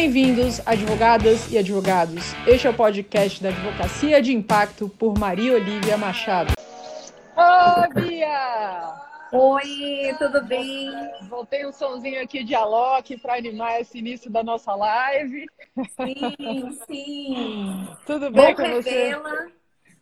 Bem-vindos, 0.00 0.66
advogadas 0.66 1.52
e 1.52 1.58
advogados. 1.58 2.32
Este 2.46 2.66
é 2.66 2.70
o 2.70 2.74
podcast 2.74 3.42
da 3.42 3.50
Advocacia 3.50 4.22
de 4.22 4.32
Impacto 4.32 4.88
por 4.88 5.18
Maria 5.18 5.52
Olivia 5.52 5.98
Machado. 5.98 6.54
Oi, 7.36 8.02
Bia! 8.02 8.94
Oi, 9.30 10.14
tudo 10.18 10.42
bem? 10.46 10.90
Voltei 11.28 11.66
um 11.66 11.70
somzinho 11.70 12.22
aqui 12.22 12.42
de 12.42 12.54
Alok 12.54 13.18
para 13.18 13.34
animar 13.34 13.78
esse 13.78 13.98
início 13.98 14.30
da 14.30 14.42
nossa 14.42 14.74
live. 14.74 15.44
Sim, 15.76 16.78
sim. 16.86 17.88
Tudo 18.06 18.30
bem 18.30 18.54
Bom 18.54 18.54
com 18.54 18.70
você? 18.70 19.14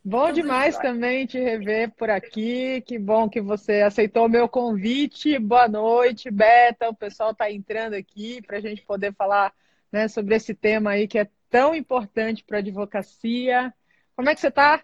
Bom 0.04 0.26
Tudo 0.26 0.34
demais 0.34 0.78
também 0.78 1.26
te 1.26 1.40
rever 1.40 1.90
por 1.90 2.08
aqui. 2.08 2.84
Que 2.86 3.00
bom 3.00 3.28
que 3.28 3.40
você 3.40 3.82
aceitou 3.82 4.26
o 4.26 4.30
meu 4.30 4.48
convite. 4.48 5.40
Boa 5.40 5.66
noite, 5.66 6.30
Beta. 6.30 6.88
O 6.88 6.94
pessoal 6.94 7.32
está 7.32 7.50
entrando 7.50 7.94
aqui 7.94 8.40
para 8.46 8.58
a 8.58 8.60
gente 8.60 8.80
poder 8.82 9.12
falar 9.12 9.52
né, 9.92 10.08
sobre 10.08 10.34
esse 10.34 10.54
tema 10.54 10.90
aí 10.90 11.08
que 11.08 11.18
é 11.18 11.30
tão 11.50 11.74
importante 11.74 12.44
para 12.44 12.58
a 12.58 12.60
advocacia. 12.60 13.72
Como 14.14 14.28
é 14.28 14.34
que 14.34 14.40
você 14.40 14.48
está? 14.48 14.82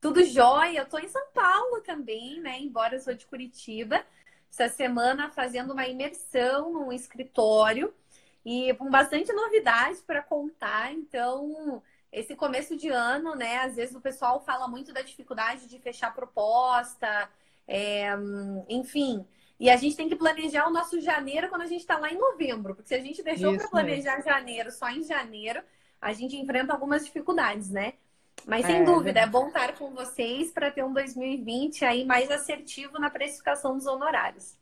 Tudo 0.00 0.24
jóia. 0.24 0.80
Eu 0.80 0.86
tô 0.86 0.98
em 0.98 1.08
São 1.08 1.26
Paulo 1.34 1.80
também, 1.80 2.40
né? 2.40 2.58
Embora 2.60 2.94
eu 2.94 3.00
sou 3.00 3.14
de 3.14 3.26
Curitiba. 3.26 4.04
Essa 4.50 4.68
semana 4.68 5.30
fazendo 5.30 5.72
uma 5.72 5.86
imersão 5.86 6.72
num 6.72 6.92
escritório 6.92 7.92
e 8.44 8.72
com 8.74 8.90
bastante 8.90 9.32
novidade 9.32 9.98
para 10.06 10.22
contar. 10.22 10.92
Então, 10.92 11.82
esse 12.12 12.34
começo 12.34 12.76
de 12.76 12.88
ano, 12.88 13.34
né? 13.34 13.58
Às 13.58 13.76
vezes 13.76 13.94
o 13.94 14.00
pessoal 14.00 14.40
fala 14.44 14.68
muito 14.68 14.92
da 14.92 15.02
dificuldade 15.02 15.66
de 15.66 15.78
fechar 15.78 16.14
proposta, 16.14 17.28
é, 17.66 18.10
enfim. 18.68 19.26
E 19.58 19.68
a 19.70 19.76
gente 19.76 19.96
tem 19.96 20.08
que 20.08 20.16
planejar 20.16 20.66
o 20.68 20.72
nosso 20.72 21.00
janeiro 21.00 21.48
quando 21.48 21.62
a 21.62 21.66
gente 21.66 21.80
está 21.80 21.98
lá 21.98 22.10
em 22.12 22.18
novembro, 22.18 22.74
porque 22.74 22.88
se 22.88 22.94
a 22.94 23.00
gente 23.00 23.22
deixou 23.22 23.54
para 23.54 23.68
planejar 23.68 24.22
janeiro 24.22 24.70
só 24.70 24.88
em 24.90 25.02
janeiro, 25.02 25.62
a 26.00 26.12
gente 26.12 26.36
enfrenta 26.36 26.72
algumas 26.72 27.04
dificuldades, 27.04 27.70
né? 27.70 27.94
Mas 28.46 28.64
É, 28.64 28.68
sem 28.68 28.84
dúvida, 28.84 29.20
é 29.20 29.26
bom 29.26 29.48
estar 29.48 29.74
com 29.76 29.92
vocês 29.92 30.52
para 30.52 30.70
ter 30.70 30.84
um 30.84 30.92
2020 30.92 31.84
aí 31.84 32.04
mais 32.04 32.30
assertivo 32.30 32.98
na 32.98 33.10
precificação 33.10 33.76
dos 33.76 33.86
honorários. 33.86 34.56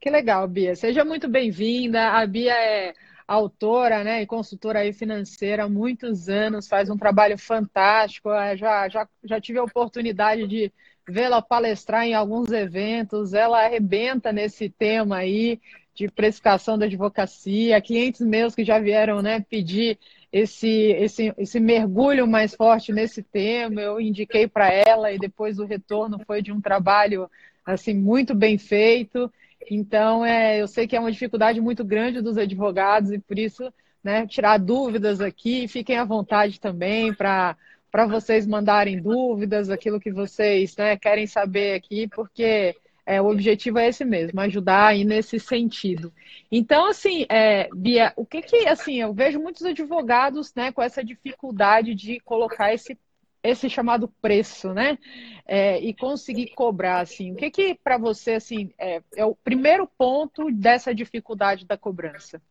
Que 0.00 0.10
legal, 0.10 0.46
Bia. 0.46 0.74
Seja 0.76 1.04
muito 1.04 1.28
bem-vinda. 1.28 2.10
A 2.12 2.26
Bia 2.26 2.52
é 2.54 2.94
autora, 3.26 4.04
né, 4.04 4.22
e 4.22 4.26
consultora 4.26 4.80
aí 4.80 4.92
financeira 4.92 5.64
há 5.64 5.68
muitos 5.68 6.28
anos, 6.28 6.68
faz 6.68 6.88
um 6.88 6.96
trabalho 6.96 7.36
fantástico. 7.38 8.28
Eu 8.28 8.56
Já, 8.56 8.88
já, 8.88 9.08
já 9.24 9.40
tive 9.40 9.58
a 9.58 9.64
oportunidade 9.64 10.46
de 10.46 10.72
vê-la 11.08 11.40
palestrar 11.40 12.04
em 12.04 12.14
alguns 12.14 12.50
eventos. 12.50 13.32
Ela 13.32 13.64
arrebenta 13.64 14.32
nesse 14.32 14.68
tema 14.68 15.18
aí 15.18 15.60
de 15.94 16.08
precificação 16.08 16.76
da 16.76 16.86
advocacia. 16.86 17.80
Clientes 17.80 18.20
meus 18.20 18.54
que 18.54 18.64
já 18.64 18.78
vieram, 18.78 19.22
né, 19.22 19.44
pedir 19.48 19.98
esse, 20.32 20.68
esse, 20.68 21.32
esse 21.38 21.58
mergulho 21.58 22.26
mais 22.26 22.54
forte 22.54 22.92
nesse 22.92 23.22
tema, 23.22 23.80
eu 23.80 23.98
indiquei 24.00 24.46
para 24.46 24.70
ela 24.70 25.10
e 25.10 25.18
depois 25.18 25.58
o 25.58 25.64
retorno 25.64 26.20
foi 26.26 26.42
de 26.42 26.52
um 26.52 26.60
trabalho 26.60 27.30
assim 27.64 27.94
muito 27.94 28.34
bem 28.34 28.58
feito. 28.58 29.32
Então, 29.70 30.24
é, 30.24 30.60
eu 30.60 30.68
sei 30.68 30.86
que 30.86 30.94
é 30.94 31.00
uma 31.00 31.10
dificuldade 31.10 31.60
muito 31.60 31.84
grande 31.84 32.20
dos 32.20 32.36
advogados 32.36 33.10
e 33.12 33.18
por 33.18 33.38
isso, 33.38 33.72
né, 34.04 34.26
tirar 34.26 34.58
dúvidas 34.58 35.20
aqui. 35.20 35.66
Fiquem 35.66 35.96
à 35.96 36.04
vontade 36.04 36.60
também 36.60 37.14
para 37.14 37.56
para 37.96 38.04
vocês 38.04 38.46
mandarem 38.46 39.00
dúvidas, 39.00 39.70
aquilo 39.70 39.98
que 39.98 40.12
vocês 40.12 40.76
né, 40.76 40.98
querem 40.98 41.26
saber 41.26 41.76
aqui, 41.76 42.06
porque 42.06 42.76
é, 43.06 43.22
o 43.22 43.30
objetivo 43.30 43.78
é 43.78 43.88
esse 43.88 44.04
mesmo, 44.04 44.38
ajudar 44.38 44.88
aí 44.88 45.02
nesse 45.02 45.40
sentido. 45.40 46.12
Então, 46.52 46.90
assim, 46.90 47.24
é, 47.30 47.70
Bia, 47.74 48.12
o 48.14 48.26
que 48.26 48.42
que, 48.42 48.68
assim, 48.68 49.00
eu 49.00 49.14
vejo 49.14 49.40
muitos 49.40 49.64
advogados, 49.64 50.54
né, 50.54 50.70
com 50.72 50.82
essa 50.82 51.02
dificuldade 51.02 51.94
de 51.94 52.20
colocar 52.20 52.74
esse, 52.74 52.98
esse 53.42 53.70
chamado 53.70 54.08
preço, 54.20 54.74
né, 54.74 54.98
é, 55.46 55.80
e 55.80 55.94
conseguir 55.94 56.48
cobrar, 56.48 57.00
assim, 57.00 57.32
o 57.32 57.34
que 57.34 57.50
que 57.50 57.74
para 57.82 57.96
você, 57.96 58.32
assim, 58.32 58.74
é, 58.78 59.00
é 59.16 59.24
o 59.24 59.34
primeiro 59.34 59.88
ponto 59.96 60.52
dessa 60.52 60.94
dificuldade 60.94 61.64
da 61.64 61.78
cobrança? 61.78 62.42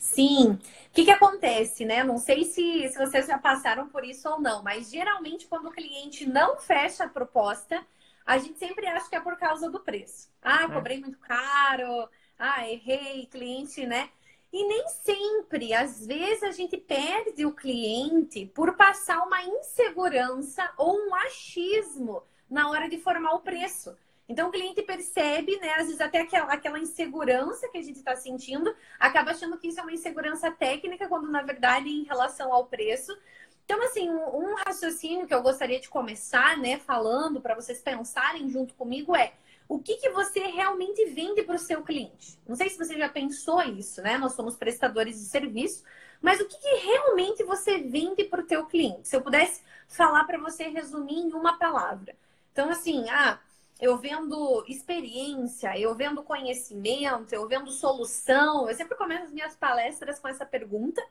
Sim. 0.00 0.52
O 0.52 0.90
que 0.92 1.04
que 1.04 1.10
acontece, 1.10 1.84
né? 1.84 2.04
Não 2.04 2.18
sei 2.18 2.44
se, 2.44 2.88
se 2.88 2.98
vocês 2.98 3.26
já 3.26 3.38
passaram 3.38 3.88
por 3.88 4.04
isso 4.04 4.28
ou 4.28 4.40
não, 4.40 4.62
mas 4.62 4.90
geralmente 4.90 5.46
quando 5.46 5.66
o 5.68 5.72
cliente 5.72 6.26
não 6.26 6.58
fecha 6.58 7.04
a 7.04 7.08
proposta, 7.08 7.84
a 8.26 8.36
gente 8.38 8.58
sempre 8.58 8.86
acha 8.86 9.08
que 9.08 9.16
é 9.16 9.20
por 9.20 9.36
causa 9.38 9.70
do 9.70 9.80
preço. 9.80 10.28
Ah, 10.42 10.68
cobrei 10.68 11.00
muito 11.00 11.18
caro, 11.18 12.08
ah, 12.38 12.68
errei, 12.68 13.26
cliente, 13.26 13.86
né? 13.86 14.10
E 14.52 14.66
nem 14.66 14.88
sempre, 14.88 15.74
às 15.74 16.06
vezes 16.06 16.42
a 16.42 16.52
gente 16.52 16.76
perde 16.76 17.44
o 17.44 17.52
cliente 17.52 18.46
por 18.46 18.76
passar 18.76 19.18
uma 19.20 19.42
insegurança 19.42 20.70
ou 20.76 20.98
um 20.98 21.14
achismo 21.14 22.22
na 22.50 22.70
hora 22.70 22.88
de 22.88 22.98
formar 22.98 23.32
o 23.34 23.40
preço. 23.40 23.96
Então 24.28 24.48
o 24.48 24.52
cliente 24.52 24.82
percebe, 24.82 25.58
né? 25.58 25.70
Às 25.74 25.86
vezes 25.86 26.00
até 26.00 26.20
aquela, 26.20 26.52
aquela 26.52 26.78
insegurança 26.78 27.68
que 27.68 27.78
a 27.78 27.82
gente 27.82 27.96
está 27.96 28.14
sentindo, 28.14 28.74
acaba 29.00 29.30
achando 29.30 29.56
que 29.58 29.68
isso 29.68 29.80
é 29.80 29.82
uma 29.82 29.92
insegurança 29.92 30.50
técnica, 30.50 31.08
quando 31.08 31.30
na 31.30 31.42
verdade 31.42 31.88
em 31.88 32.04
relação 32.04 32.52
ao 32.52 32.66
preço. 32.66 33.16
Então, 33.64 33.82
assim, 33.82 34.08
um, 34.08 34.36
um 34.36 34.54
raciocínio 34.54 35.26
que 35.26 35.34
eu 35.34 35.42
gostaria 35.42 35.78
de 35.78 35.88
começar, 35.88 36.56
né, 36.56 36.78
falando 36.78 37.40
para 37.40 37.54
vocês 37.54 37.80
pensarem 37.80 38.48
junto 38.48 38.74
comigo 38.74 39.14
é 39.14 39.32
o 39.68 39.78
que, 39.78 39.96
que 39.96 40.08
você 40.08 40.40
realmente 40.40 41.04
vende 41.10 41.42
para 41.42 41.56
o 41.56 41.58
seu 41.58 41.82
cliente. 41.82 42.38
Não 42.46 42.56
sei 42.56 42.70
se 42.70 42.78
você 42.78 42.96
já 42.96 43.08
pensou 43.08 43.62
isso, 43.62 44.00
né? 44.00 44.16
Nós 44.16 44.32
somos 44.32 44.56
prestadores 44.56 45.18
de 45.20 45.26
serviço, 45.26 45.84
mas 46.22 46.40
o 46.40 46.46
que, 46.46 46.56
que 46.56 46.86
realmente 46.86 47.44
você 47.44 47.78
vende 47.78 48.24
para 48.24 48.40
o 48.40 48.46
teu 48.46 48.64
cliente? 48.64 49.06
Se 49.06 49.14
eu 49.14 49.20
pudesse 49.20 49.62
falar 49.86 50.24
para 50.24 50.38
você 50.38 50.68
resumir 50.68 51.18
em 51.18 51.34
uma 51.34 51.58
palavra. 51.58 52.16
Então, 52.50 52.70
assim, 52.70 53.08
ah, 53.10 53.38
eu 53.80 53.96
vendo 53.96 54.64
experiência, 54.66 55.78
eu 55.78 55.94
vendo 55.94 56.22
conhecimento, 56.22 57.32
eu 57.32 57.46
vendo 57.46 57.70
solução. 57.70 58.68
Eu 58.68 58.74
sempre 58.74 58.96
começo 58.96 59.24
as 59.24 59.32
minhas 59.32 59.54
palestras 59.54 60.18
com 60.18 60.26
essa 60.26 60.44
pergunta. 60.44 61.02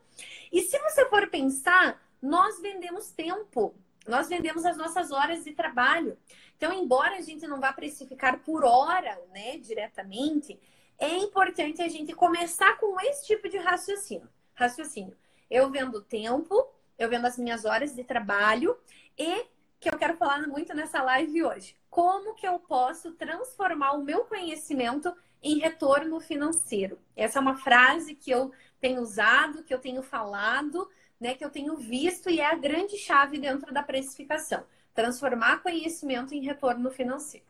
E 0.52 0.60
se 0.62 0.78
você 0.78 1.06
for 1.06 1.28
pensar, 1.28 2.00
nós 2.20 2.60
vendemos 2.60 3.10
tempo, 3.10 3.74
nós 4.06 4.28
vendemos 4.28 4.66
as 4.66 4.76
nossas 4.76 5.10
horas 5.10 5.44
de 5.44 5.52
trabalho. 5.52 6.18
Então, 6.56 6.72
embora 6.72 7.16
a 7.16 7.22
gente 7.22 7.46
não 7.46 7.60
vá 7.60 7.72
precificar 7.72 8.40
por 8.40 8.64
hora, 8.64 9.18
né, 9.32 9.56
diretamente, 9.58 10.60
é 10.98 11.16
importante 11.16 11.80
a 11.80 11.88
gente 11.88 12.12
começar 12.12 12.76
com 12.78 13.00
esse 13.00 13.26
tipo 13.26 13.48
de 13.48 13.56
raciocínio. 13.56 14.28
Raciocínio. 14.54 15.16
Eu 15.48 15.70
vendo 15.70 16.02
tempo, 16.02 16.68
eu 16.98 17.08
vendo 17.08 17.26
as 17.26 17.38
minhas 17.38 17.64
horas 17.64 17.94
de 17.94 18.04
trabalho 18.04 18.76
e 19.16 19.46
que 19.80 19.88
eu 19.88 19.98
quero 19.98 20.16
falar 20.16 20.46
muito 20.46 20.74
nessa 20.74 21.02
live 21.02 21.44
hoje. 21.44 21.76
Como 21.88 22.34
que 22.34 22.46
eu 22.46 22.58
posso 22.58 23.12
transformar 23.12 23.92
o 23.92 24.04
meu 24.04 24.24
conhecimento 24.24 25.12
em 25.42 25.58
retorno 25.58 26.20
financeiro? 26.20 26.98
Essa 27.16 27.38
é 27.38 27.42
uma 27.42 27.56
frase 27.56 28.14
que 28.14 28.30
eu 28.30 28.52
tenho 28.80 29.00
usado, 29.00 29.62
que 29.62 29.72
eu 29.72 29.78
tenho 29.78 30.02
falado, 30.02 30.88
né, 31.20 31.34
que 31.34 31.44
eu 31.44 31.50
tenho 31.50 31.76
visto 31.76 32.30
e 32.30 32.40
é 32.40 32.46
a 32.46 32.56
grande 32.56 32.96
chave 32.96 33.38
dentro 33.38 33.72
da 33.72 33.82
precificação. 33.82 34.64
Transformar 34.94 35.62
conhecimento 35.62 36.34
em 36.34 36.44
retorno 36.44 36.90
financeiro. 36.90 37.46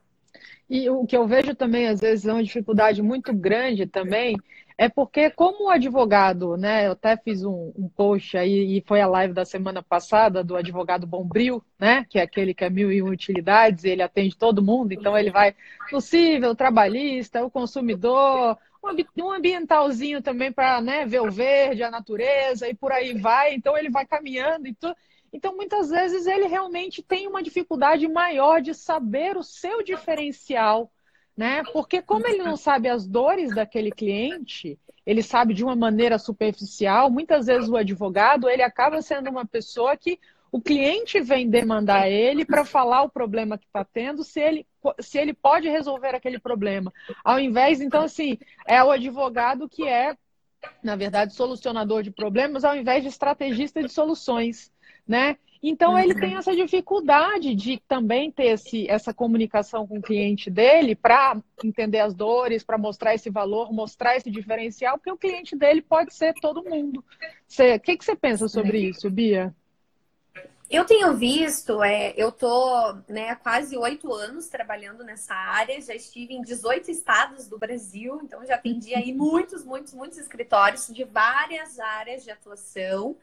E 0.69 0.89
o 0.91 1.07
que 1.07 1.17
eu 1.17 1.27
vejo 1.27 1.55
também, 1.55 1.89
às 1.89 2.01
vezes, 2.01 2.27
é 2.27 2.33
uma 2.33 2.45
dificuldade 2.45 3.03
muito 3.03 3.33
grande 3.33 3.87
também, 3.87 4.37
é 4.79 4.89
porque, 4.89 5.29
como 5.29 5.69
advogado, 5.69 6.57
né? 6.57 6.87
Eu 6.87 6.93
até 6.93 7.17
fiz 7.17 7.45
um, 7.45 7.73
um 7.77 7.89
post 7.89 8.39
aí, 8.39 8.79
e 8.79 8.85
foi 8.87 9.01
a 9.01 9.09
live 9.09 9.35
da 9.35 9.45
semana 9.45 9.83
passada 9.83 10.45
do 10.45 10.57
advogado 10.57 11.05
Bombril, 11.05 11.63
né? 11.79 12.07
Que 12.09 12.21
é 12.21 12.23
aquele 12.23 12.55
que 12.55 12.65
é 12.65 12.71
mil 12.71 12.93
e 12.93 13.03
utilidades, 13.03 13.83
ele 13.83 14.03
atende 14.03 14.37
todo 14.37 14.63
mundo, 14.63 14.93
então 14.93 15.19
ele 15.19 15.33
vai 15.33 15.55
no 16.41 16.55
trabalhista, 16.55 17.45
o 17.45 17.51
consumidor, 17.51 18.57
um 18.85 19.25
um 19.25 19.33
ambientalzinho 19.33 20.23
também 20.23 20.53
para 20.53 20.81
né, 20.81 21.05
ver 21.05 21.23
o 21.23 21.31
verde, 21.31 21.83
a 21.83 21.91
natureza 21.91 22.69
e 22.69 22.75
por 22.75 22.93
aí 22.93 23.15
vai. 23.15 23.55
Então 23.55 23.77
ele 23.77 23.91
vai 23.91 24.07
caminhando 24.07 24.69
e 24.69 24.75
tudo. 24.75 24.95
Então, 25.33 25.55
muitas 25.57 25.91
vezes, 25.91 26.27
ele 26.27 26.47
realmente 26.47 27.03
tem 27.03 27.27
uma 27.27 27.43
dificuldade 27.43 28.09
maior 28.09 28.63
de 28.63 28.75
saber 28.75 29.37
o 29.37 29.43
seu 29.43 29.83
diferencial, 29.83 30.91
né? 31.39 31.63
Porque 31.73 32.03
como 32.03 32.27
ele 32.27 32.43
não 32.43 32.57
sabe 32.57 32.89
as 32.89 33.07
dores 33.07 33.55
daquele 33.55 33.93
cliente, 33.93 34.77
ele 35.07 35.23
sabe 35.23 35.55
de 35.55 35.63
uma 35.63 35.77
maneira 35.77 36.19
superficial, 36.19 37.09
muitas 37.09 37.47
vezes 37.47 37.69
o 37.69 37.77
advogado, 37.77 38.49
ele 38.49 38.61
acaba 38.61 39.01
sendo 39.01 39.31
uma 39.31 39.47
pessoa 39.47 39.97
que 39.97 40.19
o 40.51 40.61
cliente 40.61 41.21
vem 41.21 41.49
demandar 41.49 42.11
ele 42.11 42.45
para 42.45 42.65
falar 42.65 43.03
o 43.03 43.09
problema 43.09 43.57
que 43.57 43.67
está 43.67 43.85
tendo, 43.85 44.25
se 44.25 44.41
ele, 44.41 44.67
se 44.99 45.17
ele 45.17 45.33
pode 45.33 45.69
resolver 45.69 46.13
aquele 46.13 46.41
problema. 46.41 46.93
Ao 47.23 47.39
invés, 47.39 47.81
então, 47.81 48.03
assim, 48.03 48.37
é 48.67 48.83
o 48.83 48.91
advogado 48.91 49.69
que 49.69 49.87
é, 49.87 50.17
na 50.83 50.97
verdade, 50.97 51.35
solucionador 51.35 52.03
de 52.03 52.11
problemas, 52.11 52.65
ao 52.65 52.75
invés 52.75 53.05
de 53.05 53.11
estrategista 53.11 53.81
de 53.81 53.93
soluções 53.93 54.73
né? 55.09 55.39
Então 55.63 55.93
uhum. 55.93 55.99
ele 55.99 56.15
tem 56.15 56.37
essa 56.37 56.55
dificuldade 56.55 57.55
de 57.55 57.79
também 57.89 58.31
ter 58.31 58.47
esse, 58.47 58.89
essa 58.89 59.13
comunicação 59.13 59.87
com 59.87 59.99
o 59.99 60.03
cliente 60.03 60.51
dele 60.51 60.95
para 60.95 61.41
entender 61.65 61.99
as 61.99 62.15
dores, 62.15 62.63
para 62.63 62.79
mostrar 62.79 63.15
esse 63.15 63.29
valor, 63.29 63.73
mostrar 63.73 64.17
esse 64.17 64.31
diferencial, 64.31 64.97
porque 64.97 65.11
o 65.11 65.17
cliente 65.17 65.57
dele 65.57 65.83
pode 65.83 66.15
ser 66.15 66.33
todo 66.35 66.63
mundo. 66.63 66.99
O 67.01 67.81
que, 67.81 67.97
que 67.97 68.05
você 68.05 68.15
pensa 68.15 68.49
sobre 68.49 68.79
isso, 68.79 69.11
Bia? 69.11 69.55
Eu 70.71 70.85
tenho 70.85 71.17
visto, 71.17 71.83
é, 71.83 72.13
eu 72.15 72.31
tô 72.31 72.93
né, 73.09 73.31
há 73.31 73.37
quase 73.37 73.75
oito 73.79 74.13
anos 74.13 74.49
trabalhando 74.49 75.03
nessa 75.03 75.35
área, 75.35 75.81
já 75.81 75.95
estive 75.95 76.35
em 76.35 76.43
18 76.43 76.91
estados 76.91 77.49
do 77.49 77.59
Brasil, 77.59 78.21
então 78.23 78.45
já 78.45 78.57
atendi 78.57 78.95
aí 78.95 79.11
muitos, 79.11 79.65
muitos, 79.65 79.95
muitos 79.95 80.19
escritórios 80.19 80.89
de 80.89 81.05
várias 81.05 81.81
áreas 81.81 82.23
de 82.23 82.31
atuação. 82.31 83.17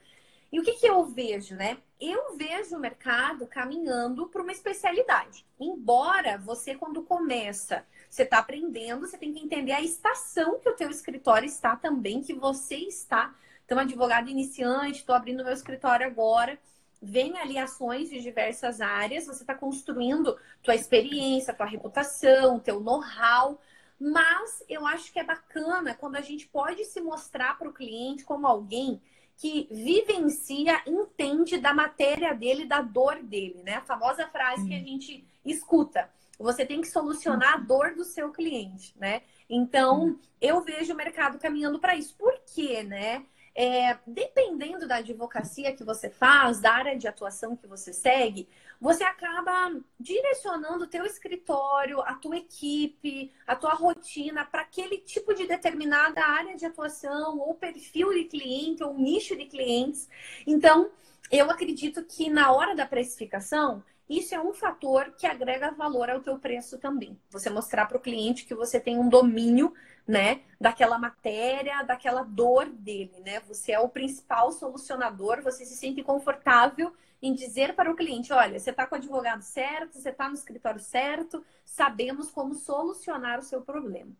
E 0.52 0.60
o 0.60 0.62
que, 0.62 0.74
que 0.74 0.86
eu 0.86 1.04
vejo, 1.04 1.54
né? 1.54 1.78
Eu 2.00 2.36
vejo 2.36 2.76
o 2.76 2.80
mercado 2.80 3.46
caminhando 3.46 4.28
para 4.28 4.42
uma 4.42 4.52
especialidade. 4.52 5.44
Embora 5.58 6.38
você, 6.38 6.74
quando 6.74 7.02
começa, 7.02 7.84
você 8.08 8.22
está 8.22 8.38
aprendendo, 8.38 9.06
você 9.06 9.18
tem 9.18 9.32
que 9.32 9.40
entender 9.40 9.72
a 9.72 9.82
estação 9.82 10.58
que 10.60 10.68
o 10.68 10.76
teu 10.76 10.90
escritório 10.90 11.46
está 11.46 11.74
também, 11.76 12.22
que 12.22 12.34
você 12.34 12.76
está. 12.76 13.34
Então, 13.64 13.78
advogado 13.78 14.30
iniciante, 14.30 15.00
estou 15.00 15.14
abrindo 15.14 15.44
meu 15.44 15.52
escritório 15.52 16.06
agora 16.06 16.58
vem 17.00 17.38
ali 17.38 17.58
ações 17.58 18.08
de 18.08 18.20
diversas 18.20 18.80
áreas, 18.80 19.26
você 19.26 19.42
está 19.42 19.54
construindo 19.54 20.36
tua 20.62 20.74
experiência, 20.74 21.54
tua 21.54 21.66
reputação, 21.66 22.58
teu 22.58 22.80
know-how. 22.80 23.60
Mas 23.98 24.62
eu 24.68 24.86
acho 24.86 25.12
que 25.12 25.18
é 25.18 25.24
bacana 25.24 25.94
quando 25.94 26.16
a 26.16 26.20
gente 26.20 26.46
pode 26.48 26.84
se 26.84 27.00
mostrar 27.00 27.56
para 27.58 27.68
o 27.68 27.72
cliente 27.72 28.24
como 28.24 28.46
alguém 28.46 29.00
que 29.36 29.68
vivencia, 29.70 30.82
entende 30.86 31.58
da 31.58 31.74
matéria 31.74 32.34
dele, 32.34 32.64
da 32.64 32.80
dor 32.80 33.22
dele, 33.22 33.62
né? 33.62 33.74
A 33.76 33.82
famosa 33.82 34.26
frase 34.28 34.66
que 34.66 34.74
a 34.74 34.78
gente 34.78 35.26
escuta. 35.44 36.10
Você 36.38 36.64
tem 36.64 36.80
que 36.80 36.88
solucionar 36.88 37.54
a 37.54 37.58
dor 37.58 37.94
do 37.94 38.04
seu 38.04 38.30
cliente, 38.30 38.94
né? 38.98 39.22
Então, 39.48 40.18
eu 40.40 40.62
vejo 40.62 40.92
o 40.92 40.96
mercado 40.96 41.38
caminhando 41.38 41.78
para 41.78 41.96
isso. 41.96 42.14
Por 42.16 42.38
quê, 42.54 42.82
né? 42.82 43.24
É, 43.54 43.96
dependendo 44.06 44.86
da 44.86 44.96
advocacia 44.96 45.74
que 45.74 45.84
você 45.84 46.10
faz, 46.10 46.60
da 46.60 46.72
área 46.72 46.96
de 46.96 47.08
atuação 47.08 47.56
que 47.56 47.66
você 47.66 47.92
segue, 47.92 48.48
você 48.80 49.04
acaba 49.04 49.80
direcionando 49.98 50.84
o 50.84 50.88
teu 50.88 51.04
escritório, 51.04 52.00
a 52.00 52.14
tua 52.14 52.36
equipe, 52.36 53.32
a 53.46 53.56
tua 53.56 53.74
rotina 53.74 54.44
para 54.44 54.62
aquele 54.62 54.98
tipo 54.98 55.34
de 55.34 55.46
determinada 55.46 56.24
área 56.24 56.56
de 56.56 56.66
atuação, 56.66 57.38
ou 57.38 57.54
perfil 57.54 58.12
de 58.12 58.24
cliente, 58.24 58.82
ou 58.82 58.94
nicho 58.94 59.36
de 59.36 59.46
clientes. 59.46 60.08
Então, 60.46 60.90
eu 61.30 61.50
acredito 61.50 62.04
que 62.04 62.30
na 62.30 62.52
hora 62.52 62.74
da 62.74 62.86
precificação, 62.86 63.82
isso 64.08 64.34
é 64.34 64.40
um 64.40 64.52
fator 64.52 65.12
que 65.18 65.26
agrega 65.26 65.72
valor 65.72 66.08
ao 66.08 66.20
teu 66.20 66.38
preço 66.38 66.78
também. 66.78 67.18
Você 67.30 67.50
mostrar 67.50 67.86
para 67.86 67.96
o 67.96 68.00
cliente 68.00 68.44
que 68.44 68.54
você 68.54 68.78
tem 68.78 68.98
um 68.98 69.08
domínio, 69.08 69.74
né, 70.06 70.42
daquela 70.60 70.98
matéria, 70.98 71.82
daquela 71.82 72.22
dor 72.22 72.66
dele, 72.66 73.18
né? 73.24 73.40
Você 73.48 73.72
é 73.72 73.80
o 73.80 73.88
principal 73.88 74.52
solucionador, 74.52 75.42
você 75.42 75.64
se 75.64 75.74
sente 75.74 76.00
confortável 76.00 76.94
em 77.22 77.34
dizer 77.34 77.74
para 77.74 77.90
o 77.90 77.96
cliente, 77.96 78.32
olha, 78.32 78.58
você 78.58 78.70
está 78.70 78.86
com 78.86 78.94
o 78.94 78.98
advogado 78.98 79.42
certo, 79.42 79.98
você 79.98 80.10
está 80.10 80.28
no 80.28 80.34
escritório 80.34 80.80
certo, 80.80 81.44
sabemos 81.64 82.30
como 82.30 82.54
solucionar 82.54 83.38
o 83.38 83.42
seu 83.42 83.62
problema. 83.62 84.12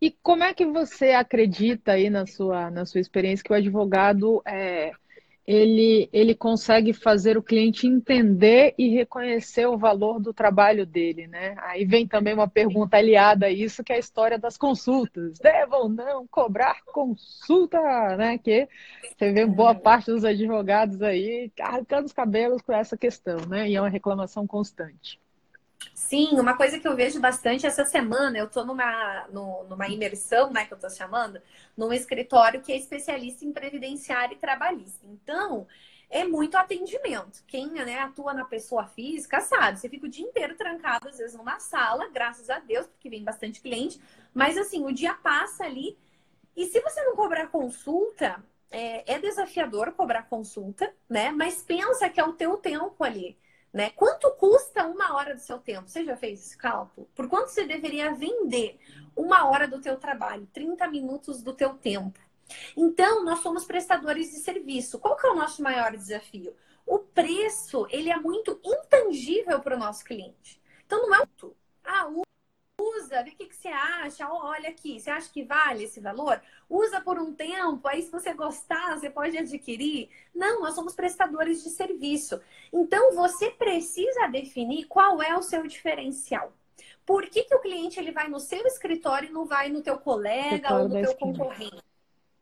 E 0.00 0.10
como 0.22 0.44
é 0.44 0.54
que 0.54 0.66
você 0.66 1.12
acredita 1.12 1.92
aí 1.92 2.10
na 2.10 2.26
sua, 2.26 2.70
na 2.70 2.84
sua 2.86 3.00
experiência 3.00 3.44
que 3.44 3.52
o 3.52 3.56
advogado 3.56 4.42
é, 4.46 4.92
ele, 5.46 6.08
ele 6.12 6.34
consegue 6.34 6.92
fazer 6.92 7.38
o 7.38 7.42
cliente 7.42 7.86
entender 7.86 8.74
e 8.76 8.88
reconhecer 8.88 9.66
o 9.66 9.78
valor 9.78 10.20
do 10.20 10.34
trabalho 10.34 10.84
dele, 10.84 11.28
né? 11.28 11.54
Aí 11.58 11.84
vem 11.84 12.06
também 12.06 12.34
uma 12.34 12.48
pergunta 12.48 12.96
aliada 12.96 13.46
a 13.46 13.50
isso, 13.50 13.84
que 13.84 13.92
é 13.92 13.96
a 13.96 14.00
história 14.00 14.38
das 14.38 14.56
consultas. 14.56 15.38
Devam 15.38 15.82
ou 15.82 15.88
não 15.88 16.26
cobrar 16.26 16.82
consulta, 16.86 17.78
né? 18.16 18.38
Que 18.38 18.68
você 19.16 19.32
vê 19.32 19.46
boa 19.46 19.74
parte 19.74 20.10
dos 20.10 20.24
advogados 20.24 21.00
aí 21.00 21.52
arrancando 21.60 22.06
os 22.06 22.12
cabelos 22.12 22.60
com 22.62 22.72
essa 22.72 22.96
questão, 22.96 23.36
né? 23.48 23.68
E 23.68 23.76
é 23.76 23.80
uma 23.80 23.88
reclamação 23.88 24.46
constante. 24.46 25.20
Sim, 25.94 26.38
uma 26.38 26.56
coisa 26.56 26.78
que 26.78 26.86
eu 26.86 26.94
vejo 26.96 27.20
bastante 27.20 27.66
essa 27.66 27.84
semana, 27.84 28.38
eu 28.38 28.46
estou 28.46 28.64
numa, 28.64 29.26
numa 29.28 29.88
imersão, 29.88 30.52
né, 30.52 30.66
que 30.66 30.72
eu 30.72 30.76
estou 30.76 30.90
chamando, 30.90 31.40
num 31.76 31.92
escritório 31.92 32.60
que 32.62 32.72
é 32.72 32.76
especialista 32.76 33.44
em 33.44 33.52
previdenciário 33.52 34.36
e 34.36 34.38
trabalhista. 34.40 35.06
Então, 35.06 35.66
é 36.10 36.24
muito 36.24 36.56
atendimento. 36.56 37.42
Quem 37.46 37.70
né, 37.70 37.98
atua 38.00 38.32
na 38.34 38.44
pessoa 38.44 38.86
física 38.86 39.40
sabe, 39.40 39.78
você 39.78 39.88
fica 39.88 40.06
o 40.06 40.08
dia 40.08 40.24
inteiro 40.26 40.54
trancado, 40.56 41.08
às 41.08 41.18
vezes, 41.18 41.36
numa 41.36 41.58
sala, 41.58 42.08
graças 42.10 42.48
a 42.50 42.58
Deus, 42.58 42.86
porque 42.86 43.08
vem 43.10 43.24
bastante 43.24 43.60
cliente, 43.60 44.00
mas 44.34 44.56
assim, 44.56 44.84
o 44.84 44.92
dia 44.92 45.14
passa 45.14 45.64
ali. 45.64 45.98
E 46.56 46.66
se 46.66 46.80
você 46.80 47.02
não 47.04 47.14
cobrar 47.16 47.48
consulta, 47.48 48.42
é, 48.70 49.14
é 49.14 49.18
desafiador 49.18 49.92
cobrar 49.92 50.24
consulta, 50.24 50.92
né? 51.08 51.30
Mas 51.30 51.62
pensa 51.62 52.08
que 52.08 52.20
é 52.20 52.24
o 52.24 52.32
teu 52.32 52.56
tempo 52.56 53.02
ali. 53.04 53.38
Né? 53.72 53.90
Quanto 53.90 54.30
custa 54.32 54.86
uma 54.86 55.14
hora 55.14 55.34
do 55.34 55.40
seu 55.40 55.58
tempo? 55.58 55.88
Você 55.88 56.04
já 56.04 56.16
fez 56.16 56.40
esse 56.40 56.56
cálculo? 56.56 57.08
Por 57.14 57.28
quanto 57.28 57.48
você 57.48 57.64
deveria 57.64 58.14
vender 58.14 58.78
uma 59.14 59.48
hora 59.48 59.68
do 59.68 59.80
teu 59.80 59.96
trabalho, 59.98 60.48
30 60.52 60.88
minutos 60.88 61.42
do 61.42 61.52
teu 61.52 61.74
tempo? 61.74 62.18
Então, 62.76 63.24
nós 63.24 63.40
somos 63.40 63.64
prestadores 63.64 64.30
de 64.30 64.36
serviço. 64.36 64.98
Qual 64.98 65.16
que 65.16 65.26
é 65.26 65.30
o 65.30 65.34
nosso 65.34 65.62
maior 65.62 65.96
desafio? 65.96 66.54
O 66.86 67.00
preço, 67.00 67.86
ele 67.90 68.10
é 68.10 68.16
muito 68.16 68.60
intangível 68.64 69.60
para 69.60 69.76
o 69.76 69.78
nosso 69.78 70.04
cliente. 70.04 70.60
Então, 70.86 71.02
não 71.02 71.14
é 71.14 71.22
um... 71.22 71.50
Ah, 71.84 72.06
usa, 72.78 73.22
vê 73.22 73.30
o 73.30 73.36
que, 73.36 73.46
que 73.46 73.56
você 73.56 73.68
acha, 73.68 74.28
olha 74.28 74.68
aqui, 74.68 75.00
você 75.00 75.10
acha 75.10 75.30
que 75.30 75.44
vale 75.44 75.84
esse 75.84 76.00
valor? 76.00 76.40
Usa 76.68 77.00
por 77.00 77.18
um 77.18 77.32
tempo, 77.32 77.86
aí 77.88 78.02
se 78.02 78.10
você 78.10 78.34
gostar, 78.34 78.98
você 78.98 79.08
pode 79.08 79.36
adquirir. 79.36 80.10
Não, 80.34 80.60
nós 80.60 80.74
somos 80.74 80.94
prestadores 80.94 81.62
de 81.62 81.70
serviço. 81.70 82.40
Então, 82.72 83.14
você 83.14 83.50
precisa 83.50 84.26
definir 84.26 84.86
qual 84.86 85.22
é 85.22 85.36
o 85.36 85.42
seu 85.42 85.66
diferencial. 85.66 86.52
Por 87.04 87.28
que, 87.28 87.44
que 87.44 87.54
o 87.54 87.60
cliente 87.60 87.98
ele 88.00 88.12
vai 88.12 88.28
no 88.28 88.40
seu 88.40 88.66
escritório 88.66 89.28
e 89.28 89.32
não 89.32 89.46
vai 89.46 89.68
no 89.68 89.82
teu 89.82 89.98
colega 89.98 90.74
ou 90.76 90.88
no 90.88 91.00
teu 91.00 91.14
concorrente? 91.16 91.82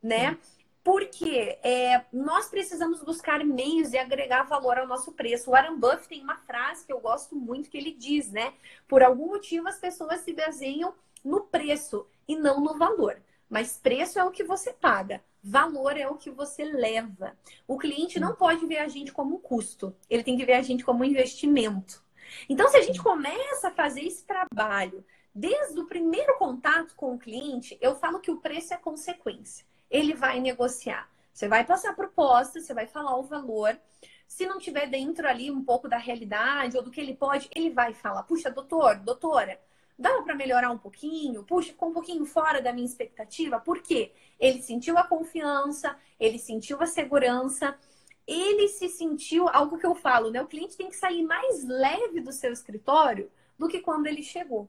Né? 0.02 0.38
Porque 0.84 1.58
é, 1.62 2.04
nós 2.12 2.50
precisamos 2.50 3.02
buscar 3.02 3.42
meios 3.42 3.90
de 3.90 3.96
agregar 3.96 4.42
valor 4.42 4.76
ao 4.76 4.86
nosso 4.86 5.12
preço. 5.12 5.48
O 5.48 5.52
Warren 5.54 5.78
Buffett 5.78 6.08
tem 6.08 6.22
uma 6.22 6.36
frase 6.36 6.84
que 6.84 6.92
eu 6.92 7.00
gosto 7.00 7.34
muito 7.34 7.70
que 7.70 7.78
ele 7.78 7.90
diz, 7.90 8.30
né? 8.30 8.52
Por 8.86 9.02
algum 9.02 9.28
motivo 9.28 9.66
as 9.66 9.78
pessoas 9.78 10.20
se 10.20 10.34
baseiam 10.34 10.94
no 11.24 11.40
preço 11.40 12.06
e 12.28 12.36
não 12.36 12.60
no 12.60 12.76
valor. 12.76 13.16
Mas 13.48 13.78
preço 13.78 14.18
é 14.18 14.24
o 14.24 14.30
que 14.30 14.44
você 14.44 14.74
paga, 14.74 15.24
valor 15.42 15.96
é 15.96 16.06
o 16.06 16.16
que 16.16 16.30
você 16.30 16.64
leva. 16.64 17.34
O 17.66 17.78
cliente 17.78 18.20
não 18.20 18.34
pode 18.34 18.66
ver 18.66 18.78
a 18.78 18.88
gente 18.88 19.10
como 19.10 19.36
um 19.36 19.40
custo, 19.40 19.96
ele 20.10 20.22
tem 20.22 20.36
que 20.36 20.44
ver 20.44 20.54
a 20.54 20.62
gente 20.62 20.84
como 20.84 21.00
um 21.00 21.06
investimento. 21.06 22.04
Então, 22.46 22.68
se 22.68 22.76
a 22.76 22.82
gente 22.82 23.02
começa 23.02 23.68
a 23.68 23.74
fazer 23.74 24.02
esse 24.02 24.24
trabalho 24.24 25.04
desde 25.34 25.80
o 25.80 25.86
primeiro 25.86 26.36
contato 26.36 26.94
com 26.94 27.14
o 27.14 27.18
cliente, 27.18 27.78
eu 27.80 27.96
falo 27.96 28.20
que 28.20 28.30
o 28.30 28.40
preço 28.40 28.74
é 28.74 28.76
consequência 28.76 29.64
ele 29.94 30.12
vai 30.12 30.40
negociar. 30.40 31.08
Você 31.32 31.46
vai 31.46 31.64
passar 31.64 31.90
a 31.90 31.94
proposta, 31.94 32.60
você 32.60 32.74
vai 32.74 32.84
falar 32.84 33.16
o 33.16 33.22
valor. 33.22 33.78
Se 34.26 34.44
não 34.44 34.58
tiver 34.58 34.88
dentro 34.88 35.28
ali 35.28 35.52
um 35.52 35.62
pouco 35.62 35.88
da 35.88 35.96
realidade 35.96 36.76
ou 36.76 36.82
do 36.82 36.90
que 36.90 37.00
ele 37.00 37.14
pode, 37.14 37.48
ele 37.54 37.70
vai 37.70 37.94
falar: 37.94 38.24
puxa, 38.24 38.50
doutor, 38.50 38.96
doutora, 38.96 39.60
dá 39.96 40.20
para 40.22 40.34
melhorar 40.34 40.70
um 40.72 40.78
pouquinho? 40.78 41.44
Puxa, 41.44 41.68
ficou 41.68 41.90
um 41.90 41.92
pouquinho 41.92 42.26
fora 42.26 42.60
da 42.60 42.72
minha 42.72 42.84
expectativa. 42.84 43.60
Por 43.60 43.80
quê? 43.82 44.12
Ele 44.40 44.60
sentiu 44.60 44.98
a 44.98 45.04
confiança, 45.04 45.96
ele 46.18 46.40
sentiu 46.40 46.82
a 46.82 46.86
segurança, 46.86 47.78
ele 48.26 48.66
se 48.66 48.88
sentiu 48.88 49.48
algo 49.48 49.78
que 49.78 49.86
eu 49.86 49.94
falo, 49.94 50.28
né? 50.28 50.42
O 50.42 50.48
cliente 50.48 50.76
tem 50.76 50.88
que 50.88 50.96
sair 50.96 51.22
mais 51.22 51.64
leve 51.64 52.20
do 52.20 52.32
seu 52.32 52.52
escritório 52.52 53.30
do 53.56 53.68
que 53.68 53.78
quando 53.78 54.08
ele 54.08 54.24
chegou. 54.24 54.68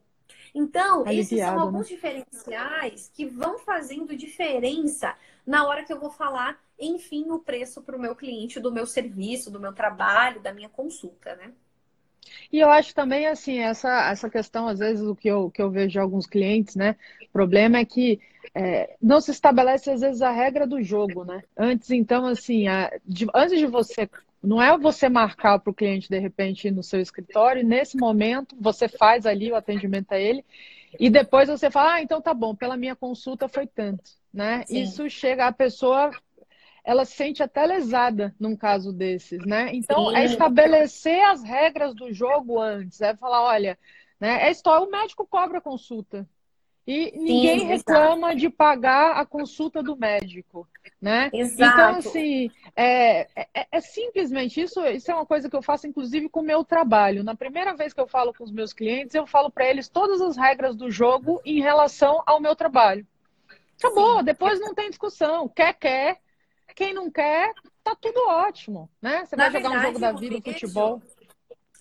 Então, 0.55 1.01
Aliviado, 1.01 1.19
esses 1.19 1.39
são 1.39 1.59
alguns 1.59 1.89
né? 1.89 1.95
diferenciais 1.95 3.12
que 3.13 3.25
vão 3.25 3.59
fazendo 3.59 4.15
diferença 4.15 5.13
na 5.45 5.67
hora 5.67 5.83
que 5.83 5.91
eu 5.91 6.00
vou 6.00 6.09
falar, 6.09 6.57
enfim, 6.79 7.29
o 7.29 7.39
preço 7.39 7.81
para 7.81 7.97
o 7.97 8.00
meu 8.00 8.15
cliente 8.15 8.57
do 8.57 8.71
meu 8.71 8.88
serviço, 8.88 9.51
do 9.51 9.59
meu 9.59 9.74
trabalho, 9.74 10.39
da 10.39 10.53
minha 10.53 10.69
consulta, 10.69 11.35
né? 11.35 11.51
E 12.51 12.59
eu 12.59 12.69
acho 12.69 12.95
também, 12.95 13.27
assim, 13.27 13.59
essa, 13.59 14.09
essa 14.09 14.29
questão, 14.29 14.67
às 14.67 14.79
vezes, 14.79 15.05
o 15.05 15.15
que 15.15 15.27
eu, 15.27 15.51
que 15.51 15.62
eu 15.62 15.69
vejo 15.69 15.89
de 15.89 16.00
alguns 16.00 16.25
clientes, 16.25 16.75
né? 16.75 16.95
O 17.21 17.29
problema 17.33 17.77
é 17.77 17.85
que 17.85 18.19
é, 18.53 18.95
não 19.01 19.19
se 19.19 19.31
estabelece, 19.31 19.91
às 19.91 20.01
vezes, 20.01 20.21
a 20.21 20.31
regra 20.31 20.65
do 20.65 20.81
jogo, 20.81 21.25
né? 21.25 21.43
Antes, 21.55 21.91
então, 21.91 22.25
assim, 22.25 22.67
a, 22.67 22.91
de, 23.05 23.27
antes 23.35 23.59
de 23.59 23.67
você 23.67 24.09
não 24.45 24.61
é 24.61 24.77
você 24.77 25.09
marcar 25.09 25.59
para 25.59 25.71
o 25.71 25.73
cliente, 25.73 26.09
de 26.09 26.19
repente, 26.19 26.69
no 26.71 26.83
seu 26.83 26.99
escritório, 26.99 27.61
e 27.61 27.65
nesse 27.65 27.97
momento 27.97 28.55
você 28.59 28.87
faz 28.87 29.25
ali 29.25 29.51
o 29.51 29.55
atendimento 29.55 30.11
a 30.11 30.19
ele, 30.19 30.45
e 30.99 31.09
depois 31.09 31.49
você 31.49 31.69
fala, 31.69 31.95
ah, 31.95 32.01
então 32.01 32.21
tá 32.21 32.33
bom, 32.33 32.55
pela 32.55 32.77
minha 32.77 32.95
consulta 32.95 33.47
foi 33.47 33.67
tanto, 33.67 34.11
né? 34.33 34.63
Sim. 34.65 34.81
Isso 34.81 35.09
chega, 35.09 35.47
a 35.47 35.51
pessoa 35.51 36.11
ela 36.83 37.03
se 37.03 37.13
sente 37.13 37.41
até 37.41 37.65
lesada 37.65 38.33
num 38.39 38.55
caso 38.55 38.93
desses, 38.93 39.43
né? 39.43 39.71
Então, 39.73 40.09
Sim. 40.09 40.15
é 40.15 40.25
estabelecer 40.25 41.19
as 41.25 41.43
regras 41.43 41.95
do 41.95 42.13
jogo 42.13 42.61
antes, 42.61 43.01
é 43.01 43.15
falar, 43.15 43.41
olha, 43.41 43.77
né, 44.19 44.47
é 44.47 44.51
história, 44.51 44.85
o 44.85 44.91
médico 44.91 45.25
cobra 45.27 45.59
consulta. 45.59 46.27
E 46.87 47.11
ninguém 47.17 47.61
Sim, 47.61 47.65
reclama 47.65 48.35
de 48.35 48.47
pagar 48.47 49.17
a 49.17 49.25
consulta 49.25 49.81
do 49.81 49.97
médico, 49.97 50.67
né? 51.05 51.29
Exato. 51.31 51.71
Então, 51.71 52.00
assim, 52.00 52.51
é, 52.75 53.27
é, 53.35 53.67
é, 53.71 53.79
simplesmente 53.79 54.59
isso. 54.59 54.83
Isso 54.88 55.12
é 55.12 55.13
uma 55.13 55.25
coisa 55.25 55.47
que 55.47 55.55
eu 55.55 55.62
faço, 55.62 55.85
inclusive, 55.85 56.27
com 56.27 56.39
o 56.39 56.43
meu 56.43 56.65
trabalho. 56.65 57.24
Na 57.24 57.35
primeira 57.35 57.75
vez 57.75 57.93
que 57.93 58.01
eu 58.01 58.07
falo 58.07 58.33
com 58.33 58.43
os 58.43 58.51
meus 58.51 58.74
clientes, 58.74 59.13
eu 59.13 59.27
falo 59.27 59.51
para 59.51 59.69
eles 59.69 59.88
todas 59.88 60.19
as 60.19 60.35
regras 60.35 60.75
do 60.75 60.89
jogo 60.89 61.39
em 61.45 61.62
relação 61.62 62.24
ao 62.25 62.41
meu 62.41 62.55
trabalho. 62.55 63.05
Acabou, 63.77 64.17
Sim. 64.17 64.24
depois 64.24 64.59
não 64.59 64.74
tem 64.74 64.89
discussão. 64.89 65.47
Quer, 65.47 65.74
quer. 65.74 66.19
Quem 66.75 66.91
não 66.91 67.12
quer, 67.12 67.53
tá 67.83 67.95
tudo 67.95 68.27
ótimo, 68.27 68.89
né? 69.00 69.25
Você 69.25 69.35
Na 69.35 69.43
vai 69.43 69.51
verdade, 69.51 69.75
jogar 69.75 69.79
um 69.79 69.85
jogo 69.85 70.00
da 70.00 70.12
vida, 70.12 70.41
futebol. 70.41 71.03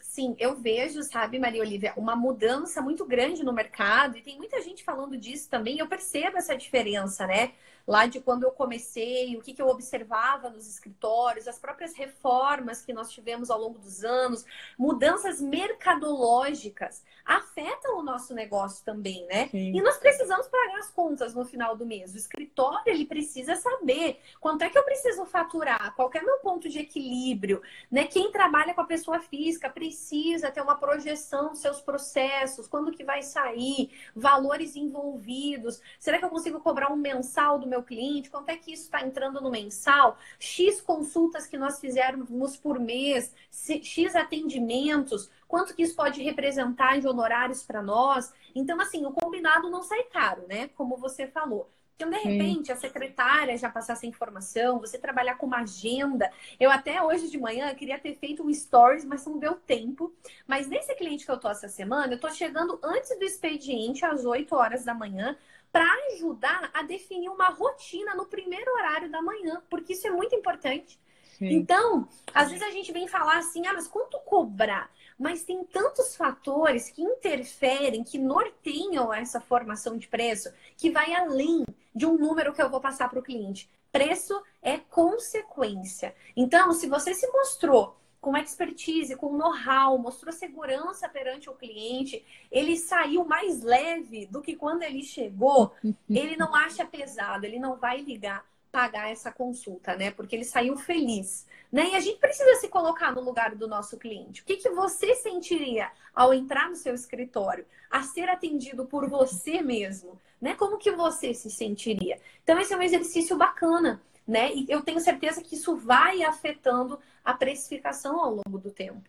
Sim, 0.03 0.37
eu 0.39 0.55
vejo, 0.55 1.03
sabe, 1.03 1.39
Maria 1.39 1.63
Olivia, 1.63 1.95
uma 1.97 2.15
mudança 2.15 2.83
muito 2.83 3.07
grande 3.07 3.43
no 3.43 3.55
mercado 3.55 4.19
e 4.19 4.23
tem 4.23 4.37
muita 4.37 4.61
gente 4.61 4.85
falando 4.85 5.17
disso 5.17 5.49
também. 5.49 5.79
Eu 5.79 5.89
percebo 5.89 6.37
essa 6.37 6.55
diferença, 6.55 7.27
né? 7.27 7.53
Lá 7.87 8.07
de 8.07 8.21
quando 8.21 8.45
eu 8.45 8.51
comecei, 8.51 9.37
o 9.37 9.43
que, 9.43 9.53
que 9.53 9.61
eu 9.61 9.69
observava 9.69 10.49
nos 10.49 10.69
escritórios, 10.69 11.47
as 11.47 11.59
próprias 11.59 11.95
reformas 11.95 12.83
que 12.83 12.93
nós 12.93 13.11
tivemos 13.11 13.51
ao 13.51 13.61
longo 13.61 13.79
dos 13.79 14.05
anos, 14.05 14.45
mudanças 14.79 15.41
mercadológicas 15.41 17.03
afetam 17.25 17.99
o 17.99 18.03
nosso 18.03 18.35
negócio 18.35 18.85
também, 18.85 19.27
né? 19.27 19.49
Sim. 19.49 19.75
E 19.75 19.81
nós 19.81 19.97
precisamos 19.97 20.47
pagar 20.49 20.79
as 20.79 20.91
contas 20.91 21.35
no 21.35 21.45
final 21.45 21.77
do 21.77 21.87
mês. 21.87 22.13
O 22.15 22.19
escritório 22.19 22.93
ele 22.93 23.07
precisa 23.07 23.57
saber 23.57 24.21
quanto 24.41 24.63
é 24.63 24.69
que 24.69 24.79
eu 24.79 24.85
preciso 24.85 25.25
faturar, 25.25 25.95
qual 25.95 26.11
é 26.15 26.21
meu 26.21 26.39
ponto 26.39 26.69
de 26.69 26.79
equilíbrio, 26.79 27.63
né? 27.91 28.05
Quem 28.07 28.31
trabalha 28.31 28.75
com 28.75 28.81
a 28.81 28.87
pessoa 28.87 29.21
física 29.21 29.71
precisa 29.71 30.51
ter 30.51 30.61
uma 30.61 30.77
projeção 30.77 31.51
dos 31.51 31.61
seus 31.61 31.81
processos, 31.81 32.69
quando 32.69 32.93
que 32.93 33.05
vai 33.05 33.23
sair, 33.23 33.91
valores 34.15 34.77
envolvidos. 34.77 35.81
Será 35.99 36.19
que 36.19 36.25
eu 36.25 36.31
consigo 36.31 36.61
cobrar 36.61 36.93
um 36.93 36.97
mensal 36.97 37.59
do 37.59 37.67
meu 37.67 37.74
cliente? 37.83 38.31
Quanto 38.31 38.49
é 38.49 38.57
que 38.57 38.73
isso 38.73 38.85
está 38.85 39.03
entrando 39.03 39.41
no 39.41 39.51
mensal? 39.51 40.17
X 40.39 40.81
consultas 40.81 41.47
que 41.47 41.59
nós 41.59 41.81
fizermos 41.81 42.57
por 42.57 42.79
mês, 42.79 43.33
X 43.51 44.15
atendimentos, 44.15 45.31
quanto 45.49 45.75
que 45.75 45.83
isso 45.83 45.97
pode 45.97 46.23
representar 46.23 47.01
de 47.01 47.07
honorários 47.07 47.63
para 47.63 47.83
nós? 47.83 48.33
Então, 48.55 48.81
assim, 48.81 49.05
o 49.05 49.13
combinado 49.13 49.71
não 49.71 49.83
sai 49.83 50.05
caro, 50.05 50.47
né? 50.49 50.69
Como 50.69 50.97
você 50.97 51.27
falou. 51.27 51.69
Então, 51.97 52.11
de 52.11 52.17
repente, 52.17 52.67
Sim. 52.67 52.73
a 52.73 52.77
secretária 52.77 53.57
já 53.57 53.71
passar 53.71 53.93
essa 53.93 54.07
informação, 54.07 54.81
você 54.81 54.99
trabalhar 54.99 55.37
com 55.37 55.47
uma 55.47 55.61
agenda. 55.61 56.29
Eu 56.59 56.71
até 56.71 57.01
hoje 57.01 57.31
de 57.31 57.39
manhã 57.39 57.73
queria 57.75 57.99
ter 57.99 58.17
feito 58.17 58.43
um 58.43 58.53
stories, 58.53 59.05
mas 59.05 59.25
não 59.25 59.39
deu 59.39 59.55
tempo. 59.55 60.13
Mas 60.47 60.67
nesse 60.67 60.93
cliente 60.97 61.25
que 61.25 61.31
eu 61.31 61.39
tô 61.39 61.49
essa 61.49 61.69
semana, 61.69 62.15
eu 62.15 62.21
tô 62.21 62.29
chegando 62.31 62.81
antes 62.83 63.17
do 63.17 63.25
expediente, 63.25 64.05
às 64.05 64.25
8 64.25 64.55
horas 64.57 64.85
da 64.85 64.93
manhã, 64.93 65.37
para 65.75 65.93
ajudar 66.13 66.71
a 66.73 66.85
definir 66.85 67.29
uma 67.29 67.49
rotina 67.49 68.15
no 68.15 68.27
primeiro 68.27 68.73
horário 68.75 69.11
da 69.11 69.21
manhã, 69.21 69.61
porque 69.69 69.95
isso 69.95 70.07
é 70.07 70.11
muito 70.11 70.33
importante. 70.33 71.01
Sim. 71.37 71.49
Então, 71.49 72.07
às 72.33 72.49
vezes 72.49 72.65
a 72.65 72.71
gente 72.71 72.93
vem 72.93 73.09
falar 73.09 73.39
assim, 73.39 73.67
ah, 73.67 73.73
mas 73.73 73.89
quanto 73.89 74.17
cobrar? 74.21 74.89
Mas 75.19 75.43
tem 75.43 75.65
tantos 75.65 76.15
fatores 76.15 76.91
que 76.91 77.03
interferem, 77.03 78.05
que 78.05 78.19
norteiam 78.19 79.13
essa 79.13 79.41
formação 79.41 79.99
de 79.99 80.07
preço, 80.07 80.49
que 80.77 80.91
vai 80.91 81.13
além 81.13 81.65
de 81.93 82.07
um 82.07 82.17
número 82.17 82.53
que 82.53 82.63
eu 82.63 82.71
vou 82.71 82.81
passar 82.81 83.11
para 83.11 83.19
o 83.19 83.23
cliente. 83.23 83.69
Preço 83.91 84.41
é 84.63 84.79
consequência. 84.79 86.15
Então, 86.37 86.73
se 86.73 86.87
você 86.87 87.13
se 87.13 87.27
mostrou 87.33 87.97
com 88.25 88.35
expertise, 88.39 89.15
com 89.17 89.37
know-how, 89.37 89.99
mostrou 89.99 90.33
segurança 90.33 91.07
perante 91.07 91.51
o 91.51 91.53
cliente, 91.53 92.25
ele 92.51 92.75
saiu 92.75 93.23
mais 93.23 93.63
leve 93.63 94.25
do 94.25 94.41
que 94.41 94.57
quando 94.57 94.83
ele 94.83 95.03
chegou, 95.03 95.75
ele 96.09 96.35
não 96.35 96.55
acha 96.55 96.87
pesado, 96.87 97.45
ele 97.45 97.59
não 97.59 97.77
vai 97.77 98.01
ligar 98.01 98.43
pagar 98.73 99.09
essa 99.09 99.31
consulta, 99.31 99.95
né? 99.95 100.11
Porque 100.11 100.35
ele 100.35 100.45
saiu 100.45 100.77
feliz, 100.77 101.47
né? 101.71 101.91
E 101.91 101.95
a 101.95 102.01
gente 102.01 102.19
precisa 102.19 102.57
se 102.57 102.67
colocar 102.67 103.13
no 103.13 103.21
lugar 103.21 103.55
do 103.55 103.69
nosso 103.69 103.97
cliente. 103.97 104.43
O 104.43 104.45
que, 104.45 104.57
que 104.57 104.71
você 104.71 105.15
sentiria 105.15 105.93
ao 106.13 106.35
entrar 106.35 106.69
no 106.69 106.75
seu 106.75 106.93
escritório, 106.93 107.65
a 107.89 108.03
ser 108.03 108.29
atendido 108.29 108.85
por 108.85 109.09
você 109.09 109.63
mesmo, 109.63 110.19
né? 110.41 110.55
Como 110.55 110.79
que 110.79 110.91
você 110.91 111.33
se 111.35 111.51
sentiria? 111.51 112.19
Então 112.43 112.59
esse 112.59 112.73
é 112.73 112.77
um 112.77 112.83
exercício 112.83 113.37
bacana 113.37 114.03
né? 114.27 114.55
E 114.55 114.67
eu 114.69 114.83
tenho 114.83 115.01
certeza 115.01 115.43
que 115.43 115.55
isso 115.55 115.77
vai 115.77 116.23
afetando 116.23 116.99
a 117.25 117.35
precificação 117.35 118.21
ao 118.21 118.31
longo 118.31 118.59
do 118.59 118.71
tempo. 118.71 119.03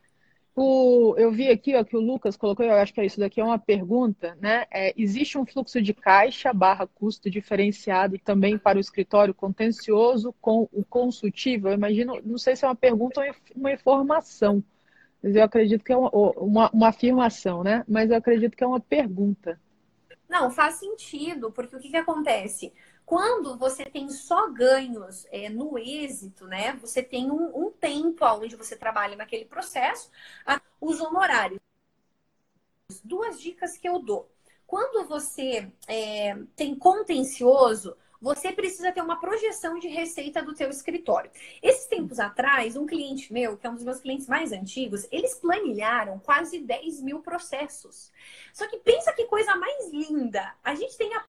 O, 0.57 1.15
eu 1.17 1.31
vi 1.33 1.49
aqui 1.49 1.75
ó, 1.75 1.83
que 1.83 1.97
o 1.97 1.99
Lucas 1.99 2.37
colocou, 2.37 2.65
eu 2.65 2.75
acho 2.75 2.93
que 2.93 3.01
é 3.01 3.05
isso 3.05 3.19
daqui 3.19 3.41
é 3.41 3.43
uma 3.43 3.59
pergunta, 3.59 4.37
né? 4.39 4.65
É, 4.71 4.93
existe 4.95 5.37
um 5.37 5.45
fluxo 5.45 5.81
de 5.81 5.93
caixa 5.93 6.53
barra 6.53 6.87
custo 6.87 7.29
diferenciado 7.29 8.17
também 8.19 8.57
para 8.57 8.77
o 8.77 8.81
escritório 8.81 9.33
contencioso 9.33 10.33
com 10.39 10.69
o 10.71 10.85
consultivo? 10.85 11.67
Eu 11.67 11.73
imagino, 11.73 12.21
não 12.23 12.37
sei 12.37 12.55
se 12.55 12.63
é 12.63 12.69
uma 12.69 12.75
pergunta 12.75 13.19
ou 13.19 13.35
uma 13.53 13.73
informação, 13.73 14.63
mas 15.21 15.35
eu 15.35 15.43
acredito 15.43 15.83
que 15.83 15.91
é 15.91 15.97
uma, 15.97 16.09
uma, 16.09 16.69
uma 16.69 16.87
afirmação, 16.87 17.61
né? 17.61 17.83
Mas 17.85 18.09
eu 18.09 18.15
acredito 18.15 18.55
que 18.55 18.63
é 18.63 18.67
uma 18.67 18.79
pergunta. 18.79 19.59
Não, 20.29 20.49
faz 20.49 20.75
sentido, 20.75 21.51
porque 21.51 21.75
o 21.75 21.79
que, 21.79 21.89
que 21.89 21.97
acontece? 21.97 22.71
Quando 23.05 23.57
você 23.57 23.85
tem 23.85 24.09
só 24.09 24.49
ganhos 24.49 25.27
é, 25.29 25.47
no 25.47 25.77
êxito, 25.77 26.47
né? 26.47 26.73
Você 26.81 27.03
tem 27.03 27.29
um, 27.29 27.67
um 27.67 27.71
tempo 27.71 28.25
onde 28.25 28.55
você 28.55 28.75
trabalha 28.75 29.15
naquele 29.15 29.45
processo, 29.45 30.09
a, 30.45 30.59
os 30.81 30.99
honorários. 30.99 31.59
Duas 33.03 33.39
dicas 33.39 33.77
que 33.77 33.87
eu 33.87 33.99
dou. 33.99 34.29
Quando 34.65 35.07
você 35.07 35.71
é, 35.87 36.35
tem 36.55 36.75
contencioso, 36.75 37.95
você 38.19 38.51
precisa 38.51 38.91
ter 38.91 39.01
uma 39.01 39.19
projeção 39.19 39.77
de 39.77 39.87
receita 39.87 40.41
do 40.41 40.55
teu 40.55 40.69
escritório. 40.69 41.29
Esses 41.61 41.85
tempos 41.85 42.19
atrás, 42.19 42.75
um 42.75 42.87
cliente 42.87 43.31
meu, 43.31 43.55
que 43.55 43.67
é 43.67 43.69
um 43.69 43.75
dos 43.75 43.83
meus 43.83 43.99
clientes 43.99 44.27
mais 44.27 44.51
antigos, 44.51 45.07
eles 45.11 45.35
planilharam 45.35 46.17
quase 46.17 46.59
10 46.59 47.01
mil 47.01 47.19
processos. 47.19 48.11
Só 48.51 48.67
que 48.67 48.77
pensa 48.77 49.13
que 49.13 49.25
coisa 49.25 49.55
mais 49.55 49.91
linda. 49.91 50.55
A 50.63 50.73
gente 50.73 50.97
tem 50.97 51.13
a 51.13 51.23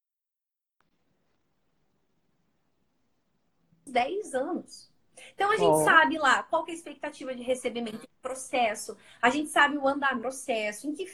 10 3.87 4.35
anos. 4.35 4.91
Então 5.35 5.51
a 5.51 5.57
gente 5.57 5.75
oh. 5.75 5.85
sabe 5.85 6.19
lá 6.19 6.43
qual 6.43 6.67
é 6.67 6.71
a 6.71 6.75
expectativa 6.75 7.35
de 7.35 7.43
recebimento 7.43 7.99
do 7.99 8.09
processo, 8.21 8.97
a 9.21 9.31
gente 9.31 9.51
sabe 9.51 9.77
o 9.77 9.87
andar 9.87 10.15
do 10.15 10.21
processo, 10.21 10.87
em 10.87 10.95
que 10.95 11.07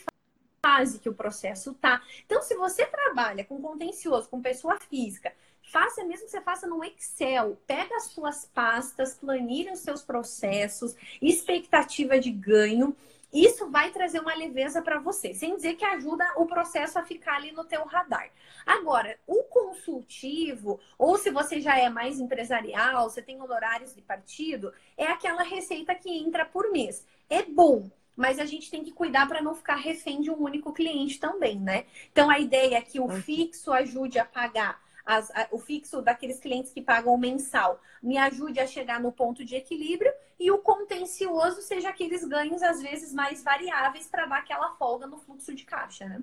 fase 0.65 1.01
que 1.01 1.09
o 1.09 1.15
processo 1.15 1.75
tá. 1.75 2.01
Então, 2.25 2.41
se 2.41 2.55
você 2.55 2.87
trabalha 2.87 3.45
com 3.45 3.61
contencioso, 3.61 4.29
com 4.29 4.41
pessoa 4.41 4.79
física, 4.79 5.33
faça 5.61 6.05
mesmo 6.05 6.27
que 6.27 6.31
você 6.31 6.41
faça 6.41 6.67
no 6.69 6.85
Excel, 6.85 7.59
pega 7.67 7.97
as 7.97 8.05
suas 8.05 8.45
pastas, 8.47 9.15
planilha 9.15 9.73
os 9.73 9.81
seus 9.81 10.03
processos, 10.03 10.95
expectativa 11.21 12.19
de 12.21 12.31
ganho 12.31 12.97
isso 13.33 13.71
vai 13.71 13.91
trazer 13.91 14.21
uma 14.21 14.35
leveza 14.35 14.83
para 14.83 14.99
você, 14.99 15.33
sem 15.33 15.57
dizer 15.57 15.75
que 15.75 15.85
ajuda 15.85 16.25
o 16.37 16.47
processo 16.47 16.99
a 16.99 17.03
ficar 17.03 17.37
ali 17.37 17.53
no 17.53 17.65
teu 17.65 17.85
radar. 17.85 18.31
Agora, 18.67 19.19
o 19.27 19.45
consultivo, 19.45 20.79
ou 20.99 21.17
se 21.17 21.31
você 21.31 21.61
já 21.61 21.79
é 21.79 21.89
mais 21.89 22.21
empresarial, 22.21 23.09
você 23.09 23.23
tem 23.23 23.41
honorários 23.41 23.95
de 23.95 24.03
partido, 24.03 24.73
é 24.97 25.07
aquela 25.07 25.43
receita 25.43 25.95
que 25.95 26.11
entra 26.11 26.45
por 26.45 26.71
mês. 26.71 27.07
É 27.31 27.43
bom, 27.43 27.91
mas 28.15 28.39
a 28.39 28.45
gente 28.45 28.71
tem 28.71 28.85
que 28.85 28.93
cuidar 28.93 29.27
para 29.27 29.41
não 29.41 29.55
ficar 29.55 29.77
refém 29.77 30.21
de 30.21 30.31
um 30.31 30.43
único 30.43 30.73
cliente 30.73 31.19
também, 31.19 31.59
né? 31.59 31.87
Então 32.11 32.29
a 32.29 32.39
ideia 32.39 32.77
é 32.77 32.83
que 32.83 33.01
o 33.01 33.09
fixo 33.09 33.73
ajude 33.73 34.19
a 34.19 34.25
pagar 34.25 34.82
as, 35.05 35.31
a, 35.31 35.49
o 35.51 35.59
fixo 35.59 36.01
daqueles 36.01 36.39
clientes 36.39 36.73
que 36.73 36.81
pagam 36.81 37.17
mensal 37.17 37.81
me 38.03 38.19
ajude 38.19 38.61
a 38.61 38.67
chegar 38.67 39.01
no 39.01 39.13
ponto 39.13 39.45
de 39.45 39.57
equilíbrio 39.57 40.13
e 40.39 40.51
o 40.51 40.59
contencioso 40.59 41.63
seja 41.63 41.89
aqueles 41.89 42.25
ganhos, 42.25 42.63
às 42.63 42.83
vezes, 42.83 43.13
mais 43.13 43.43
variáveis 43.43 44.09
para 44.09 44.27
dar 44.27 44.39
aquela 44.39 44.75
folga 44.77 45.07
no 45.07 45.19
fluxo 45.19 45.55
de 45.55 45.65
caixa, 45.65 46.07
né? 46.07 46.23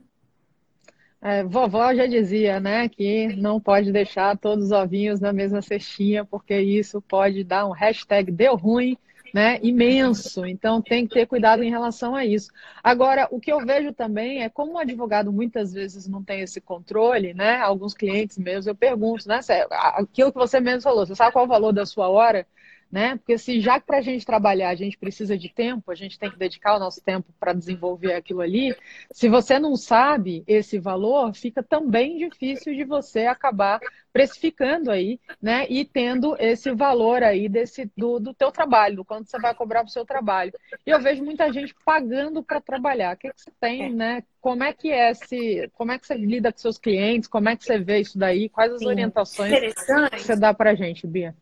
É, 1.22 1.44
vovó 1.44 1.94
já 1.94 2.08
dizia, 2.08 2.62
né, 2.62 2.88
que 2.88 3.28
não 3.36 3.60
pode 3.60 3.92
deixar 3.92 4.38
todos 4.38 4.66
os 4.66 4.72
ovinhos 4.72 5.20
na 5.20 5.34
mesma 5.34 5.62
cestinha, 5.62 6.24
porque 6.24 6.58
isso 6.58 7.02
pode 7.02 7.44
dar 7.44 7.66
um 7.68 7.72
hashtag 7.72 8.32
deu 8.32 8.56
ruim 8.56 8.98
né, 9.34 9.60
imenso. 9.62 10.46
Então 10.46 10.82
tem 10.82 11.08
que 11.08 11.14
ter 11.14 11.26
cuidado 11.28 11.64
em 11.64 11.70
relação 11.70 12.16
a 12.16 12.26
isso. 12.26 12.50
Agora, 12.84 13.28
o 13.32 13.40
que 13.40 13.52
eu 13.52 13.64
vejo 13.66 13.94
também 13.94 14.44
é 14.44 14.50
como 14.50 14.74
o 14.74 14.78
advogado 14.78 15.32
muitas 15.32 15.74
vezes 15.74 16.08
não 16.08 16.24
tem 16.24 16.42
esse 16.42 16.60
controle, 16.62 17.34
né? 17.34 17.58
Alguns 17.58 17.94
clientes 17.94 18.38
mesmo 18.38 18.72
eu 18.72 18.76
pergunto, 18.76 19.28
né? 19.28 19.40
Aquilo 19.72 20.32
que 20.32 20.38
você 20.38 20.60
mesmo 20.60 20.82
falou, 20.82 21.06
você 21.06 21.16
sabe 21.16 21.32
qual 21.34 21.46
é 21.46 21.48
o 21.48 21.50
valor 21.50 21.72
da 21.72 21.86
sua 21.86 22.10
hora? 22.10 22.48
Né? 22.92 23.18
Porque 23.18 23.38
se 23.38 23.62
já 23.62 23.80
que 23.80 23.86
para 23.86 24.00
a 24.00 24.02
gente 24.02 24.26
trabalhar 24.26 24.70
a 24.70 24.76
gente 24.76 24.98
precisa 24.98 25.38
de 25.38 25.50
tempo, 25.50 25.92
a 25.92 25.96
gente 25.96 26.18
tem 26.18 26.30
que 26.30 26.38
dedicar 26.38 26.76
o 26.76 26.80
nosso 26.80 27.02
tempo 27.02 27.32
para 27.40 27.54
desenvolver 27.54 28.14
aquilo 28.14 28.42
ali. 28.42 28.76
Se 29.12 29.30
você 29.30 29.60
não 29.60 29.76
sabe 29.76 30.44
esse 30.48 30.80
valor, 30.80 31.34
fica 31.34 31.62
também 31.62 32.18
difícil 32.18 32.74
de 32.76 32.84
você 32.84 33.28
acabar 33.28 33.80
precificando 34.12 34.92
aí, 34.92 35.20
né? 35.40 35.68
E 35.70 35.86
tendo 35.86 36.36
esse 36.40 36.72
valor 36.74 37.22
aí 37.22 37.48
desse 37.48 37.90
do, 37.96 38.20
do 38.20 38.34
teu 38.34 38.52
trabalho, 38.52 38.98
do 38.98 39.06
quanto 39.06 39.30
você 39.30 39.40
vai 39.40 39.54
cobrar 39.54 39.82
para 39.82 39.90
o 39.90 39.92
seu 39.92 40.06
trabalho. 40.06 40.52
E 40.86 40.90
eu 40.90 41.00
vejo 41.00 41.24
muita 41.24 41.52
gente 41.54 41.76
pagando 41.86 42.42
para 42.42 42.60
trabalhar. 42.60 43.16
O 43.16 43.20
que, 43.20 43.32
que 43.32 43.42
você 43.42 43.52
tem, 43.60 43.84
é. 43.84 43.90
né? 43.90 44.24
Como 44.42 44.64
é 44.64 44.74
que 44.74 44.92
é 44.92 45.12
esse, 45.12 45.70
como 45.74 45.92
é 45.92 46.00
que 46.00 46.08
você 46.08 46.16
lida 46.16 46.52
com 46.52 46.58
seus 46.58 46.78
clientes? 46.78 47.30
Como 47.30 47.50
é 47.50 47.56
que 47.56 47.64
você 47.64 47.78
vê 47.78 48.00
isso 48.00 48.18
daí? 48.18 48.50
Quais 48.50 48.74
as 48.74 48.80
Sim. 48.80 48.88
orientações 48.88 49.54
que 50.12 50.20
você 50.20 50.36
dá 50.36 50.54
para 50.54 50.74
gente, 50.74 51.06
Bia? 51.06 51.36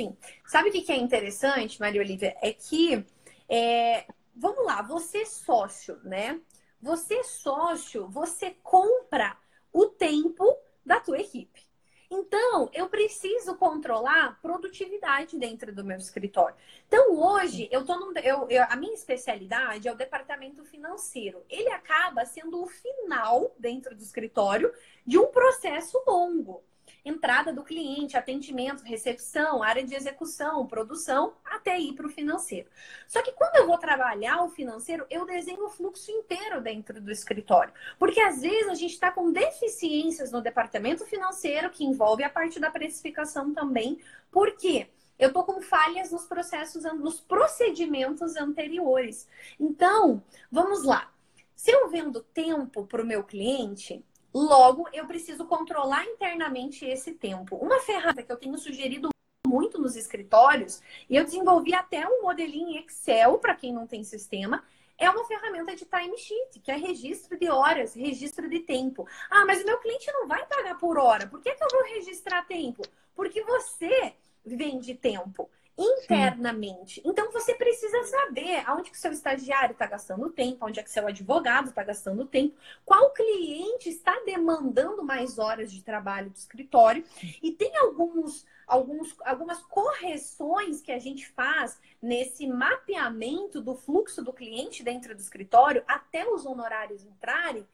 Sim. 0.00 0.16
Sabe 0.46 0.68
o 0.68 0.72
que 0.72 0.92
é 0.92 0.96
interessante, 0.96 1.80
Maria 1.80 2.00
Olivia? 2.00 2.36
É 2.40 2.52
que, 2.52 3.04
é, 3.48 4.06
vamos 4.34 4.64
lá, 4.64 4.80
você 4.80 5.18
é 5.18 5.24
sócio, 5.24 5.98
né? 6.04 6.40
Você 6.80 7.14
é 7.14 7.24
sócio, 7.24 8.08
você 8.08 8.52
compra 8.62 9.36
o 9.72 9.86
tempo 9.86 10.56
da 10.86 11.00
tua 11.00 11.18
equipe. 11.18 11.66
Então, 12.08 12.70
eu 12.72 12.88
preciso 12.88 13.56
controlar 13.56 14.40
produtividade 14.40 15.36
dentro 15.36 15.74
do 15.74 15.84
meu 15.84 15.98
escritório. 15.98 16.56
Então, 16.86 17.12
hoje, 17.20 17.68
eu 17.70 17.84
tô 17.84 17.98
num, 17.98 18.12
eu, 18.18 18.48
eu, 18.48 18.64
a 18.68 18.76
minha 18.76 18.94
especialidade 18.94 19.88
é 19.88 19.92
o 19.92 19.96
departamento 19.96 20.64
financeiro. 20.64 21.44
Ele 21.50 21.70
acaba 21.70 22.24
sendo 22.24 22.62
o 22.62 22.66
final 22.66 23.52
dentro 23.58 23.96
do 23.96 24.02
escritório 24.02 24.72
de 25.04 25.18
um 25.18 25.26
processo 25.26 26.00
longo 26.06 26.62
entrada 27.08 27.52
do 27.52 27.64
cliente, 27.64 28.16
atendimento, 28.16 28.82
recepção, 28.82 29.62
área 29.62 29.82
de 29.82 29.94
execução, 29.94 30.66
produção, 30.66 31.34
até 31.44 31.78
ir 31.78 31.94
para 31.94 32.06
o 32.06 32.10
financeiro. 32.10 32.68
Só 33.06 33.22
que 33.22 33.32
quando 33.32 33.56
eu 33.56 33.66
vou 33.66 33.78
trabalhar 33.78 34.42
o 34.42 34.50
financeiro, 34.50 35.06
eu 35.10 35.26
desenho 35.26 35.64
o 35.64 35.70
fluxo 35.70 36.10
inteiro 36.10 36.60
dentro 36.60 37.00
do 37.00 37.10
escritório. 37.10 37.72
Porque 37.98 38.20
às 38.20 38.42
vezes 38.42 38.68
a 38.68 38.74
gente 38.74 38.92
está 38.92 39.10
com 39.10 39.32
deficiências 39.32 40.30
no 40.30 40.40
departamento 40.40 41.04
financeiro, 41.06 41.70
que 41.70 41.84
envolve 41.84 42.22
a 42.22 42.30
parte 42.30 42.60
da 42.60 42.70
precificação 42.70 43.52
também. 43.52 43.98
Por 44.30 44.56
quê? 44.56 44.88
eu 45.18 45.32
tô 45.32 45.42
com 45.42 45.60
falhas 45.60 46.12
nos 46.12 46.24
processos, 46.26 46.84
nos 46.94 47.20
procedimentos 47.20 48.36
anteriores. 48.36 49.28
Então, 49.58 50.22
vamos 50.50 50.84
lá. 50.84 51.12
Se 51.56 51.72
eu 51.72 51.88
vendo 51.88 52.22
tempo 52.22 52.86
para 52.86 53.02
o 53.02 53.06
meu 53.06 53.24
cliente, 53.24 54.04
Logo, 54.32 54.88
eu 54.92 55.06
preciso 55.06 55.46
controlar 55.46 56.04
internamente 56.04 56.84
esse 56.84 57.12
tempo. 57.12 57.56
Uma 57.56 57.80
ferramenta 57.80 58.22
que 58.22 58.30
eu 58.30 58.36
tenho 58.36 58.58
sugerido 58.58 59.08
muito 59.46 59.80
nos 59.80 59.96
escritórios, 59.96 60.82
e 61.08 61.16
eu 61.16 61.24
desenvolvi 61.24 61.74
até 61.74 62.06
um 62.06 62.22
modelinho 62.22 62.78
Excel 62.80 63.38
para 63.38 63.54
quem 63.54 63.72
não 63.72 63.86
tem 63.86 64.04
sistema, 64.04 64.62
é 64.98 65.08
uma 65.08 65.24
ferramenta 65.24 65.74
de 65.74 65.84
timesheet, 65.84 66.60
que 66.60 66.70
é 66.70 66.76
registro 66.76 67.38
de 67.38 67.48
horas, 67.48 67.94
registro 67.94 68.48
de 68.48 68.60
tempo. 68.60 69.06
Ah, 69.30 69.44
mas 69.46 69.62
o 69.62 69.64
meu 69.64 69.78
cliente 69.78 70.10
não 70.12 70.26
vai 70.26 70.44
pagar 70.46 70.76
por 70.76 70.98
hora. 70.98 71.26
Por 71.26 71.40
que, 71.40 71.54
que 71.54 71.64
eu 71.64 71.68
vou 71.70 71.84
registrar 71.94 72.42
tempo? 72.46 72.82
Porque 73.14 73.42
você 73.44 74.14
vende 74.44 74.94
tempo 74.94 75.48
internamente. 75.78 77.00
Sim. 77.00 77.02
Então 77.04 77.30
você 77.30 77.54
precisa 77.54 78.02
saber 78.04 78.62
aonde 78.66 78.90
que 78.90 78.96
o 78.96 79.00
seu 79.00 79.12
estagiário 79.12 79.72
está 79.72 79.86
gastando 79.86 80.28
tempo, 80.28 80.66
onde 80.66 80.80
é 80.80 80.82
que 80.82 80.90
seu 80.90 81.06
advogado 81.06 81.68
está 81.68 81.84
gastando 81.84 82.26
tempo, 82.26 82.56
qual 82.84 83.12
cliente 83.12 83.88
está 83.88 84.20
demandando 84.26 85.04
mais 85.04 85.38
horas 85.38 85.70
de 85.70 85.82
trabalho 85.82 86.30
do 86.30 86.36
escritório 86.36 87.04
e 87.42 87.52
tem 87.52 87.76
alguns, 87.76 88.44
alguns, 88.66 89.14
algumas 89.24 89.62
correções 89.62 90.82
que 90.82 90.90
a 90.90 90.98
gente 90.98 91.28
faz 91.28 91.78
nesse 92.02 92.46
mapeamento 92.46 93.60
do 93.60 93.74
fluxo 93.74 94.22
do 94.22 94.32
cliente 94.32 94.82
dentro 94.82 95.14
do 95.14 95.20
escritório 95.20 95.84
até 95.86 96.28
os 96.28 96.44
honorários 96.44 97.04
entrarem 97.04 97.66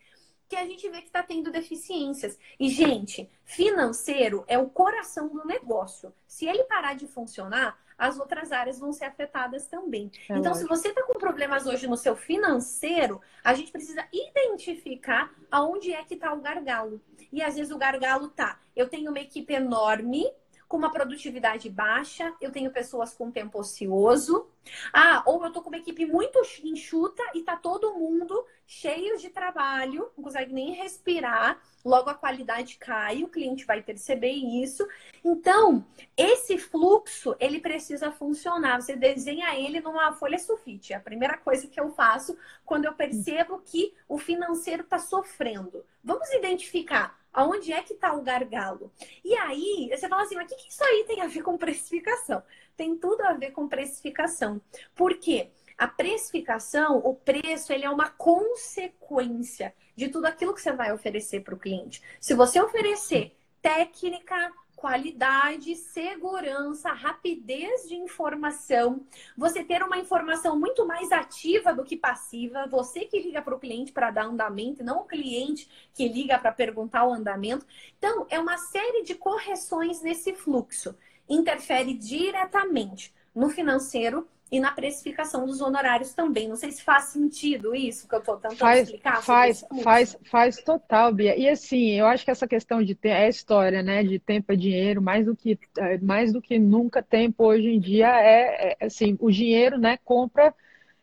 que 0.48 0.56
a 0.56 0.66
gente 0.66 0.88
vê 0.88 1.00
que 1.00 1.06
está 1.06 1.22
tendo 1.22 1.50
deficiências. 1.50 2.38
E, 2.60 2.68
gente, 2.68 3.28
financeiro 3.44 4.44
é 4.46 4.58
o 4.58 4.68
coração 4.68 5.28
do 5.28 5.44
negócio. 5.44 6.14
Se 6.26 6.46
ele 6.46 6.64
parar 6.64 6.94
de 6.94 7.06
funcionar, 7.06 7.78
as 7.98 8.18
outras 8.18 8.52
áreas 8.52 8.78
vão 8.78 8.92
ser 8.92 9.04
afetadas 9.04 9.66
também. 9.66 10.10
É 10.28 10.36
então, 10.36 10.52
lógico. 10.52 10.58
se 10.58 10.66
você 10.66 10.88
está 10.88 11.02
com 11.04 11.18
problemas 11.18 11.66
hoje 11.66 11.86
no 11.86 11.96
seu 11.96 12.16
financeiro, 12.16 13.20
a 13.42 13.54
gente 13.54 13.70
precisa 13.70 14.06
identificar 14.12 15.32
aonde 15.50 15.92
é 15.92 16.02
que 16.04 16.14
está 16.14 16.32
o 16.32 16.40
gargalo. 16.40 17.00
E 17.32 17.42
às 17.42 17.56
vezes 17.56 17.72
o 17.72 17.78
gargalo 17.78 18.28
tá. 18.28 18.60
Eu 18.74 18.88
tenho 18.88 19.10
uma 19.10 19.20
equipe 19.20 19.52
enorme, 19.52 20.26
com 20.68 20.76
uma 20.76 20.90
produtividade 20.90 21.68
baixa, 21.68 22.34
eu 22.40 22.50
tenho 22.50 22.70
pessoas 22.70 23.14
com 23.14 23.30
tempo 23.30 23.58
ocioso. 23.58 24.48
Ah, 24.92 25.22
ou 25.26 25.44
eu 25.44 25.52
tô 25.52 25.60
com 25.60 25.68
uma 25.68 25.78
equipe 25.78 26.06
muito 26.06 26.40
enxuta 26.62 27.22
e 27.34 27.42
tá 27.42 27.56
todo 27.56 27.94
mundo 27.94 28.44
cheio 28.66 29.18
de 29.18 29.28
trabalho, 29.28 30.10
não 30.16 30.24
consegue 30.24 30.52
nem 30.52 30.72
respirar, 30.72 31.60
logo 31.84 32.08
a 32.08 32.14
qualidade 32.14 32.78
cai, 32.78 33.22
o 33.22 33.28
cliente 33.28 33.66
vai 33.66 33.82
perceber 33.82 34.30
isso. 34.30 34.86
Então, 35.22 35.84
esse 36.16 36.56
fluxo, 36.56 37.36
ele 37.38 37.60
precisa 37.60 38.10
funcionar. 38.10 38.80
Você 38.80 38.96
desenha 38.96 39.54
ele 39.54 39.80
numa 39.80 40.12
folha 40.14 40.38
sulfite. 40.38 40.92
É 40.92 40.96
a 40.96 41.00
primeira 41.00 41.36
coisa 41.36 41.66
que 41.66 41.78
eu 41.78 41.90
faço 41.90 42.36
quando 42.64 42.86
eu 42.86 42.94
percebo 42.94 43.60
que 43.64 43.94
o 44.08 44.18
financeiro 44.18 44.82
está 44.82 44.98
sofrendo. 44.98 45.84
Vamos 46.02 46.32
identificar 46.32 47.18
Aonde 47.34 47.72
é 47.72 47.82
que 47.82 47.94
está 47.94 48.14
o 48.14 48.22
gargalo? 48.22 48.92
E 49.24 49.34
aí, 49.34 49.90
você 49.90 50.08
fala 50.08 50.22
assim, 50.22 50.36
mas 50.36 50.46
o 50.46 50.48
que, 50.48 50.54
que 50.54 50.72
isso 50.72 50.84
aí 50.84 51.04
tem 51.06 51.20
a 51.20 51.26
ver 51.26 51.42
com 51.42 51.58
precificação? 51.58 52.42
Tem 52.76 52.96
tudo 52.96 53.20
a 53.22 53.32
ver 53.32 53.50
com 53.50 53.68
precificação. 53.68 54.60
Por 54.94 55.18
quê? 55.18 55.50
A 55.76 55.88
precificação, 55.88 56.98
o 56.98 57.14
preço, 57.14 57.72
ele 57.72 57.84
é 57.84 57.90
uma 57.90 58.08
consequência 58.10 59.74
de 59.96 60.08
tudo 60.08 60.26
aquilo 60.26 60.54
que 60.54 60.62
você 60.62 60.72
vai 60.72 60.92
oferecer 60.92 61.40
para 61.42 61.54
o 61.54 61.58
cliente. 61.58 62.00
Se 62.20 62.34
você 62.34 62.60
oferecer 62.60 63.36
técnica, 63.60 64.52
qualidade, 64.84 65.74
segurança, 65.76 66.92
rapidez 66.92 67.88
de 67.88 67.94
informação, 67.94 69.06
você 69.34 69.64
ter 69.64 69.82
uma 69.82 69.96
informação 69.96 70.60
muito 70.60 70.86
mais 70.86 71.10
ativa 71.10 71.72
do 71.72 71.82
que 71.82 71.96
passiva, 71.96 72.66
você 72.66 73.06
que 73.06 73.18
liga 73.18 73.40
para 73.40 73.54
o 73.54 73.58
cliente 73.58 73.92
para 73.92 74.10
dar 74.10 74.26
andamento, 74.26 74.84
não 74.84 75.00
o 75.00 75.06
cliente 75.06 75.66
que 75.94 76.06
liga 76.06 76.38
para 76.38 76.52
perguntar 76.52 77.06
o 77.06 77.14
andamento. 77.14 77.66
Então, 77.96 78.26
é 78.28 78.38
uma 78.38 78.58
série 78.58 79.02
de 79.04 79.14
correções 79.14 80.02
nesse 80.02 80.34
fluxo. 80.34 80.94
Interfere 81.26 81.94
diretamente 81.94 83.10
no 83.34 83.48
financeiro 83.48 84.28
e 84.54 84.60
na 84.60 84.70
precificação 84.70 85.46
dos 85.46 85.60
honorários 85.60 86.14
também. 86.14 86.46
Não 86.48 86.54
sei 86.54 86.70
se 86.70 86.80
faz 86.80 87.06
sentido 87.06 87.74
isso 87.74 88.06
que 88.06 88.14
eu 88.14 88.20
estou 88.20 88.36
tentando 88.36 88.56
faz, 88.56 88.84
explicar. 88.84 89.20
Faz, 89.20 89.64
faz, 89.82 90.16
faz 90.30 90.56
total, 90.62 91.12
Bia. 91.12 91.36
E 91.36 91.48
assim, 91.48 91.90
eu 91.90 92.06
acho 92.06 92.24
que 92.24 92.30
essa 92.30 92.46
questão 92.46 92.80
de 92.80 92.94
ter 92.94 93.08
é 93.08 93.28
história, 93.28 93.82
né? 93.82 94.04
De 94.04 94.20
tempo 94.20 94.52
é 94.52 94.56
dinheiro, 94.56 95.02
mais 95.02 95.26
do 95.26 95.34
que 95.34 95.58
é, 95.76 95.98
mais 95.98 96.32
do 96.32 96.40
que 96.40 96.56
nunca 96.56 97.02
tempo 97.02 97.44
hoje 97.44 97.68
em 97.68 97.80
dia 97.80 98.06
é, 98.06 98.76
é 98.80 98.86
assim, 98.86 99.16
o 99.18 99.28
dinheiro, 99.28 99.76
né? 99.76 99.98
Compra 100.04 100.54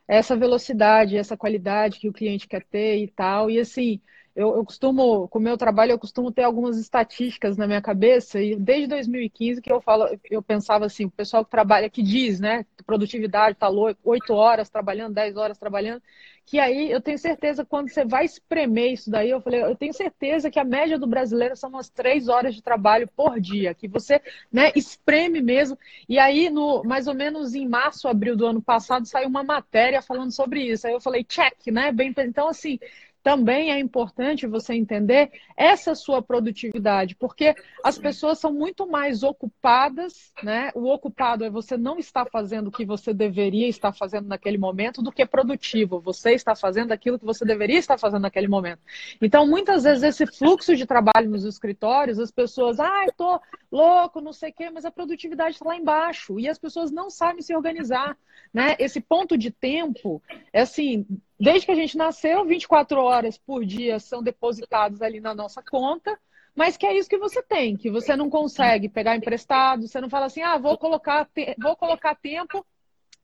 essa 0.07 0.33
velocidade, 0.33 1.17
essa 1.17 1.35
qualidade 1.35 1.99
que 1.99 2.07
o 2.07 2.13
cliente 2.13 2.47
quer 2.47 2.63
ter 2.63 3.03
e 3.03 3.09
tal. 3.09 3.51
E 3.51 3.59
assim, 3.59 3.99
eu, 4.35 4.55
eu, 4.55 4.65
costumo, 4.65 5.27
com 5.27 5.39
o 5.39 5.41
meu 5.41 5.57
trabalho, 5.57 5.91
eu 5.91 5.99
costumo 5.99 6.31
ter 6.31 6.43
algumas 6.43 6.77
estatísticas 6.77 7.57
na 7.57 7.67
minha 7.67 7.81
cabeça, 7.81 8.39
e 8.41 8.55
desde 8.55 8.87
2015 8.87 9.61
que 9.61 9.71
eu 9.71 9.81
falo, 9.81 10.07
eu 10.29 10.41
pensava 10.41 10.85
assim, 10.85 11.05
o 11.05 11.11
pessoal 11.11 11.43
que 11.43 11.51
trabalha, 11.51 11.89
que 11.89 12.01
diz, 12.01 12.39
né, 12.39 12.65
produtividade, 12.85 13.57
tá 13.57 13.69
oito 14.03 14.33
horas 14.33 14.69
trabalhando, 14.69 15.13
dez 15.13 15.35
horas 15.35 15.57
trabalhando, 15.57 16.01
que 16.45 16.59
aí 16.59 16.89
eu 16.91 17.01
tenho 17.01 17.17
certeza, 17.17 17.65
quando 17.65 17.89
você 17.89 18.05
vai 18.05 18.25
espremer 18.25 18.93
isso 18.93 19.09
daí, 19.11 19.29
eu 19.29 19.41
falei, 19.41 19.63
eu 19.63 19.75
tenho 19.75 19.93
certeza 19.93 20.49
que 20.49 20.59
a 20.59 20.63
média 20.63 20.97
do 20.97 21.07
brasileiro 21.07 21.55
são 21.55 21.69
umas 21.69 21.89
três 21.89 22.27
horas 22.27 22.55
de 22.55 22.61
trabalho 22.61 23.07
por 23.15 23.39
dia, 23.39 23.73
que 23.73 23.87
você, 23.87 24.21
né, 24.51 24.71
espreme 24.75 25.41
mesmo, 25.41 25.77
e 26.07 26.17
aí, 26.17 26.49
no, 26.49 26.83
mais 26.83 27.07
ou 27.07 27.13
menos 27.13 27.53
em 27.53 27.67
março, 27.67 28.07
abril 28.07 28.35
do 28.35 28.45
ano 28.45 28.61
passado, 28.61 29.05
saiu 29.05 29.27
uma 29.27 29.43
matéria 29.43 30.01
falando 30.01 30.31
sobre 30.31 30.61
isso, 30.63 30.87
aí 30.87 30.93
eu 30.93 31.01
falei, 31.01 31.23
check, 31.23 31.67
né, 31.67 31.91
bem, 31.91 32.13
então 32.17 32.47
assim, 32.47 32.79
também 33.23 33.71
é 33.71 33.79
importante 33.79 34.47
você 34.47 34.73
entender 34.73 35.31
essa 35.55 35.93
sua 35.93 36.21
produtividade, 36.21 37.15
porque 37.15 37.55
as 37.83 37.97
pessoas 37.97 38.39
são 38.39 38.51
muito 38.51 38.87
mais 38.87 39.23
ocupadas, 39.23 40.33
né? 40.43 40.71
O 40.73 40.91
ocupado 40.91 41.43
é 41.43 41.49
você 41.49 41.77
não 41.77 41.97
estar 41.97 42.25
fazendo 42.25 42.67
o 42.67 42.71
que 42.71 42.85
você 42.85 43.13
deveria 43.13 43.67
estar 43.67 43.93
fazendo 43.93 44.27
naquele 44.27 44.57
momento 44.57 45.01
do 45.01 45.11
que 45.11 45.25
produtivo. 45.25 45.99
Você 45.99 46.33
está 46.33 46.55
fazendo 46.55 46.91
aquilo 46.91 47.19
que 47.19 47.25
você 47.25 47.45
deveria 47.45 47.77
estar 47.77 47.97
fazendo 47.97 48.23
naquele 48.23 48.47
momento. 48.47 48.81
Então, 49.21 49.47
muitas 49.47 49.83
vezes 49.83 50.03
esse 50.03 50.25
fluxo 50.25 50.75
de 50.75 50.85
trabalho 50.85 51.29
nos 51.29 51.45
escritórios, 51.45 52.19
as 52.19 52.31
pessoas, 52.31 52.79
ah, 52.79 53.05
tô 53.15 53.39
louco, 53.71 54.19
não 54.19 54.33
sei 54.33 54.49
o 54.49 54.53
quê, 54.53 54.69
mas 54.69 54.83
a 54.83 54.91
produtividade 54.91 55.55
está 55.55 55.65
lá 55.65 55.75
embaixo 55.75 56.39
e 56.39 56.49
as 56.49 56.57
pessoas 56.57 56.91
não 56.91 57.09
sabem 57.09 57.41
se 57.41 57.55
organizar, 57.55 58.17
né? 58.53 58.75
Esse 58.79 58.99
ponto 58.99 59.37
de 59.37 59.51
tempo 59.51 60.21
é 60.51 60.61
assim, 60.61 61.05
Desde 61.41 61.65
que 61.65 61.71
a 61.71 61.75
gente 61.75 61.97
nasceu, 61.97 62.45
24 62.45 63.01
horas 63.01 63.35
por 63.35 63.65
dia 63.65 63.99
são 63.99 64.21
depositadas 64.21 65.01
ali 65.01 65.19
na 65.19 65.33
nossa 65.33 65.59
conta, 65.63 66.15
mas 66.55 66.77
que 66.77 66.85
é 66.85 66.95
isso 66.95 67.09
que 67.09 67.17
você 67.17 67.41
tem, 67.41 67.75
que 67.75 67.89
você 67.89 68.15
não 68.15 68.29
consegue 68.29 68.87
pegar 68.87 69.15
emprestado, 69.15 69.87
você 69.87 69.99
não 69.99 70.07
fala 70.07 70.27
assim, 70.27 70.43
ah, 70.43 70.59
vou 70.59 70.77
colocar, 70.77 71.27
vou 71.57 71.75
colocar 71.75 72.13
tempo 72.13 72.63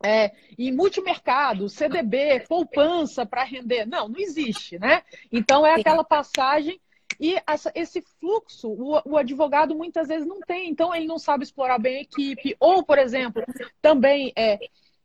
é, 0.03 0.31
em 0.57 0.71
multimercado, 0.71 1.69
CDB, 1.69 2.43
poupança 2.49 3.23
para 3.23 3.43
render. 3.43 3.85
Não, 3.85 4.09
não 4.09 4.19
existe, 4.19 4.79
né? 4.79 5.03
Então 5.31 5.63
é 5.63 5.75
aquela 5.75 6.03
passagem 6.03 6.81
e 7.19 7.39
essa, 7.47 7.71
esse 7.75 8.01
fluxo, 8.19 8.67
o, 8.67 8.99
o, 9.05 9.17
advogado 9.17 9.75
muitas 9.75 10.07
vezes 10.07 10.27
não 10.27 10.39
tem, 10.39 10.69
então 10.69 10.93
ele 10.93 11.05
não 11.05 11.19
sabe 11.19 11.43
explorar 11.43 11.77
bem 11.77 11.97
a 11.97 12.01
equipe. 12.01 12.55
Ou, 12.59 12.83
por 12.83 12.97
exemplo, 12.97 13.43
também 13.79 14.33
é, 14.35 14.57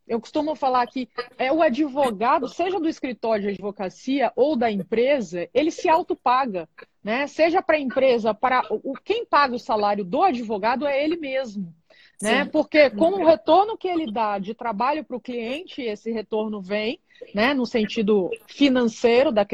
eu 0.07 0.21
costumo 0.21 0.55
falar 0.55 0.87
que 0.87 1.09
é 1.39 1.53
o 1.53 1.63
advogado, 1.63 2.49
seja 2.49 2.79
do 2.79 2.89
escritório 2.89 3.43
de 3.43 3.49
advocacia 3.51 4.33
ou 4.37 4.57
da 4.57 4.71
empresa, 4.71 5.49
ele 5.55 5.71
se 5.71 5.89
autopaga, 5.89 6.69
né? 7.03 7.27
Seja 7.27 7.63
para 7.63 7.77
a 7.77 7.81
empresa, 7.81 8.35
para 8.35 8.63
o 8.71 8.95
quem 9.05 9.25
paga 9.25 9.55
o 9.55 9.59
salário 9.59 10.05
do 10.05 10.23
advogado 10.23 10.87
é 10.87 11.03
ele 11.03 11.17
mesmo 11.17 11.75
né? 12.23 12.45
Porque 12.45 12.89
com 12.89 13.11
o 13.11 13.27
retorno 13.27 13.77
que 13.77 13.89
ele 13.89 14.11
dá 14.11 14.39
de 14.39 14.55
trabalho 14.55 15.05
para 15.05 15.17
o 15.17 15.21
cliente, 15.21 15.83
esse 15.83 16.13
retorno 16.13 16.63
vem, 16.63 17.01
né? 17.35 17.53
No 17.53 17.67
sentido 17.67 18.31
financeiro 18.47 19.33
da, 19.33 19.45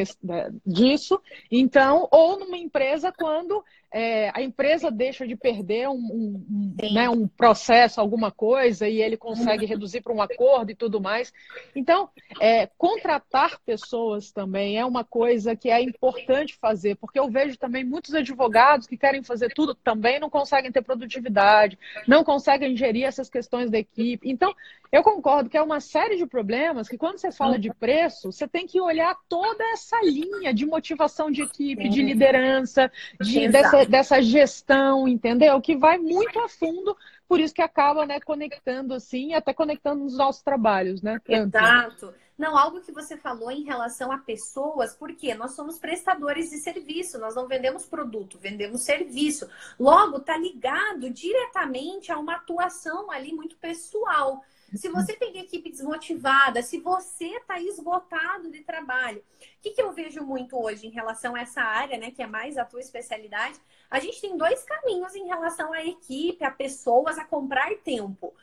disso. 0.66 1.20
Então, 1.50 2.06
ou 2.11 2.38
numa 2.38 2.58
empresa 2.58 3.11
quando 3.11 3.64
é, 3.92 4.31
a 4.35 4.42
empresa 4.42 4.90
deixa 4.90 5.27
de 5.27 5.35
perder 5.35 5.88
um, 5.88 5.94
um, 5.94 6.77
né, 6.92 7.09
um, 7.09 7.27
processo, 7.27 8.01
alguma 8.01 8.31
coisa, 8.31 8.88
e 8.88 9.01
ele 9.01 9.16
consegue 9.16 9.64
reduzir 9.66 10.03
para 10.03 10.12
um 10.12 10.20
acordo 10.20 10.70
e 10.70 10.74
tudo 10.74 11.01
mais. 11.01 11.33
Então, 11.74 12.09
é, 12.40 12.68
contratar 12.77 13.59
pessoas 13.64 14.31
também 14.31 14.79
é 14.79 14.85
uma 14.85 15.05
coisa 15.05 15.57
que 15.57 15.70
é 15.70 15.81
importante 15.81 16.57
fazer, 16.57 16.96
porque 16.96 17.18
eu 17.18 17.31
vejo 17.31 17.59
também 17.59 17.85
muitos 17.85 18.14
advogados 18.14 18.87
que 18.87 18.96
querem 18.96 19.22
fazer 19.22 19.53
tudo 19.55 19.74
também 19.74 20.20
não 20.20 20.29
conseguem 20.29 20.70
ter 20.70 20.83
produtividade, 20.83 21.79
não 22.07 22.22
conseguem 22.22 22.77
gerir 22.77 23.05
essas 23.05 23.31
questões 23.31 23.70
da 23.70 23.79
equipe. 23.79 24.31
Então, 24.31 24.55
eu 24.90 25.03
concordo 25.03 25.51
que 25.51 25.57
é 25.57 25.62
uma 25.62 25.81
série 25.81 26.16
de 26.16 26.27
problemas 26.27 26.88
que, 26.88 26.96
quando 26.96 27.18
você 27.18 27.31
fala 27.31 27.59
de 27.59 27.72
preço, 27.72 28.33
você 28.33 28.48
tem 28.48 28.66
que 28.66 28.81
olhar 28.81 29.14
toda 29.29 29.62
essa 29.72 30.01
linha 30.03 30.53
de 30.53 30.64
motivação 30.64 31.31
de 31.31 31.42
equipe, 31.42 31.88
de 31.88 32.03
liderança, 32.03 32.90
de, 33.20 33.48
dessa, 33.48 33.77
dessa 33.86 34.20
gestão, 34.22 35.06
entendeu? 35.06 35.60
Que 35.60 35.76
vai 35.76 35.98
muito 35.98 36.38
a 36.40 36.48
fundo, 36.48 36.96
por 37.28 37.40
isso 37.40 37.54
que 37.54 37.62
acaba 37.62 38.06
né, 38.06 38.20
conectando 38.20 38.94
assim, 38.94 39.34
até 39.34 39.52
conectando 39.52 40.04
nos 40.04 40.16
nossos 40.16 40.42
trabalhos, 40.42 41.02
né? 41.02 41.20
Tanto. 41.24 41.56
Exato. 41.56 42.14
Não, 42.38 42.56
algo 42.56 42.80
que 42.80 42.92
você 42.92 43.16
falou 43.16 43.50
em 43.50 43.64
relação 43.64 44.12
a 44.12 44.18
pessoas, 44.18 44.94
porque 44.94 45.34
nós 45.34 45.56
somos 45.56 45.76
prestadores 45.76 46.50
de 46.50 46.58
serviço, 46.58 47.18
nós 47.18 47.34
não 47.34 47.48
vendemos 47.48 47.84
produto, 47.84 48.38
vendemos 48.38 48.84
serviço. 48.84 49.48
Logo, 49.76 50.20
tá 50.20 50.38
ligado 50.38 51.10
diretamente 51.10 52.12
a 52.12 52.18
uma 52.18 52.36
atuação 52.36 53.10
ali 53.10 53.32
muito 53.32 53.56
pessoal. 53.56 54.44
Se 54.74 54.88
você 54.88 55.14
tem 55.14 55.38
equipe 55.38 55.70
desmotivada, 55.70 56.62
se 56.62 56.78
você 56.78 57.26
está 57.26 57.61
esgotado 57.61 58.50
de 58.50 58.61
trabalho, 58.61 59.18
o 59.18 59.62
que, 59.62 59.70
que 59.70 59.83
eu 59.83 59.92
vejo 59.92 60.22
muito 60.22 60.61
hoje 60.61 60.87
em 60.87 60.90
relação 60.90 61.35
a 61.35 61.40
essa 61.40 61.62
área, 61.62 61.96
né, 61.96 62.11
que 62.11 62.22
é 62.22 62.26
mais 62.26 62.59
a 62.59 62.64
tua 62.64 62.81
especialidade? 62.81 63.59
A 63.90 63.98
gente 63.98 64.20
tem 64.20 64.37
dois 64.37 64.62
caminhos 64.64 65.14
em 65.14 65.26
relação 65.26 65.72
à 65.72 65.83
equipe, 65.83 66.44
a 66.44 66.50
pessoas, 66.50 67.18
a 67.18 67.24
comprar 67.24 67.74
tempo. 67.76 68.35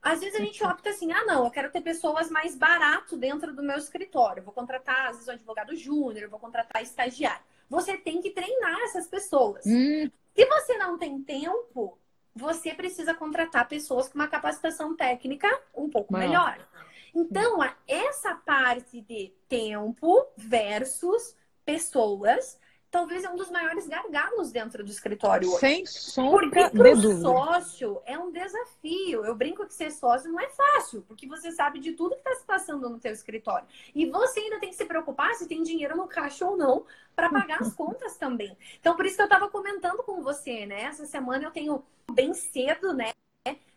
Às 0.00 0.20
vezes 0.20 0.40
a 0.40 0.44
gente 0.44 0.64
opta 0.64 0.90
assim, 0.90 1.12
ah, 1.12 1.24
não, 1.24 1.44
eu 1.44 1.50
quero 1.50 1.70
ter 1.70 1.80
pessoas 1.80 2.30
mais 2.30 2.54
barato 2.54 3.16
dentro 3.16 3.54
do 3.54 3.62
meu 3.62 3.76
escritório. 3.76 4.40
Eu 4.40 4.44
vou 4.44 4.54
contratar, 4.54 5.08
às 5.08 5.16
vezes, 5.16 5.28
um 5.28 5.32
advogado 5.32 5.76
júnior, 5.76 6.30
vou 6.30 6.38
contratar 6.38 6.82
estagiário. 6.82 7.44
Você 7.68 7.96
tem 7.98 8.22
que 8.22 8.30
treinar 8.30 8.80
essas 8.82 9.08
pessoas. 9.08 9.66
Hum. 9.66 10.08
Se 10.34 10.46
você 10.46 10.78
não 10.78 10.96
tem 10.96 11.20
tempo, 11.22 11.98
você 12.36 12.74
precisa 12.74 13.14
contratar 13.14 13.66
pessoas 13.66 14.08
com 14.08 14.16
uma 14.16 14.28
capacitação 14.28 14.94
técnica 14.94 15.48
um 15.74 15.88
pouco 15.88 16.12
Maior. 16.12 16.28
melhor. 16.28 16.68
Então, 17.14 17.58
essa 17.88 18.34
parte 18.34 19.00
de 19.00 19.32
tempo 19.48 20.26
versus 20.36 21.34
pessoas 21.64 22.58
talvez 22.90 23.24
é 23.24 23.30
um 23.30 23.36
dos 23.36 23.50
maiores 23.50 23.86
gargalos 23.86 24.50
dentro 24.50 24.84
do 24.84 24.90
escritório 24.90 25.48
hoje. 25.48 25.60
Sem 25.60 25.86
sombra 25.86 26.70
de 26.70 26.76
dúvida. 26.76 27.20
sócio 27.20 28.00
é 28.04 28.18
um 28.18 28.30
desafio. 28.30 29.24
Eu 29.24 29.34
brinco 29.34 29.66
que 29.66 29.74
ser 29.74 29.90
sócio 29.90 30.30
não 30.30 30.40
é 30.40 30.48
fácil, 30.48 31.02
porque 31.02 31.26
você 31.26 31.50
sabe 31.52 31.78
de 31.78 31.92
tudo 31.92 32.14
que 32.14 32.20
está 32.20 32.34
se 32.34 32.44
passando 32.44 32.88
no 32.88 32.98
teu 32.98 33.12
escritório. 33.12 33.66
E 33.94 34.06
você 34.06 34.40
ainda 34.40 34.60
tem 34.60 34.70
que 34.70 34.76
se 34.76 34.84
preocupar 34.84 35.34
se 35.34 35.46
tem 35.46 35.62
dinheiro 35.62 35.96
no 35.96 36.06
caixa 36.06 36.46
ou 36.46 36.56
não 36.56 36.84
para 37.14 37.30
pagar 37.30 37.60
as 37.60 37.72
contas 37.74 38.16
também. 38.16 38.56
Então, 38.80 38.96
por 38.96 39.06
isso 39.06 39.16
que 39.16 39.22
eu 39.22 39.26
estava 39.26 39.48
comentando 39.48 40.02
com 40.02 40.22
você, 40.22 40.66
né? 40.66 40.82
Essa 40.82 41.06
semana 41.06 41.44
eu 41.44 41.50
tenho 41.50 41.84
bem 42.12 42.32
cedo, 42.34 42.92
né? 42.92 43.10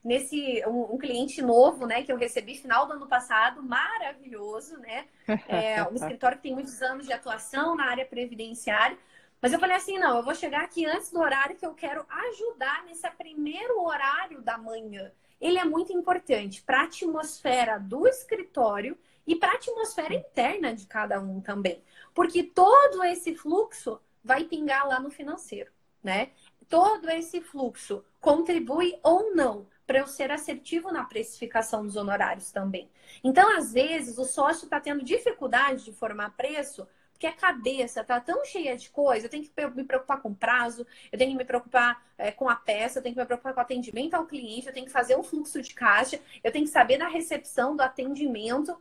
Nesse 0.04 0.64
um, 0.66 0.96
um, 0.96 0.98
cliente 0.98 1.42
novo, 1.42 1.86
né, 1.86 2.04
que 2.04 2.12
eu 2.12 2.18
recebi 2.18 2.56
final 2.56 2.88
do 2.88 2.94
ano 2.94 3.08
passado, 3.08 3.62
maravilhoso, 3.62 4.78
né? 4.78 5.06
É 5.48 5.84
um 5.84 5.94
escritório 5.94 6.38
que 6.38 6.44
tem 6.44 6.54
muitos 6.54 6.82
anos 6.82 7.06
de 7.06 7.14
atuação 7.14 7.76
na 7.76 7.86
área 7.86 8.06
previdenciária. 8.06 8.98
Mas 9.42 9.54
eu 9.54 9.60
falei 9.60 9.76
assim, 9.76 9.98
não, 9.98 10.18
eu 10.18 10.24
vou 10.24 10.36
chegar 10.36 10.64
aqui 10.64 10.86
antes 10.86 11.12
do 11.12 11.20
horário 11.20 11.56
que 11.56 11.66
eu 11.66 11.74
quero 11.74 12.06
ajudar 12.10 12.84
nesse 12.86 13.10
primeiro 13.12 13.82
horário 13.82 14.42
da 14.42 14.58
manhã. 14.58 15.12
Ele 15.40 15.58
é 15.58 15.64
muito 15.64 15.94
importante 15.94 16.62
para 16.62 16.82
a 16.82 16.84
atmosfera 16.84 17.78
do 17.78 18.06
escritório 18.06 18.98
e 19.26 19.36
para 19.36 19.52
a 19.52 19.56
atmosfera 19.56 20.14
interna 20.14 20.74
de 20.74 20.86
cada 20.86 21.22
um 21.22 21.40
também. 21.40 21.82
Porque 22.14 22.44
todo 22.44 23.04
esse 23.06 23.34
fluxo 23.36 24.02
vai 24.22 24.44
pingar 24.44 24.86
lá 24.88 25.00
no 25.00 25.10
financeiro, 25.10 25.72
né? 26.04 26.32
Todo 26.68 27.10
esse 27.10 27.40
fluxo 27.40 28.04
contribui 28.20 29.00
ou 29.02 29.34
não 29.34 29.66
para 29.90 29.98
eu 29.98 30.06
ser 30.06 30.30
assertivo 30.30 30.92
na 30.92 31.04
precificação 31.04 31.84
dos 31.84 31.96
honorários 31.96 32.52
também. 32.52 32.88
Então, 33.24 33.58
às 33.58 33.74
vezes, 33.74 34.20
o 34.20 34.24
sócio 34.24 34.66
está 34.66 34.80
tendo 34.80 35.04
dificuldade 35.04 35.84
de 35.84 35.92
formar 35.92 36.38
preço 36.38 36.88
porque 37.12 37.26
a 37.26 37.34
cabeça 37.34 38.02
está 38.02 38.22
tão 38.22 38.46
cheia 38.46 38.78
de 38.78 38.90
coisa, 38.92 39.26
eu 39.26 39.30
tenho 39.30 39.44
que 39.44 39.52
me 39.76 39.84
preocupar 39.84 40.22
com 40.22 40.34
prazo, 40.34 40.86
eu 41.12 41.18
tenho 41.18 41.32
que 41.32 41.38
me 41.38 41.44
preocupar 41.44 42.02
é, 42.18 42.32
com 42.32 42.48
a 42.48 42.56
peça, 42.56 43.00
eu 43.00 43.04
tenho 43.04 43.16
que 43.16 43.20
me 43.20 43.26
preocupar 43.26 43.54
com 43.54 43.60
o 43.60 43.64
atendimento 43.64 44.14
ao 44.14 44.28
cliente, 44.28 44.68
eu 44.68 44.74
tenho 44.74 44.86
que 44.86 44.92
fazer 44.92 45.18
um 45.18 45.24
fluxo 45.24 45.60
de 45.60 45.74
caixa, 45.74 46.20
eu 46.44 46.52
tenho 46.52 46.66
que 46.66 46.72
saber 46.72 47.00
da 47.00 47.08
recepção, 47.08 47.76
do 47.76 47.82
atendimento. 47.82 48.78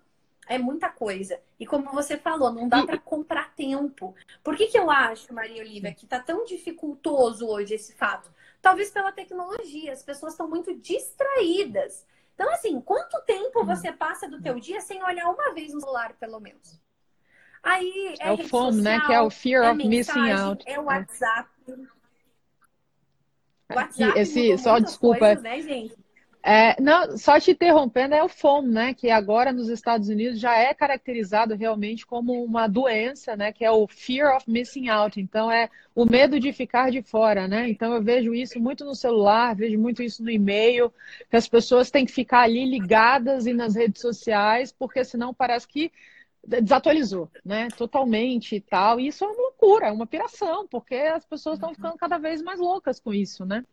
É 0.46 0.56
muita 0.56 0.88
coisa. 0.88 1.40
E 1.58 1.66
como 1.66 1.90
você 1.90 2.16
falou, 2.16 2.52
não 2.52 2.68
dá 2.68 2.86
para 2.86 2.96
comprar 2.96 3.54
tempo. 3.54 4.14
Por 4.42 4.56
que, 4.56 4.66
que 4.66 4.78
eu 4.78 4.90
acho, 4.90 5.34
Maria 5.34 5.62
Olivia, 5.62 5.92
que 5.92 6.04
está 6.04 6.20
tão 6.20 6.44
dificultoso 6.44 7.46
hoje 7.46 7.74
esse 7.74 7.92
fato? 7.94 8.30
Talvez 8.68 8.90
pela 8.90 9.11
tecnologia, 9.11 9.94
as 9.94 10.02
pessoas 10.02 10.35
estão 10.35 10.46
muito 10.46 10.74
distraídas. 10.74 12.07
Então, 12.35 12.52
assim, 12.52 12.78
quanto 12.83 13.18
tempo 13.22 13.64
você 13.64 13.90
passa 13.90 14.28
do 14.28 14.42
teu 14.42 14.61
dia 14.61 14.78
sem 14.83 15.02
olhar 15.02 15.26
uma 15.31 15.54
vez 15.54 15.72
no 15.72 15.81
celular, 15.81 16.12
pelo 16.20 16.38
menos? 16.38 16.78
Aí 17.62 18.14
é, 18.20 18.28
é 18.28 18.33
o 18.33 18.46
FOMO, 18.46 18.83
né? 18.83 19.00
Que 19.07 19.14
é 19.14 19.22
o 19.22 19.31
Fear 19.31 19.64
é 19.64 19.70
of 19.70 19.88
Missing 19.88 20.31
Out. 20.33 20.64
É 20.68 20.78
o 20.78 20.85
WhatsApp. 20.85 21.48
WhatsApp 23.74 24.18
esse, 24.18 24.59
só 24.59 24.78
desculpa. 24.78 25.18
Coisas, 25.18 25.42
né, 25.42 25.62
gente? 25.62 25.96
É, 26.42 26.81
não, 26.81 27.18
só 27.18 27.38
te 27.38 27.51
interrompendo, 27.51 28.14
é 28.14 28.22
o 28.22 28.29
FOMO, 28.29 28.68
né? 28.68 28.94
Que 28.94 29.11
agora 29.11 29.53
nos 29.53 29.68
Estados 29.68 30.09
Unidos 30.09 30.38
já 30.38 30.57
é 30.57 30.72
caracterizado 30.72 31.55
realmente 31.55 32.07
como 32.07 32.42
uma 32.44 32.66
doença, 32.66 33.37
né? 33.37 33.53
Que 33.53 33.64
é 33.64 33.70
o 33.70 33.87
fear 33.88 34.37
of 34.37 34.51
missing 34.51 34.88
out. 34.88 35.20
Então 35.20 35.51
é 35.51 35.68
o 35.94 36.05
medo 36.05 36.38
de 36.38 36.53
ficar 36.53 36.90
de 36.90 37.03
fora, 37.03 37.48
né? 37.48 37.68
Então 37.68 37.92
eu 37.92 38.03
vejo 38.03 38.35
isso 38.35 38.61
muito 38.61 38.85
no 38.85 38.94
celular, 38.94 39.55
vejo 39.55 39.79
muito 39.79 40.03
isso 40.03 40.22
no 40.22 40.31
e-mail, 40.31 40.92
que 41.29 41.37
as 41.37 41.48
pessoas 41.48 41.90
têm 41.90 42.07
que 42.07 42.12
ficar 42.12 42.42
ali 42.42 42.64
ligadas 42.64 43.46
e 43.46 43.53
nas 43.53 43.74
redes 43.74 44.01
sociais, 44.01 44.72
porque 44.72 45.05
senão 45.05 45.35
parece 45.35 45.66
que 45.66 45.92
desatualizou, 46.46 47.31
né? 47.44 47.68
Totalmente 47.77 48.57
e 48.57 48.61
tal. 48.61 49.01
E 49.01 49.09
isso 49.09 49.24
é 49.24 49.27
uma 49.27 49.37
loucura, 49.37 49.88
é 49.88 49.92
uma 49.92 50.07
piração, 50.07 50.66
porque 50.68 50.94
as 50.94 51.24
pessoas 51.24 51.57
estão 51.57 51.74
ficando 51.74 51.96
cada 51.96 52.16
vez 52.16 52.40
mais 52.42 52.61
loucas 52.61 53.01
com 53.01 53.12
isso, 53.12 53.44
né? 53.44 53.64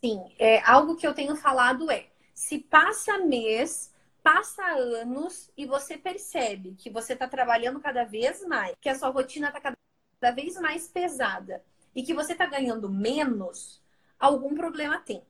Sim, 0.00 0.22
é, 0.38 0.60
algo 0.60 0.96
que 0.96 1.06
eu 1.06 1.14
tenho 1.14 1.34
falado 1.36 1.90
é: 1.90 2.06
se 2.34 2.58
passa 2.58 3.18
mês, 3.18 3.92
passa 4.22 4.64
anos 4.64 5.50
e 5.56 5.66
você 5.66 5.96
percebe 5.96 6.74
que 6.78 6.90
você 6.90 7.14
está 7.14 7.26
trabalhando 7.26 7.80
cada 7.80 8.04
vez 8.04 8.46
mais, 8.46 8.74
que 8.80 8.88
a 8.88 8.94
sua 8.94 9.08
rotina 9.08 9.48
está 9.48 9.60
cada 9.60 10.30
vez 10.32 10.54
mais 10.60 10.88
pesada 10.88 11.64
e 11.94 12.02
que 12.02 12.14
você 12.14 12.32
está 12.32 12.46
ganhando 12.46 12.88
menos, 12.88 13.82
algum 14.18 14.54
problema 14.54 14.98
tem. 14.98 15.22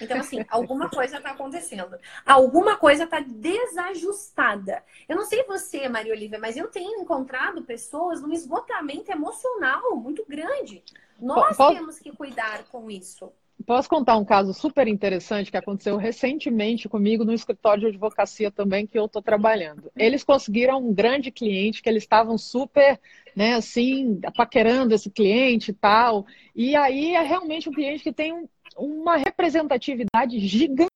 Então, 0.00 0.18
assim, 0.18 0.44
alguma 0.50 0.90
coisa 0.90 1.16
está 1.16 1.30
acontecendo. 1.30 1.98
Alguma 2.26 2.76
coisa 2.76 3.04
está 3.04 3.20
desajustada. 3.20 4.84
Eu 5.08 5.16
não 5.16 5.24
sei 5.24 5.44
você, 5.44 5.88
Maria 5.88 6.12
Olivia, 6.12 6.38
mas 6.38 6.56
eu 6.56 6.68
tenho 6.68 7.00
encontrado 7.00 7.62
pessoas 7.62 8.20
num 8.20 8.32
esgotamento 8.32 9.10
emocional 9.10 9.96
muito 9.96 10.24
grande. 10.28 10.82
Nós 11.18 11.56
temos 11.56 11.98
que 11.98 12.12
cuidar 12.12 12.64
com 12.64 12.90
isso. 12.90 13.32
Posso 13.64 13.88
contar 13.88 14.16
um 14.16 14.24
caso 14.24 14.52
super 14.54 14.86
interessante 14.86 15.50
que 15.50 15.56
aconteceu 15.56 15.96
recentemente 15.96 16.88
comigo 16.88 17.24
no 17.24 17.32
escritório 17.32 17.82
de 17.82 17.86
advocacia 17.88 18.50
também 18.50 18.86
que 18.86 18.98
eu 18.98 19.06
estou 19.06 19.20
trabalhando. 19.20 19.90
Eles 19.96 20.24
conseguiram 20.24 20.78
um 20.78 20.94
grande 20.94 21.30
cliente 21.30 21.82
que 21.82 21.88
eles 21.88 22.04
estavam 22.04 22.38
super, 22.38 23.00
né, 23.34 23.54
assim, 23.54 24.20
paquerando 24.36 24.94
esse 24.94 25.10
cliente 25.10 25.70
e 25.70 25.74
tal. 25.74 26.26
E 26.54 26.76
aí 26.76 27.14
é 27.14 27.22
realmente 27.22 27.68
um 27.68 27.72
cliente 27.72 28.02
que 28.02 28.12
tem 28.12 28.32
um, 28.32 28.48
uma 28.76 29.16
representatividade 29.16 30.38
gigante. 30.38 30.88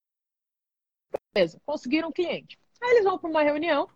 Beleza, 1.33 1.59
conseguiram 1.65 2.09
um 2.09 2.13
cliente. 2.13 2.57
Aí 2.81 2.91
eles 2.91 3.03
vão 3.03 3.17
para 3.17 3.29
uma 3.29 3.43
reunião 3.43 3.87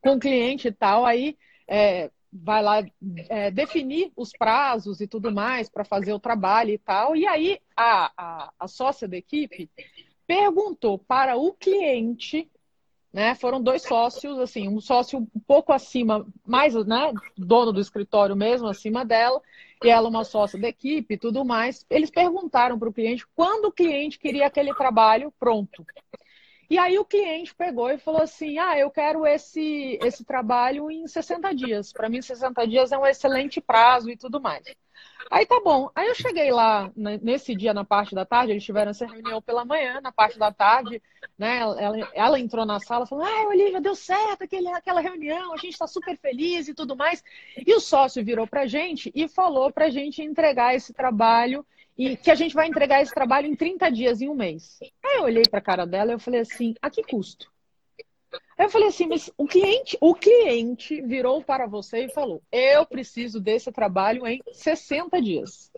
com 0.00 0.16
o 0.16 0.20
cliente 0.20 0.68
e 0.68 0.72
tal, 0.72 1.06
aí 1.06 1.36
é, 1.66 2.10
vai 2.34 2.62
lá 2.62 2.84
é, 3.28 3.50
definir 3.50 4.10
os 4.16 4.32
prazos 4.32 5.00
e 5.00 5.06
tudo 5.06 5.30
mais 5.30 5.68
para 5.68 5.84
fazer 5.84 6.12
o 6.12 6.18
trabalho 6.18 6.70
e 6.70 6.78
tal. 6.78 7.14
E 7.14 7.26
aí 7.26 7.60
a, 7.76 8.10
a, 8.16 8.52
a, 8.58 8.68
sócia 8.68 9.06
da 9.06 9.16
equipe 9.16 9.70
perguntou 10.26 10.98
para 10.98 11.36
o 11.36 11.52
cliente, 11.52 12.50
né? 13.12 13.36
Foram 13.36 13.62
dois 13.62 13.82
sócios, 13.82 14.38
assim, 14.40 14.68
um 14.68 14.80
sócio 14.80 15.20
um 15.20 15.40
pouco 15.46 15.72
acima, 15.72 16.26
mais, 16.44 16.74
né? 16.74 17.12
Dono 17.36 17.72
do 17.72 17.80
escritório 17.80 18.34
mesmo, 18.34 18.66
acima 18.66 19.04
dela, 19.04 19.40
e 19.84 19.88
ela 19.88 20.08
uma 20.08 20.24
sócia 20.24 20.58
da 20.58 20.68
equipe 20.68 21.14
e 21.14 21.18
tudo 21.18 21.44
mais. 21.44 21.86
Eles 21.88 22.10
perguntaram 22.10 22.78
para 22.78 22.88
o 22.88 22.92
cliente 22.92 23.24
quando 23.36 23.66
o 23.66 23.72
cliente 23.72 24.18
queria 24.18 24.46
aquele 24.46 24.74
trabalho 24.74 25.32
pronto. 25.38 25.86
E 26.68 26.78
aí 26.78 26.98
o 26.98 27.04
cliente 27.04 27.54
pegou 27.54 27.90
e 27.90 27.98
falou 27.98 28.22
assim: 28.22 28.58
Ah, 28.58 28.78
eu 28.78 28.90
quero 28.90 29.26
esse, 29.26 29.98
esse 30.02 30.24
trabalho 30.24 30.90
em 30.90 31.06
60 31.06 31.54
dias. 31.54 31.92
Para 31.92 32.08
mim, 32.08 32.22
60 32.22 32.66
dias 32.66 32.92
é 32.92 32.98
um 32.98 33.06
excelente 33.06 33.60
prazo 33.60 34.10
e 34.10 34.16
tudo 34.16 34.40
mais. 34.40 34.64
Aí 35.30 35.46
tá 35.46 35.60
bom. 35.60 35.90
Aí 35.94 36.08
eu 36.08 36.14
cheguei 36.14 36.50
lá 36.50 36.90
nesse 36.96 37.54
dia 37.54 37.72
na 37.74 37.84
parte 37.84 38.14
da 38.14 38.24
tarde, 38.24 38.52
eles 38.52 38.64
tiveram 38.64 38.90
essa 38.90 39.06
reunião 39.06 39.40
pela 39.40 39.64
manhã, 39.64 40.00
na 40.00 40.12
parte 40.12 40.38
da 40.38 40.52
tarde, 40.52 41.02
né? 41.38 41.58
Ela, 41.58 42.10
ela 42.12 42.40
entrou 42.40 42.64
na 42.66 42.78
sala 42.80 43.06
falou: 43.06 43.24
Ah, 43.24 43.48
Olivia, 43.48 43.80
deu 43.80 43.94
certo 43.94 44.42
aquele, 44.42 44.68
aquela 44.68 45.00
reunião, 45.00 45.52
a 45.52 45.56
gente 45.56 45.72
está 45.72 45.86
super 45.86 46.16
feliz 46.16 46.68
e 46.68 46.74
tudo 46.74 46.96
mais. 46.96 47.22
E 47.56 47.74
o 47.74 47.80
sócio 47.80 48.24
virou 48.24 48.46
pra 48.46 48.66
gente 48.66 49.10
e 49.14 49.28
falou 49.28 49.72
pra 49.72 49.90
gente 49.90 50.22
entregar 50.22 50.74
esse 50.74 50.92
trabalho 50.92 51.64
e 51.96 52.16
que 52.16 52.30
a 52.30 52.34
gente 52.34 52.54
vai 52.54 52.66
entregar 52.66 53.02
esse 53.02 53.14
trabalho 53.14 53.46
em 53.46 53.54
30 53.54 53.90
dias, 53.90 54.20
em 54.20 54.28
um 54.28 54.34
mês. 54.34 54.78
Aí 55.04 55.16
eu 55.18 55.24
olhei 55.24 55.44
para 55.48 55.60
a 55.60 55.62
cara 55.62 55.86
dela 55.86 56.10
e 56.10 56.14
eu 56.14 56.18
falei 56.18 56.40
assim, 56.40 56.74
a 56.82 56.90
que 56.90 57.02
custo? 57.02 57.52
Aí 58.58 58.66
eu 58.66 58.70
falei 58.70 58.88
assim, 58.88 59.06
mas 59.06 59.30
o 59.36 59.46
cliente, 59.46 59.96
o 60.00 60.14
cliente 60.14 61.00
virou 61.02 61.42
para 61.42 61.66
você 61.66 62.04
e 62.04 62.12
falou: 62.12 62.42
"Eu 62.50 62.84
preciso 62.86 63.40
desse 63.40 63.70
trabalho 63.70 64.26
em 64.26 64.40
60 64.52 65.20
dias". 65.20 65.72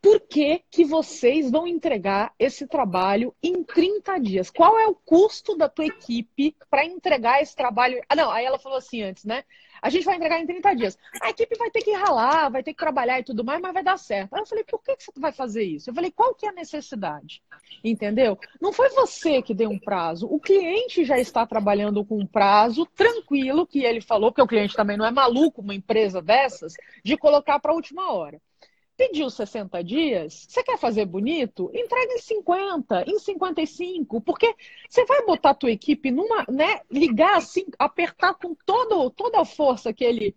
Por 0.00 0.20
que, 0.20 0.64
que 0.68 0.84
vocês 0.84 1.48
vão 1.48 1.64
entregar 1.64 2.34
esse 2.36 2.66
trabalho 2.66 3.32
em 3.40 3.62
30 3.62 4.18
dias? 4.18 4.50
Qual 4.50 4.76
é 4.76 4.88
o 4.88 4.96
custo 4.96 5.56
da 5.56 5.68
tua 5.68 5.86
equipe 5.86 6.56
para 6.68 6.84
entregar 6.84 7.40
esse 7.40 7.54
trabalho? 7.54 8.02
Ah, 8.08 8.16
não, 8.16 8.28
aí 8.28 8.44
ela 8.44 8.58
falou 8.58 8.78
assim 8.78 9.02
antes, 9.02 9.24
né? 9.24 9.44
A 9.82 9.90
gente 9.90 10.04
vai 10.04 10.14
entregar 10.14 10.38
em 10.38 10.46
30 10.46 10.74
dias. 10.74 10.98
A 11.20 11.30
equipe 11.30 11.58
vai 11.58 11.68
ter 11.68 11.82
que 11.82 11.90
ralar, 11.90 12.48
vai 12.48 12.62
ter 12.62 12.72
que 12.72 12.78
trabalhar 12.78 13.18
e 13.18 13.24
tudo 13.24 13.44
mais, 13.44 13.60
mas 13.60 13.74
vai 13.74 13.82
dar 13.82 13.98
certo. 13.98 14.32
Aí 14.32 14.40
eu 14.40 14.46
falei, 14.46 14.62
por 14.62 14.80
que, 14.80 14.94
você 14.96 15.10
vai 15.18 15.32
fazer 15.32 15.64
isso? 15.64 15.90
Eu 15.90 15.94
falei, 15.94 16.12
qual 16.12 16.34
que 16.36 16.46
é 16.46 16.50
a 16.50 16.52
necessidade? 16.52 17.42
Entendeu? 17.82 18.38
Não 18.60 18.72
foi 18.72 18.88
você 18.90 19.42
que 19.42 19.52
deu 19.52 19.68
um 19.70 19.78
prazo. 19.78 20.28
O 20.30 20.38
cliente 20.38 21.04
já 21.04 21.18
está 21.18 21.44
trabalhando 21.44 22.04
com 22.04 22.16
um 22.16 22.26
prazo 22.26 22.86
tranquilo, 22.86 23.66
que 23.66 23.82
ele 23.84 24.00
falou, 24.00 24.30
porque 24.30 24.42
o 24.42 24.46
cliente 24.46 24.76
também 24.76 24.96
não 24.96 25.04
é 25.04 25.10
maluco, 25.10 25.60
uma 25.60 25.74
empresa 25.74 26.22
dessas, 26.22 26.74
de 27.04 27.16
colocar 27.16 27.58
para 27.58 27.72
a 27.72 27.74
última 27.74 28.12
hora. 28.12 28.40
Pediu 29.02 29.28
60 29.28 29.82
dias, 29.82 30.46
você 30.48 30.62
quer 30.62 30.78
fazer 30.78 31.06
bonito? 31.06 31.68
Entrega 31.74 32.12
em 32.14 32.18
50, 32.18 33.04
em 33.10 33.18
55, 33.18 34.20
porque 34.20 34.54
você 34.88 35.04
vai 35.04 35.26
botar 35.26 35.50
a 35.50 35.54
tua 35.54 35.72
equipe 35.72 36.12
numa, 36.12 36.44
né, 36.48 36.82
ligar 36.88 37.36
assim, 37.36 37.64
apertar 37.80 38.34
com 38.34 38.54
todo, 38.64 39.10
toda 39.10 39.40
a 39.40 39.44
força 39.44 39.90
aquele 39.90 40.36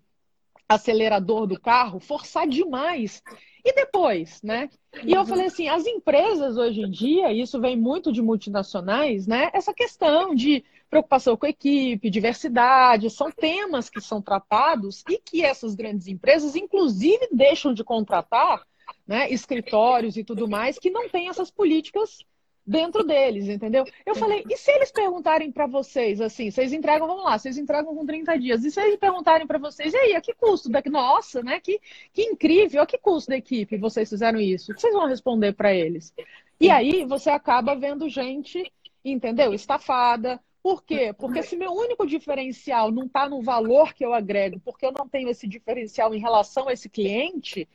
acelerador 0.67 1.47
do 1.47 1.60
carro, 1.60 1.99
forçar 1.99 2.47
demais. 2.47 3.21
E 3.63 3.73
depois, 3.73 4.41
né? 4.43 4.69
E 5.04 5.13
eu 5.13 5.25
falei 5.25 5.47
assim, 5.47 5.67
as 5.67 5.88
empresas 5.88 6.56
hoje 6.56 6.82
em 6.82 6.91
dia, 6.91 7.34
isso 7.34 7.60
vem 7.60 7.75
muito 7.75 8.12
de 8.12 8.21
multinacionais, 8.21 9.25
né? 9.25 9.49
Essa 9.54 9.73
questão 9.73 10.36
de 10.36 10.63
preocupação 10.89 11.36
com 11.36 11.47
a 11.47 11.49
equipe, 11.49 12.10
diversidade, 12.10 13.10
são 13.10 13.32
temas 13.32 13.89
que 13.89 13.99
são 13.99 14.21
tratados 14.21 15.04
e 15.10 15.17
que 15.17 15.43
essas 15.43 15.73
grandes 15.73 16.08
empresas, 16.08 16.56
inclusive, 16.56 17.28
deixam 17.32 17.73
de 17.73 17.84
contratar 17.84 18.63
né, 19.08 19.30
escritórios 19.32 20.15
e 20.15 20.23
tudo 20.23 20.47
mais 20.47 20.78
que 20.78 20.89
não 20.89 21.10
têm 21.10 21.28
essas 21.28 21.49
políticas 21.49 22.19
dentro 22.65 23.04
deles, 23.04 23.47
entendeu? 23.47 23.86
Eu 24.06 24.15
falei, 24.15 24.43
e 24.49 24.58
se 24.58 24.71
eles 24.71 24.91
perguntarem 24.91 25.51
para 25.51 25.67
vocês 25.67 26.19
assim, 26.19 26.49
vocês 26.49 26.73
entregam, 26.73 27.08
vamos 27.08 27.23
lá, 27.23 27.38
vocês 27.38 27.58
entregam 27.58 27.95
com 27.95 28.06
30 28.06 28.38
dias, 28.39 28.65
e 28.65 28.71
se 28.71 28.82
eles 28.82 28.97
perguntarem 28.97 29.45
para 29.45 29.60
vocês, 29.60 29.93
e 29.93 29.97
aí, 29.97 30.15
a 30.15 30.21
que 30.21 30.34
custo 30.34 30.69
daqui? 30.69 30.89
Nossa, 30.89 31.43
né? 31.43 31.60
Que, 31.60 31.80
que 32.12 32.23
incrível, 32.23 32.82
a 32.82 32.86
que 32.86 32.97
custo 32.97 33.30
da 33.30 33.38
equipe 33.38 33.78
vocês 33.78 34.10
fizeram 34.10 34.39
isso? 34.39 34.71
O 34.71 34.75
que 34.75 34.82
vocês 34.82 34.93
vão 34.93 35.08
responder 35.08 35.54
para 35.54 35.73
eles? 35.73 36.13
E 36.60 36.69
aí 36.69 37.06
você 37.06 37.30
acaba 37.30 37.75
vendo 37.75 38.10
gente, 38.10 38.71
entendeu? 39.04 39.54
Estafada, 39.54 40.41
por 40.63 40.84
quê? 40.84 41.13
Porque 41.15 41.43
se 41.43 41.56
meu 41.56 41.71
único 41.71 42.08
diferencial 42.08 42.91
não 42.91 43.06
está 43.06 43.30
no 43.30 43.39
valor 43.43 43.93
que 43.93 44.04
eu 44.04 44.15
agrego, 44.15 44.60
porque 44.65 44.84
eu 44.84 44.91
não 44.91 45.08
tenho 45.08 45.30
esse 45.30 45.47
diferencial 45.47 46.12
em 46.15 46.19
relação 46.19 46.67
a 46.67 46.73
esse 46.73 46.89
cliente, 46.89 47.67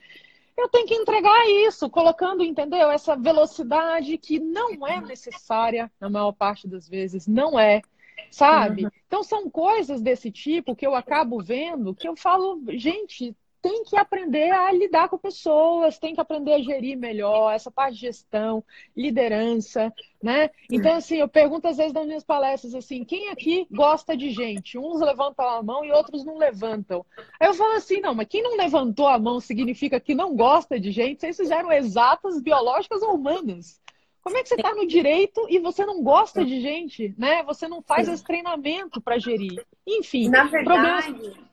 eu 0.60 0.68
tenho 0.68 0.86
que 0.86 0.94
entregar 0.94 1.48
isso, 1.66 1.88
colocando, 1.88 2.42
entendeu? 2.42 2.90
Essa 2.90 3.16
velocidade 3.16 4.16
que 4.18 4.38
não 4.38 4.86
é 4.86 5.00
necessária 5.00 5.90
na 6.00 6.08
maior 6.08 6.32
parte 6.32 6.68
das 6.68 6.88
vezes, 6.88 7.26
não 7.26 7.58
é, 7.58 7.82
sabe? 8.30 8.84
Uhum. 8.84 8.90
Então 9.06 9.22
são 9.22 9.50
coisas 9.50 10.00
desse 10.00 10.30
tipo 10.30 10.76
que 10.76 10.86
eu 10.86 10.94
acabo 10.94 11.42
vendo 11.42 11.94
que 11.94 12.08
eu 12.08 12.16
falo, 12.16 12.62
gente, 12.70 13.34
tem 13.62 13.84
que 13.84 13.96
aprender 13.96 14.50
a 14.50 14.72
lidar 14.72 15.08
com 15.08 15.18
pessoas, 15.18 15.98
tem 15.98 16.14
que 16.14 16.20
aprender 16.20 16.54
a 16.54 16.62
gerir 16.62 16.96
melhor 16.96 17.52
essa 17.52 17.70
parte 17.70 17.94
de 17.94 18.00
gestão, 18.00 18.64
liderança, 18.96 19.92
né? 20.22 20.50
Então, 20.70 20.94
assim, 20.94 21.16
eu 21.16 21.28
pergunto 21.28 21.68
às 21.68 21.76
vezes 21.76 21.92
nas 21.92 22.06
minhas 22.06 22.24
palestras 22.24 22.74
assim, 22.74 23.04
quem 23.04 23.28
aqui 23.30 23.66
gosta 23.70 24.16
de 24.16 24.30
gente? 24.30 24.78
Uns 24.78 25.00
levantam 25.00 25.48
a 25.48 25.62
mão 25.62 25.84
e 25.84 25.92
outros 25.92 26.24
não 26.24 26.38
levantam. 26.38 27.04
Aí 27.38 27.48
eu 27.48 27.54
falo 27.54 27.74
assim, 27.74 28.00
não, 28.00 28.14
mas 28.14 28.28
quem 28.28 28.42
não 28.42 28.56
levantou 28.56 29.06
a 29.06 29.18
mão 29.18 29.40
significa 29.40 30.00
que 30.00 30.14
não 30.14 30.34
gosta 30.34 30.80
de 30.80 30.90
gente? 30.90 31.20
Vocês 31.20 31.36
fizeram 31.36 31.70
exatas, 31.70 32.40
biológicas 32.40 33.02
ou 33.02 33.14
humanas? 33.14 33.80
Como 34.22 34.36
é 34.36 34.42
que 34.42 34.48
você 34.50 34.54
está 34.54 34.74
no 34.74 34.86
direito 34.86 35.46
e 35.48 35.58
você 35.58 35.84
não 35.84 36.02
gosta 36.02 36.44
de 36.44 36.60
gente, 36.60 37.14
né? 37.16 37.42
Você 37.44 37.66
não 37.66 37.80
faz 37.80 38.06
esse 38.06 38.22
treinamento 38.22 39.00
para 39.00 39.18
gerir. 39.18 39.64
Enfim, 39.86 40.28
na 40.28 40.44
verdade, 40.44 41.14
problemas 41.14 41.49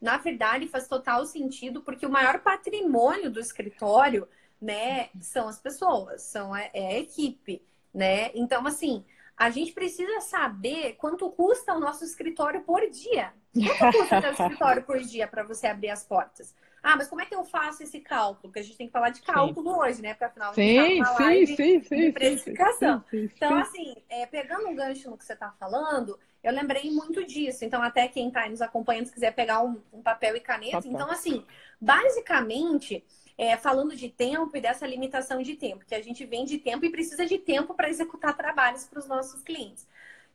na 0.00 0.16
verdade, 0.16 0.66
faz 0.66 0.88
total 0.88 1.26
sentido, 1.26 1.82
porque 1.82 2.06
o 2.06 2.10
maior 2.10 2.40
patrimônio 2.40 3.30
do 3.30 3.38
escritório, 3.38 4.26
né, 4.60 5.10
são 5.20 5.48
as 5.48 5.58
pessoas, 5.58 6.22
são 6.22 6.54
a, 6.54 6.62
é 6.62 6.94
a 6.94 6.98
equipe, 6.98 7.62
né? 7.92 8.30
Então, 8.34 8.66
assim, 8.66 9.04
a 9.36 9.50
gente 9.50 9.72
precisa 9.72 10.20
saber 10.20 10.94
quanto 10.94 11.30
custa 11.30 11.74
o 11.74 11.80
nosso 11.80 12.04
escritório 12.04 12.62
por 12.62 12.80
dia. 12.90 13.32
Quanto 13.54 13.98
custa 13.98 14.18
o 14.18 14.20
seu 14.20 14.32
escritório 14.32 14.82
por 14.82 15.00
dia 15.00 15.26
para 15.26 15.42
você 15.42 15.66
abrir 15.66 15.90
as 15.90 16.04
portas? 16.04 16.54
Ah, 16.82 16.96
mas 16.96 17.08
como 17.08 17.20
é 17.20 17.26
que 17.26 17.34
eu 17.34 17.44
faço 17.44 17.82
esse 17.82 18.00
cálculo? 18.00 18.40
Porque 18.42 18.60
a 18.60 18.62
gente 18.62 18.76
tem 18.76 18.86
que 18.86 18.92
falar 18.92 19.10
de 19.10 19.20
cálculo 19.22 19.72
sim. 19.72 19.78
hoje, 19.78 20.02
né? 20.02 20.14
Porque 20.14 20.24
afinal 20.24 20.52
a 20.52 20.54
gente 20.54 21.04
tá 21.04 21.16
sim, 21.16 21.46
sim, 21.46 21.56
sim, 21.56 21.82
sim, 21.82 21.96
de 21.96 22.12
precificação. 22.12 23.04
Sim, 23.10 23.28
sim, 23.28 23.32
então, 23.34 23.56
assim, 23.58 23.96
é, 24.08 24.26
pegando 24.26 24.68
um 24.68 24.74
gancho 24.74 25.10
no 25.10 25.18
que 25.18 25.24
você 25.24 25.34
está 25.34 25.50
falando, 25.52 26.18
eu 26.42 26.52
lembrei 26.52 26.90
muito 26.90 27.24
disso. 27.24 27.64
Então, 27.64 27.82
até 27.82 28.08
quem 28.08 28.28
está 28.28 28.48
nos 28.48 28.62
acompanhando, 28.62 29.06
se 29.06 29.12
quiser 29.12 29.34
pegar 29.34 29.62
um, 29.62 29.80
um 29.92 30.02
papel 30.02 30.36
e 30.36 30.40
caneta. 30.40 30.86
Então, 30.86 31.10
assim, 31.10 31.44
basicamente, 31.80 33.04
é, 33.36 33.56
falando 33.56 33.94
de 33.94 34.08
tempo 34.08 34.56
e 34.56 34.60
dessa 34.60 34.86
limitação 34.86 35.42
de 35.42 35.56
tempo, 35.56 35.84
que 35.86 35.94
a 35.94 36.02
gente 36.02 36.24
vem 36.24 36.44
de 36.44 36.58
tempo 36.58 36.84
e 36.84 36.90
precisa 36.90 37.26
de 37.26 37.38
tempo 37.38 37.74
para 37.74 37.88
executar 37.88 38.36
trabalhos 38.36 38.84
para 38.84 38.98
os 38.98 39.06
nossos 39.06 39.42
clientes. 39.42 39.86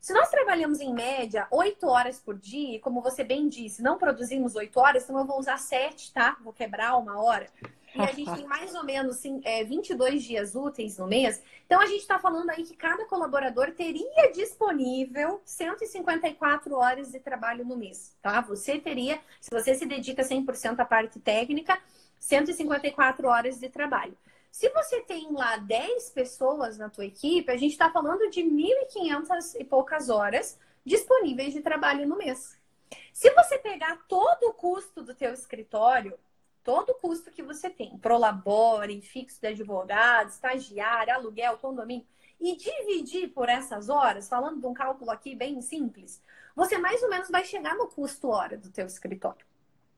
Se 0.06 0.14
nós 0.14 0.30
trabalhamos 0.30 0.82
em 0.82 0.94
média 0.94 1.48
8 1.50 1.88
horas 1.88 2.20
por 2.20 2.38
dia, 2.38 2.80
como 2.80 3.02
você 3.02 3.24
bem 3.24 3.50
disse, 3.50 3.82
não 3.82 3.98
produzimos 3.98 4.56
8 4.56 4.80
horas, 4.80 5.04
então 5.04 5.18
eu 5.18 5.26
vou 5.26 5.40
usar 5.40 5.58
7, 5.58 6.14
tá? 6.14 6.38
Vou 6.44 6.54
quebrar 6.54 6.96
uma 6.96 7.20
hora 7.20 7.48
e 7.96 8.00
a 8.00 8.12
gente 8.12 8.32
tem 8.38 8.46
mais 8.46 8.76
ou 8.76 8.84
menos 8.84 9.16
sim, 9.16 9.42
é, 9.44 9.64
22 9.64 10.22
dias 10.22 10.54
úteis 10.54 11.00
no 11.00 11.08
mês. 11.08 11.42
Então, 11.66 11.82
a 11.82 11.88
gente 11.88 12.02
está 12.02 12.20
falando 12.20 12.52
aí 12.52 12.64
que 12.64 12.76
cada 12.76 13.04
colaborador 13.06 13.72
teria 13.72 14.32
disponível 14.32 15.42
154 15.44 16.76
horas 16.76 17.12
de 17.12 17.20
trabalho 17.20 17.66
no 17.66 17.76
mês, 17.76 18.16
tá? 18.22 18.42
Você 18.42 18.78
teria, 18.78 19.20
se 19.42 19.50
você 19.50 19.74
se 19.74 19.88
dedica 19.88 20.22
100% 20.22 20.82
à 20.82 20.86
parte 20.86 21.20
técnica, 21.20 21.80
154 22.20 23.28
horas 23.28 23.60
de 23.60 23.70
trabalho. 23.70 24.16
Se 24.56 24.70
você 24.70 25.02
tem 25.02 25.34
lá 25.34 25.58
10 25.58 26.12
pessoas 26.12 26.78
na 26.78 26.90
tua 26.90 27.04
equipe, 27.04 27.52
a 27.52 27.58
gente 27.58 27.74
está 27.74 27.92
falando 27.92 28.30
de 28.30 28.42
1.500 28.42 29.60
e 29.60 29.66
poucas 29.66 30.08
horas 30.08 30.58
disponíveis 30.86 31.54
de 31.54 31.60
trabalho 31.60 32.08
no 32.08 32.16
mês. 32.16 32.58
Se 33.12 33.30
você 33.32 33.58
pegar 33.58 34.06
todo 34.08 34.46
o 34.46 34.54
custo 34.54 35.04
do 35.04 35.14
teu 35.14 35.34
escritório 35.34 36.18
todo 36.64 36.92
o 36.92 36.96
custo 36.96 37.32
que 37.32 37.44
você 37.44 37.70
tem, 37.70 37.98
prolabore, 37.98 39.02
fixo 39.02 39.42
de 39.42 39.48
advogado, 39.48 40.30
estagiário, 40.30 41.14
aluguel, 41.14 41.58
condomínio, 41.58 42.08
e 42.40 42.56
dividir 42.56 43.34
por 43.34 43.50
essas 43.50 43.90
horas, 43.90 44.30
falando 44.30 44.62
de 44.62 44.66
um 44.66 44.74
cálculo 44.74 45.12
aqui 45.12 45.36
bem 45.36 45.62
simples, 45.62 46.24
você 46.56 46.78
mais 46.78 47.04
ou 47.04 47.10
menos 47.10 47.30
vai 47.30 47.44
chegar 47.44 47.76
no 47.76 47.88
custo 47.88 48.30
hora 48.30 48.58
do 48.58 48.72
teu 48.72 48.86
escritório. 48.88 49.46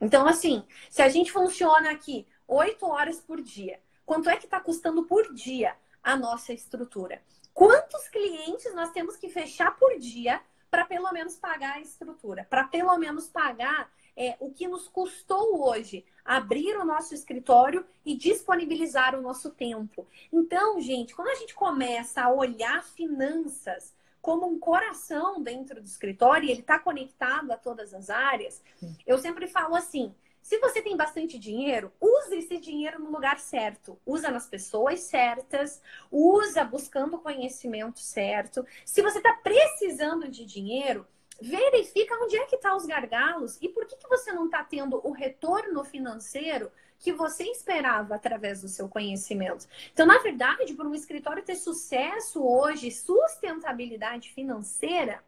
Então, 0.02 0.28
assim, 0.28 0.66
se 0.90 1.04
a 1.04 1.10
gente 1.10 1.32
funciona 1.32 1.92
aqui 1.92 2.28
oito 2.48 2.88
horas 2.88 3.22
por 3.22 3.40
dia, 3.40 3.80
quanto 4.08 4.30
é 4.30 4.38
que 4.38 4.46
está 4.46 4.60
custando 4.60 5.04
por 5.04 5.34
dia 5.34 5.76
a 6.02 6.16
nossa 6.16 6.54
estrutura? 6.54 7.22
Quantos 7.54 8.08
clientes 8.08 8.74
nós 8.74 8.92
temos 8.92 9.18
que 9.18 9.30
fechar 9.30 9.76
por 9.78 10.00
dia 10.00 10.42
para 10.72 10.86
pelo 10.86 11.12
menos 11.12 11.36
pagar 11.36 11.76
a 11.76 11.82
estrutura, 11.82 12.48
para 12.50 12.64
pelo 12.64 12.98
menos 12.98 13.28
pagar 13.28 13.92
é, 14.16 14.38
o 14.40 14.50
que 14.52 14.68
nos 14.68 14.88
custou 14.88 15.62
hoje 15.68 16.06
abrir 16.24 16.78
o 16.78 16.86
nosso 16.86 17.14
escritório 17.14 17.86
e 18.06 18.16
disponibilizar 18.16 19.14
o 19.14 19.22
nosso 19.22 19.50
tempo. 19.52 20.08
Então, 20.32 20.80
gente, 20.80 21.14
quando 21.14 21.30
a 21.30 21.36
gente 21.36 21.54
começa 21.54 22.22
a 22.22 22.32
olhar 22.32 22.84
finanças 22.84 23.94
como 24.22 24.48
um 24.48 24.58
coração 24.58 25.42
dentro 25.42 25.82
do 25.82 25.86
escritório 25.86 26.48
e 26.48 26.52
ele 26.52 26.62
está 26.62 26.80
conectado 26.80 27.52
a 27.52 27.58
todas 27.58 27.94
as 27.94 28.10
áreas, 28.10 28.62
eu 29.06 29.18
sempre 29.18 29.48
falo 29.48 29.76
assim: 29.76 30.16
se 30.48 30.60
você 30.60 30.82
tem 30.82 30.96
bastante 30.96 31.38
dinheiro, 31.38 31.92
use 32.00 32.38
esse 32.38 32.58
dinheiro 32.58 33.04
no 33.04 33.12
lugar 33.12 33.38
certo. 33.38 34.00
Usa 34.06 34.32
nas 34.32 34.48
pessoas 34.48 35.02
certas, 35.02 35.82
usa 36.10 36.64
buscando 36.64 37.20
conhecimento 37.20 38.00
certo. 38.00 38.66
Se 38.86 39.02
você 39.02 39.18
está 39.18 39.34
precisando 39.34 40.30
de 40.30 40.46
dinheiro, 40.46 41.06
verifica 41.42 42.16
onde 42.24 42.38
é 42.38 42.46
que 42.46 42.56
estão 42.56 42.72
tá 42.72 42.78
os 42.78 42.86
gargalos 42.86 43.58
e 43.62 43.68
por 43.68 43.86
que, 43.86 43.98
que 43.98 44.08
você 44.08 44.32
não 44.32 44.46
está 44.46 44.64
tendo 44.64 45.06
o 45.06 45.12
retorno 45.12 45.84
financeiro 45.84 46.72
que 46.98 47.12
você 47.12 47.44
esperava 47.44 48.16
através 48.16 48.62
do 48.62 48.70
seu 48.70 48.88
conhecimento. 48.88 49.68
Então, 49.92 50.06
na 50.06 50.20
verdade, 50.20 50.74
para 50.74 50.88
um 50.88 50.96
escritório 50.96 51.44
ter 51.44 51.56
sucesso 51.56 52.42
hoje, 52.42 52.90
sustentabilidade 52.90 54.32
financeira, 54.32 55.22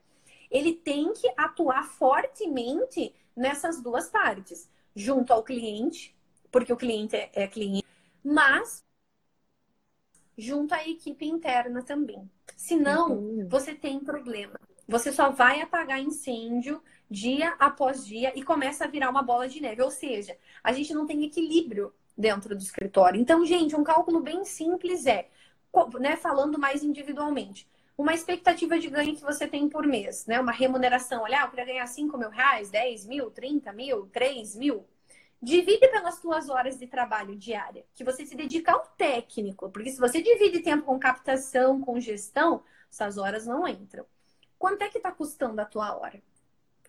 ele 0.50 0.76
tem 0.76 1.12
que 1.12 1.30
atuar 1.36 1.90
fortemente 1.90 3.14
nessas 3.36 3.82
duas 3.82 4.08
partes 4.08 4.70
junto 4.96 5.32
ao 5.32 5.44
cliente, 5.44 6.16
porque 6.52 6.74
o 6.74 6.78
cliente 6.78 7.16
é, 7.16 7.30
é 7.34 7.48
cliente, 7.48 7.86
mas 8.24 8.84
junto 10.38 10.74
à 10.74 10.88
equipe 10.88 11.26
interna 11.26 11.84
também. 11.84 12.30
Senão, 12.56 13.48
você 13.48 13.74
tem 13.74 14.00
problema. 14.00 14.60
Você 14.88 15.12
só 15.12 15.30
vai 15.30 15.62
apagar 15.62 16.00
incêndio 16.00 16.82
dia 17.10 17.56
após 17.60 18.06
dia 18.06 18.32
e 18.38 18.44
começa 18.44 18.86
a 18.86 18.88
virar 18.88 19.10
uma 19.10 19.22
bola 19.22 19.48
de 19.48 19.62
neve. 19.62 19.82
Ou 19.82 19.92
seja, 19.92 20.38
a 20.64 20.72
gente 20.72 20.94
não 20.94 21.06
tem 21.06 21.24
equilíbrio 21.24 21.94
dentro 22.18 22.56
do 22.56 22.62
escritório. 22.62 23.20
Então, 23.20 23.46
gente, 23.46 23.76
um 23.76 23.84
cálculo 23.84 24.20
bem 24.20 24.44
simples 24.44 25.06
é, 25.06 25.30
né, 26.00 26.16
falando 26.16 26.58
mais 26.58 26.84
individualmente, 26.84 27.68
uma 28.00 28.14
expectativa 28.14 28.80
de 28.80 28.90
ganho 28.90 29.14
que 29.14 29.22
você 29.22 29.46
tem 29.46 29.68
por 29.68 29.86
mês, 29.86 30.26
né? 30.26 30.40
Uma 30.40 30.54
remuneração, 30.54 31.24
olha, 31.24 31.42
eu 31.42 31.50
queria 31.50 31.66
ganhar 31.66 31.86
5 31.86 32.18
mil 32.18 32.30
reais, 32.30 32.70
10 32.70 33.06
mil, 33.06 33.30
30 33.30 33.74
mil, 33.74 34.08
3 34.08 34.56
mil. 34.56 34.86
Divide 35.42 35.86
pelas 35.90 36.16
suas 36.16 36.48
horas 36.50 36.80
de 36.80 36.88
trabalho 36.88 37.36
diária, 37.36 37.86
que 37.94 38.06
você 38.06 38.26
se 38.26 38.38
dedica 38.38 38.72
ao 38.72 38.86
técnico, 38.98 39.70
porque 39.70 39.90
se 39.90 40.00
você 40.00 40.22
divide 40.22 40.62
tempo 40.62 40.86
com 40.86 40.98
captação, 40.98 41.82
com 41.82 42.00
gestão, 42.00 42.64
essas 42.90 43.18
horas 43.18 43.46
não 43.46 43.68
entram. 43.68 44.06
Quanto 44.58 44.82
é 44.82 44.88
que 44.88 44.98
está 44.98 45.12
custando 45.12 45.60
a 45.60 45.66
tua 45.66 45.94
hora? 45.94 46.24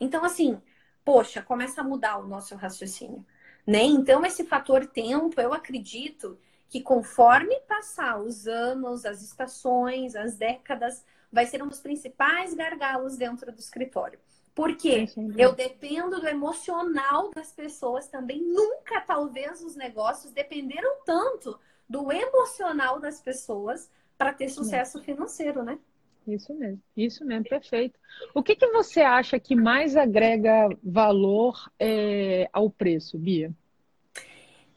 Então, 0.00 0.24
assim, 0.24 0.62
poxa, 1.04 1.42
começa 1.42 1.80
a 1.80 1.84
mudar 1.84 2.18
o 2.18 2.28
nosso 2.28 2.54
raciocínio, 2.54 3.26
né? 3.66 3.82
Então, 3.82 4.24
esse 4.24 4.44
fator 4.44 4.86
tempo, 4.86 5.40
eu 5.40 5.52
acredito 5.52 6.38
que 6.70 6.80
conforme 6.80 7.58
passar 7.62 8.22
os 8.22 8.46
anos, 8.46 9.04
as 9.04 9.22
estações, 9.22 10.14
as 10.14 10.36
décadas, 10.36 11.04
vai 11.30 11.44
ser 11.44 11.62
um 11.62 11.68
dos 11.68 11.80
principais 11.80 12.54
gargalos 12.54 13.16
dentro 13.16 13.50
do 13.50 13.58
escritório. 13.58 14.20
Porque 14.54 15.08
eu 15.36 15.52
dependo 15.52 16.20
do 16.20 16.28
emocional 16.28 17.30
das 17.34 17.52
pessoas 17.52 18.06
também. 18.06 18.40
Nunca, 18.42 19.00
talvez, 19.00 19.62
os 19.62 19.74
negócios 19.74 20.32
dependeram 20.32 21.02
tanto 21.04 21.58
do 21.88 22.12
emocional 22.12 23.00
das 23.00 23.20
pessoas 23.20 23.90
para 24.16 24.32
ter 24.32 24.48
sucesso 24.48 25.02
financeiro, 25.02 25.64
né? 25.64 25.78
Isso 26.26 26.54
mesmo, 26.54 26.80
isso 26.96 27.24
mesmo, 27.24 27.44
perfeito. 27.44 27.98
O 28.34 28.42
que, 28.42 28.54
que 28.54 28.66
você 28.68 29.00
acha 29.00 29.40
que 29.40 29.56
mais 29.56 29.96
agrega 29.96 30.68
valor 30.82 31.68
é, 31.78 32.48
ao 32.52 32.70
preço, 32.70 33.18
Bia? 33.18 33.52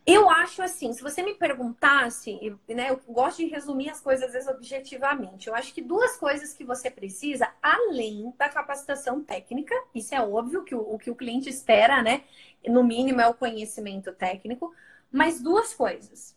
Eu 0.06 0.30
acho 0.30 0.62
assim, 0.62 0.92
se 0.92 1.02
você 1.02 1.24
me 1.24 1.34
perguntasse, 1.34 2.38
né, 2.68 2.90
eu 2.90 3.00
gosto 3.08 3.38
de 3.38 3.48
resumir 3.48 3.90
as 3.90 4.02
coisas 4.02 4.26
às 4.26 4.34
vezes 4.34 4.50
objetivamente. 4.50 5.48
Eu 5.48 5.56
acho 5.56 5.74
que 5.74 5.82
duas 5.82 6.18
coisas 6.18 6.54
que 6.54 6.66
você 6.66 6.92
precisa, 6.92 7.50
além 7.62 8.34
da 8.38 8.50
capacitação 8.50 9.24
técnica, 9.24 9.74
isso 9.96 10.14
é 10.14 10.22
óbvio 10.22 10.64
que 10.64 10.76
o, 10.76 10.82
o 10.82 11.00
que 11.00 11.10
o 11.10 11.16
cliente 11.16 11.50
espera, 11.50 12.02
né? 12.02 12.24
No 12.68 12.84
mínimo 12.84 13.22
é 13.22 13.28
o 13.28 13.34
conhecimento 13.34 14.12
técnico, 14.12 14.76
mas 15.10 15.42
duas 15.42 15.74
coisas. 15.74 16.36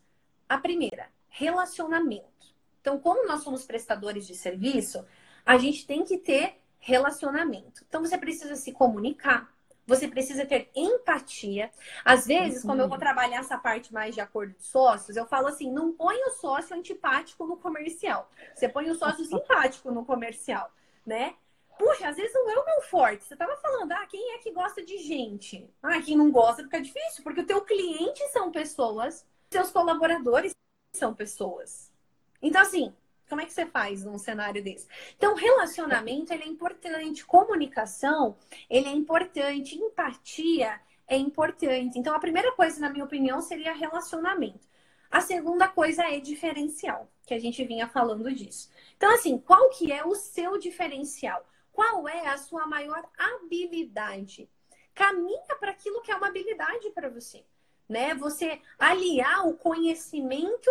A 0.48 0.58
primeira, 0.58 1.08
relacionamento. 1.28 2.54
Então, 2.80 3.00
como 3.00 3.26
nós 3.26 3.42
somos 3.42 3.64
prestadores 3.64 4.28
de 4.28 4.36
serviço, 4.36 5.04
a 5.44 5.58
gente 5.58 5.84
tem 5.84 6.04
que 6.04 6.18
ter 6.18 6.60
relacionamento. 6.78 7.84
Então, 7.88 8.00
você 8.00 8.16
precisa 8.16 8.54
se 8.54 8.70
comunicar, 8.70 9.52
você 9.86 10.08
precisa 10.08 10.44
ter 10.44 10.68
empatia. 10.74 11.70
Às 12.04 12.26
vezes, 12.26 12.62
uhum. 12.62 12.70
quando 12.70 12.80
eu 12.80 12.88
vou 12.88 12.98
trabalhar 12.98 13.38
essa 13.38 13.56
parte 13.56 13.92
mais 13.94 14.14
de 14.14 14.20
acordo 14.20 14.54
de 14.54 14.64
sócios, 14.64 15.16
eu 15.16 15.26
falo 15.26 15.46
assim: 15.48 15.70
não 15.70 15.92
põe 15.92 16.16
o 16.24 16.30
sócio 16.30 16.76
antipático 16.76 17.46
no 17.46 17.56
comercial. 17.56 18.28
Você 18.54 18.68
põe 18.68 18.90
o 18.90 18.94
sócio 18.94 19.24
simpático 19.24 19.90
no 19.92 20.04
comercial, 20.04 20.70
né? 21.04 21.34
Puxa, 21.78 22.08
às 22.08 22.16
vezes 22.16 22.32
não 22.32 22.50
é 22.50 22.58
o 22.58 22.64
meu 22.64 22.82
forte. 22.82 23.24
Você 23.24 23.34
estava 23.34 23.54
falando, 23.58 23.92
ah, 23.92 24.06
quem 24.06 24.34
é 24.34 24.38
que 24.38 24.50
gosta 24.50 24.82
de 24.82 24.96
gente? 24.98 25.68
Ah, 25.82 26.00
quem 26.00 26.16
não 26.16 26.30
gosta 26.30 26.62
fica 26.62 26.80
difícil, 26.80 27.22
porque 27.22 27.42
o 27.42 27.46
teu 27.46 27.60
cliente 27.60 28.26
são 28.28 28.50
pessoas, 28.50 29.26
seus 29.50 29.70
colaboradores 29.70 30.54
são 30.92 31.14
pessoas. 31.14 31.92
Então, 32.40 32.62
assim, 32.62 32.94
como 33.28 33.40
é 33.40 33.46
que 33.46 33.52
você 33.52 33.66
faz 33.66 34.04
num 34.04 34.18
cenário 34.18 34.62
desse? 34.62 34.86
Então, 35.16 35.34
relacionamento 35.34 36.32
ele 36.32 36.44
é 36.44 36.46
importante, 36.46 37.24
comunicação 37.24 38.36
ele 38.70 38.88
é 38.88 38.92
importante, 38.92 39.76
empatia 39.76 40.80
é 41.08 41.16
importante. 41.16 41.98
Então, 41.98 42.14
a 42.14 42.20
primeira 42.20 42.52
coisa, 42.52 42.80
na 42.80 42.90
minha 42.90 43.04
opinião, 43.04 43.40
seria 43.40 43.72
relacionamento. 43.72 44.66
A 45.10 45.20
segunda 45.20 45.68
coisa 45.68 46.02
é 46.02 46.18
diferencial, 46.18 47.10
que 47.26 47.34
a 47.34 47.38
gente 47.38 47.64
vinha 47.64 47.88
falando 47.88 48.32
disso. 48.32 48.70
Então, 48.96 49.12
assim, 49.14 49.38
qual 49.38 49.70
que 49.70 49.92
é 49.92 50.04
o 50.04 50.14
seu 50.14 50.58
diferencial? 50.58 51.46
Qual 51.72 52.08
é 52.08 52.28
a 52.28 52.38
sua 52.38 52.66
maior 52.66 53.08
habilidade? 53.16 54.48
Caminha 54.94 55.54
para 55.60 55.70
aquilo 55.72 56.00
que 56.00 56.10
é 56.10 56.16
uma 56.16 56.28
habilidade 56.28 56.90
para 56.90 57.08
você, 57.08 57.44
né? 57.88 58.14
Você 58.14 58.60
aliar 58.78 59.46
o 59.46 59.54
conhecimento 59.54 60.70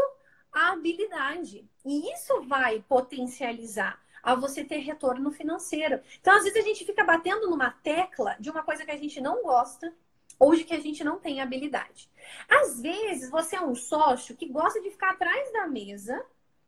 a 0.55 0.71
habilidade. 0.71 1.69
E 1.85 2.13
isso 2.13 2.41
vai 2.43 2.81
potencializar 2.87 4.01
a 4.23 4.33
você 4.33 4.63
ter 4.63 4.77
retorno 4.77 5.29
financeiro. 5.31 5.99
Então, 6.19 6.33
às 6.33 6.43
vezes, 6.45 6.57
a 6.57 6.65
gente 6.65 6.85
fica 6.85 7.03
batendo 7.03 7.49
numa 7.49 7.69
tecla 7.69 8.37
de 8.39 8.49
uma 8.49 8.63
coisa 8.63 8.85
que 8.85 8.91
a 8.91 8.97
gente 8.97 9.19
não 9.19 9.43
gosta 9.43 9.93
ou 10.39 10.55
de 10.55 10.63
que 10.63 10.73
a 10.73 10.79
gente 10.79 11.03
não 11.03 11.19
tem 11.19 11.41
habilidade. 11.41 12.09
Às 12.49 12.81
vezes, 12.81 13.29
você 13.29 13.57
é 13.57 13.61
um 13.61 13.75
sócio 13.75 14.35
que 14.35 14.47
gosta 14.47 14.81
de 14.81 14.89
ficar 14.89 15.11
atrás 15.11 15.51
da 15.51 15.67
mesa, 15.67 16.25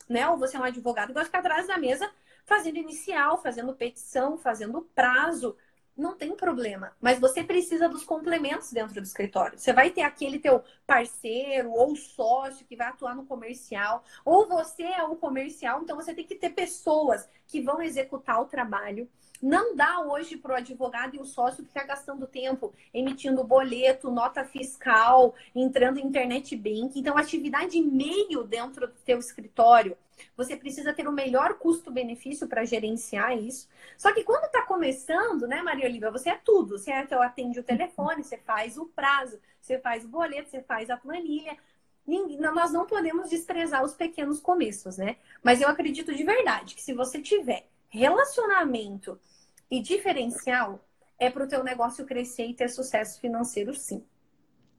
né? 0.07 0.29
Ou 0.29 0.37
você 0.37 0.57
é 0.57 0.59
um 0.59 0.63
advogado 0.63 1.07
que 1.07 1.13
gosta 1.13 1.25
de 1.25 1.29
ficar 1.29 1.39
atrás 1.39 1.67
da 1.67 1.77
mesa 1.77 2.11
fazendo 2.45 2.77
inicial, 2.77 3.41
fazendo 3.41 3.73
petição, 3.73 4.37
fazendo 4.37 4.81
prazo, 4.93 5.57
não 5.97 6.15
tem 6.15 6.35
problema. 6.35 6.91
Mas 7.01 7.19
você 7.19 7.43
precisa 7.43 7.89
dos 7.89 8.03
complementos 8.03 8.71
dentro 8.71 9.01
do 9.01 9.03
escritório. 9.03 9.57
Você 9.57 9.73
vai 9.73 9.89
ter 9.89 10.01
aquele 10.01 10.39
teu 10.39 10.63
parceiro 10.85 11.71
ou 11.71 11.95
sócio 11.95 12.65
que 12.65 12.75
vai 12.75 12.87
atuar 12.87 13.15
no 13.15 13.25
comercial, 13.25 14.03
ou 14.23 14.47
você 14.47 14.83
é 14.83 15.03
o 15.03 15.15
comercial, 15.15 15.81
então 15.81 15.95
você 15.95 16.13
tem 16.13 16.25
que 16.25 16.35
ter 16.35 16.51
pessoas 16.51 17.27
que 17.47 17.61
vão 17.61 17.81
executar 17.81 18.41
o 18.41 18.45
trabalho. 18.45 19.09
Não 19.41 19.75
dá 19.75 19.99
hoje 19.99 20.35
para 20.35 20.53
o 20.53 20.57
advogado 20.57 21.15
e 21.15 21.19
o 21.19 21.25
sócio 21.25 21.63
ficar 21.63 21.83
gastando 21.83 22.25
tempo 22.25 22.73
emitindo 22.93 23.43
boleto, 23.43 24.09
nota 24.09 24.43
fiscal, 24.43 25.35
entrando 25.53 25.99
em 25.99 26.05
internet 26.05 26.55
bank. 26.55 26.99
Então, 26.99 27.17
atividade 27.17 27.79
meio 27.79 28.43
dentro 28.43 28.87
do 28.87 28.93
teu 29.05 29.19
escritório 29.19 29.95
você 30.35 30.55
precisa 30.55 30.93
ter 30.93 31.07
o 31.07 31.11
melhor 31.11 31.55
custo-benefício 31.55 32.47
para 32.47 32.65
gerenciar 32.65 33.37
isso. 33.37 33.67
Só 33.97 34.13
que 34.13 34.23
quando 34.23 34.45
está 34.45 34.61
começando, 34.63 35.47
né, 35.47 35.61
Maria 35.61 35.85
Olivia, 35.85 36.11
você 36.11 36.29
é 36.29 36.35
tudo. 36.35 36.77
Você 36.77 36.91
atende 36.91 37.59
o 37.59 37.63
telefone, 37.63 38.23
você 38.23 38.37
faz 38.37 38.77
o 38.77 38.85
prazo, 38.85 39.39
você 39.61 39.79
faz 39.79 40.05
o 40.05 40.07
boleto, 40.07 40.49
você 40.49 40.61
faz 40.61 40.89
a 40.89 40.97
planilha. 40.97 41.57
Nós 42.53 42.71
não 42.71 42.85
podemos 42.85 43.29
desprezar 43.29 43.83
os 43.83 43.93
pequenos 43.93 44.39
começos, 44.39 44.97
né? 44.97 45.17
Mas 45.43 45.61
eu 45.61 45.67
acredito 45.67 46.15
de 46.15 46.23
verdade 46.23 46.73
que 46.73 46.81
se 46.81 46.93
você 46.93 47.21
tiver 47.21 47.67
relacionamento 47.89 49.19
e 49.69 49.81
diferencial, 49.81 50.83
é 51.19 51.29
para 51.29 51.43
o 51.43 51.47
teu 51.47 51.63
negócio 51.63 52.05
crescer 52.05 52.45
e 52.45 52.53
ter 52.53 52.69
sucesso 52.69 53.19
financeiro, 53.19 53.73
sim. 53.73 54.05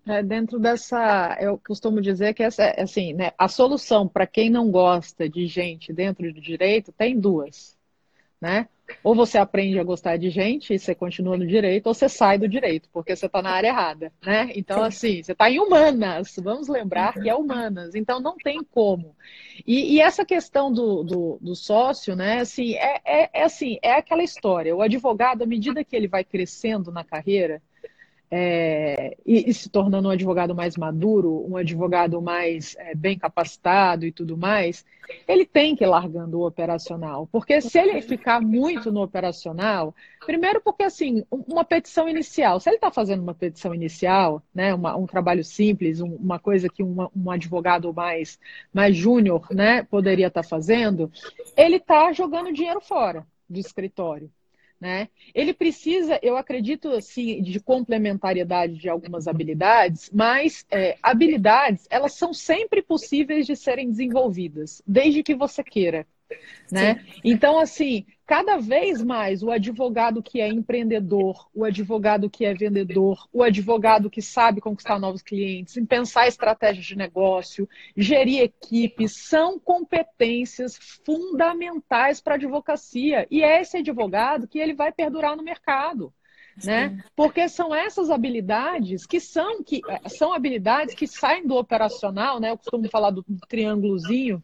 É, 0.08 0.22
dentro 0.22 0.58
dessa, 0.58 1.36
eu 1.38 1.58
costumo 1.58 2.00
dizer 2.00 2.32
que 2.32 2.42
essa, 2.42 2.70
assim, 2.78 3.12
né, 3.12 3.32
a 3.36 3.46
solução 3.46 4.08
para 4.08 4.26
quem 4.26 4.48
não 4.48 4.70
gosta 4.70 5.28
de 5.28 5.46
gente 5.46 5.92
dentro 5.92 6.32
do 6.32 6.40
direito 6.40 6.90
tem 6.92 7.20
duas, 7.20 7.76
né? 8.40 8.68
Ou 9.04 9.14
você 9.14 9.36
aprende 9.36 9.78
a 9.78 9.84
gostar 9.84 10.16
de 10.16 10.30
gente 10.30 10.72
e 10.72 10.78
você 10.78 10.94
continua 10.94 11.36
no 11.36 11.46
direito, 11.46 11.88
ou 11.88 11.92
você 11.92 12.08
sai 12.08 12.38
do 12.38 12.48
direito, 12.48 12.88
porque 12.90 13.14
você 13.14 13.26
está 13.26 13.42
na 13.42 13.50
área 13.50 13.68
errada, 13.68 14.10
né? 14.24 14.50
Então, 14.54 14.82
assim, 14.82 15.22
você 15.22 15.32
está 15.32 15.50
em 15.50 15.60
humanas, 15.60 16.34
vamos 16.42 16.68
lembrar 16.68 17.12
que 17.12 17.28
é 17.28 17.34
humanas, 17.34 17.94
então 17.94 18.18
não 18.18 18.38
tem 18.38 18.64
como. 18.64 19.14
E, 19.66 19.94
e 19.94 20.00
essa 20.00 20.24
questão 20.24 20.72
do, 20.72 21.02
do, 21.02 21.38
do, 21.38 21.54
sócio, 21.54 22.16
né, 22.16 22.40
assim, 22.40 22.76
é, 22.76 23.00
é, 23.04 23.30
é, 23.40 23.42
assim, 23.42 23.78
é 23.82 23.92
aquela 23.92 24.22
história, 24.22 24.74
o 24.74 24.80
advogado, 24.80 25.42
à 25.42 25.46
medida 25.46 25.84
que 25.84 25.94
ele 25.94 26.08
vai 26.08 26.24
crescendo 26.24 26.90
na 26.90 27.04
carreira, 27.04 27.60
é, 28.30 29.16
e, 29.24 29.48
e, 29.48 29.54
se 29.54 29.70
tornando 29.70 30.08
um 30.08 30.10
advogado 30.10 30.54
mais 30.54 30.76
maduro, 30.76 31.46
um 31.48 31.56
advogado 31.56 32.20
mais 32.20 32.76
é, 32.78 32.94
bem 32.94 33.18
capacitado 33.18 34.04
e 34.04 34.12
tudo 34.12 34.36
mais, 34.36 34.84
ele 35.26 35.46
tem 35.46 35.74
que 35.74 35.82
ir 35.82 35.86
largando 35.86 36.38
o 36.38 36.46
operacional. 36.46 37.26
Porque 37.32 37.60
se 37.62 37.78
ele 37.78 38.02
ficar 38.02 38.42
muito 38.42 38.92
no 38.92 39.02
operacional, 39.02 39.94
primeiro 40.26 40.60
porque 40.60 40.82
assim, 40.82 41.24
uma 41.30 41.64
petição 41.64 42.06
inicial, 42.06 42.60
se 42.60 42.68
ele 42.68 42.76
está 42.76 42.90
fazendo 42.90 43.22
uma 43.22 43.34
petição 43.34 43.74
inicial, 43.74 44.42
né, 44.54 44.74
uma, 44.74 44.94
um 44.94 45.06
trabalho 45.06 45.42
simples, 45.42 46.00
um, 46.00 46.14
uma 46.16 46.38
coisa 46.38 46.68
que 46.68 46.82
uma, 46.82 47.10
um 47.16 47.30
advogado 47.30 47.92
mais, 47.94 48.38
mais 48.72 48.94
júnior 48.94 49.46
né, 49.50 49.82
poderia 49.84 50.26
estar 50.26 50.42
tá 50.42 50.48
fazendo, 50.48 51.10
ele 51.56 51.76
está 51.76 52.12
jogando 52.12 52.52
dinheiro 52.52 52.80
fora 52.82 53.26
do 53.48 53.58
escritório. 53.58 54.30
Né? 54.80 55.08
Ele 55.34 55.52
precisa, 55.52 56.20
eu 56.22 56.36
acredito, 56.36 56.90
assim, 56.90 57.42
de 57.42 57.58
complementariedade 57.58 58.76
de 58.76 58.88
algumas 58.88 59.26
habilidades, 59.26 60.08
mas 60.12 60.64
é, 60.70 60.96
habilidades, 61.02 61.86
elas 61.90 62.12
são 62.14 62.32
sempre 62.32 62.80
possíveis 62.80 63.44
de 63.44 63.56
serem 63.56 63.90
desenvolvidas, 63.90 64.80
desde 64.86 65.22
que 65.24 65.34
você 65.34 65.64
queira. 65.64 66.06
Né? 66.70 67.04
Então, 67.24 67.58
assim, 67.58 68.04
cada 68.26 68.58
vez 68.58 69.02
mais 69.02 69.42
o 69.42 69.50
advogado 69.50 70.22
que 70.22 70.40
é 70.40 70.48
empreendedor, 70.48 71.48
o 71.54 71.64
advogado 71.64 72.28
que 72.28 72.44
é 72.44 72.52
vendedor, 72.52 73.26
o 73.32 73.42
advogado 73.42 74.10
que 74.10 74.20
sabe 74.20 74.60
conquistar 74.60 74.98
novos 74.98 75.22
clientes, 75.22 75.76
em 75.76 75.86
pensar 75.86 76.28
estratégias 76.28 76.84
de 76.84 76.96
negócio, 76.96 77.68
gerir 77.96 78.42
equipes, 78.42 79.12
são 79.12 79.58
competências 79.58 80.78
fundamentais 81.06 82.20
para 82.20 82.34
a 82.34 82.36
advocacia. 82.36 83.26
E 83.30 83.42
é 83.42 83.60
esse 83.60 83.78
advogado 83.78 84.46
que 84.46 84.58
ele 84.58 84.74
vai 84.74 84.92
perdurar 84.92 85.36
no 85.36 85.42
mercado. 85.42 86.12
Né? 86.64 87.04
Porque 87.14 87.48
são 87.48 87.72
essas 87.72 88.10
habilidades 88.10 89.06
que 89.06 89.20
são 89.20 89.62
que 89.62 89.80
são 90.08 90.32
habilidades 90.32 90.92
que 90.92 91.06
saem 91.06 91.46
do 91.46 91.54
operacional, 91.54 92.40
né? 92.40 92.50
Eu 92.50 92.58
costumo 92.58 92.88
falar 92.90 93.12
do, 93.12 93.24
do 93.28 93.46
triângulozinho, 93.46 94.42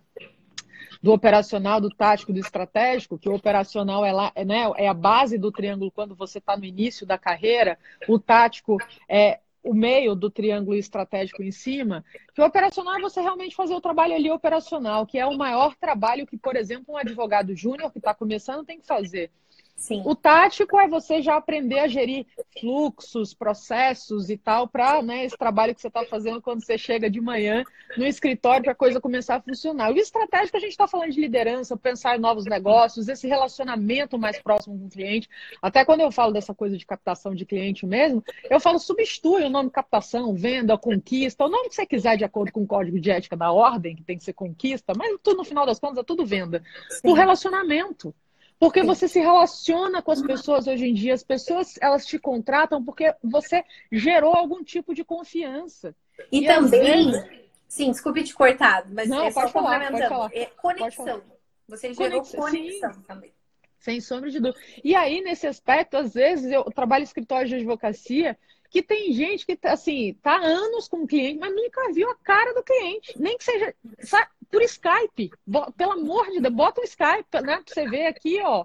do 1.04 1.12
operacional, 1.12 1.82
do 1.82 1.90
tático, 1.90 2.32
do 2.32 2.40
estratégico, 2.40 3.18
que 3.18 3.28
o 3.28 3.34
operacional 3.34 4.06
é, 4.06 4.10
lá, 4.10 4.32
né, 4.46 4.62
é 4.78 4.88
a 4.88 4.94
base 4.94 5.36
do 5.36 5.52
triângulo 5.52 5.90
quando 5.90 6.14
você 6.14 6.38
está 6.38 6.56
no 6.56 6.64
início 6.64 7.06
da 7.06 7.18
carreira, 7.18 7.78
o 8.08 8.18
tático 8.18 8.78
é 9.06 9.40
o 9.62 9.74
meio 9.74 10.14
do 10.14 10.30
triângulo 10.30 10.74
estratégico 10.74 11.42
em 11.42 11.50
cima, 11.50 12.02
que 12.34 12.40
o 12.40 12.46
operacional 12.46 12.96
é 12.96 13.02
você 13.02 13.20
realmente 13.20 13.54
fazer 13.54 13.74
o 13.74 13.82
trabalho 13.82 14.14
ali 14.14 14.30
operacional, 14.30 15.04
que 15.04 15.18
é 15.18 15.26
o 15.26 15.36
maior 15.36 15.74
trabalho 15.74 16.26
que, 16.26 16.38
por 16.38 16.56
exemplo, 16.56 16.94
um 16.94 16.96
advogado 16.96 17.54
júnior 17.54 17.92
que 17.92 17.98
está 17.98 18.14
começando 18.14 18.64
tem 18.64 18.80
que 18.80 18.86
fazer. 18.86 19.30
Sim. 19.76 20.02
O 20.06 20.14
tático 20.14 20.78
é 20.78 20.88
você 20.88 21.20
já 21.20 21.36
aprender 21.36 21.80
a 21.80 21.88
gerir 21.88 22.26
fluxos, 22.58 23.34
processos 23.34 24.30
e 24.30 24.36
tal, 24.36 24.68
para 24.68 25.02
né, 25.02 25.24
esse 25.24 25.36
trabalho 25.36 25.74
que 25.74 25.80
você 25.80 25.88
está 25.88 26.04
fazendo 26.04 26.40
quando 26.40 26.64
você 26.64 26.78
chega 26.78 27.10
de 27.10 27.20
manhã 27.20 27.64
no 27.96 28.06
escritório 28.06 28.62
para 28.62 28.72
a 28.72 28.76
coisa 28.76 29.00
começar 29.00 29.36
a 29.36 29.40
funcionar. 29.40 29.92
O 29.92 29.98
estratégico, 29.98 30.56
a 30.56 30.60
gente 30.60 30.70
está 30.70 30.86
falando 30.86 31.10
de 31.10 31.20
liderança, 31.20 31.76
pensar 31.76 32.16
em 32.16 32.20
novos 32.20 32.44
negócios, 32.46 33.08
esse 33.08 33.26
relacionamento 33.26 34.18
mais 34.18 34.40
próximo 34.40 34.78
com 34.78 34.86
o 34.86 34.90
cliente. 34.90 35.28
Até 35.60 35.84
quando 35.84 36.00
eu 36.00 36.10
falo 36.10 36.32
dessa 36.32 36.54
coisa 36.54 36.78
de 36.78 36.86
captação 36.86 37.34
de 37.34 37.44
cliente 37.44 37.84
mesmo, 37.84 38.22
eu 38.48 38.60
falo 38.60 38.78
substitui 38.78 39.42
o 39.42 39.50
nome 39.50 39.70
captação, 39.70 40.34
venda, 40.34 40.78
conquista, 40.78 41.44
o 41.44 41.48
nome 41.48 41.68
que 41.68 41.74
você 41.74 41.84
quiser 41.84 42.16
de 42.16 42.24
acordo 42.24 42.52
com 42.52 42.62
o 42.62 42.66
código 42.66 42.98
de 42.98 43.10
ética 43.10 43.36
da 43.36 43.50
ordem, 43.50 43.96
que 43.96 44.02
tem 44.02 44.16
que 44.16 44.24
ser 44.24 44.32
conquista, 44.32 44.92
mas 44.96 45.18
tudo 45.22 45.38
no 45.38 45.44
final 45.44 45.66
das 45.66 45.78
contas 45.78 45.98
é 45.98 46.02
tudo 46.02 46.24
venda. 46.24 46.62
Sim. 46.88 47.08
O 47.08 47.12
relacionamento. 47.12 48.14
Porque 48.64 48.82
você 48.82 49.06
se 49.06 49.20
relaciona 49.20 50.00
com 50.00 50.10
as 50.10 50.22
pessoas 50.22 50.66
hoje 50.66 50.86
em 50.86 50.94
dia, 50.94 51.12
as 51.12 51.22
pessoas 51.22 51.74
elas 51.82 52.06
te 52.06 52.18
contratam 52.18 52.82
porque 52.82 53.14
você 53.22 53.62
gerou 53.92 54.32
algum 54.32 54.64
tipo 54.64 54.94
de 54.94 55.04
confiança. 55.04 55.94
E, 56.32 56.38
e 56.38 56.46
também, 56.46 57.10
vezes... 57.10 57.28
sim, 57.68 57.90
desculpe 57.90 58.24
te 58.24 58.32
cortar, 58.32 58.86
mas 58.90 59.06
Não, 59.06 59.26
é 59.26 59.30
só 59.30 59.46
falar, 59.48 59.90
complementando, 59.90 60.30
é 60.32 60.46
conexão. 60.46 61.22
Você 61.68 61.92
gerou 61.92 62.22
conexão, 62.22 62.40
conexão 62.40 63.02
também. 63.02 63.34
Sem 63.78 64.00
sombra 64.00 64.30
de 64.30 64.40
dúvida. 64.40 64.58
E 64.82 64.94
aí, 64.94 65.20
nesse 65.20 65.46
aspecto, 65.46 65.98
às 65.98 66.14
vezes, 66.14 66.50
eu 66.50 66.64
trabalho 66.64 67.02
em 67.02 67.04
escritório 67.04 67.46
de 67.46 67.56
advocacia 67.56 68.34
que 68.70 68.82
tem 68.82 69.12
gente 69.12 69.44
que, 69.44 69.58
assim, 69.64 70.14
tá 70.22 70.36
anos 70.36 70.88
com 70.88 71.02
o 71.02 71.06
cliente, 71.06 71.38
mas 71.38 71.54
nunca 71.54 71.92
viu 71.92 72.10
a 72.10 72.14
cara 72.16 72.54
do 72.54 72.62
cliente. 72.62 73.12
Nem 73.20 73.36
que 73.36 73.44
seja, 73.44 73.74
sabe, 74.00 74.26
por 74.50 74.62
Skype. 74.62 75.30
Pelo 75.76 75.92
amor 75.92 76.30
de 76.30 76.40
Deus, 76.40 76.54
bota 76.54 76.80
o 76.80 76.84
Skype, 76.84 77.40
né? 77.42 77.62
Pra 77.62 77.62
você 77.66 77.88
ver 77.88 78.06
aqui, 78.06 78.40
ó. 78.42 78.64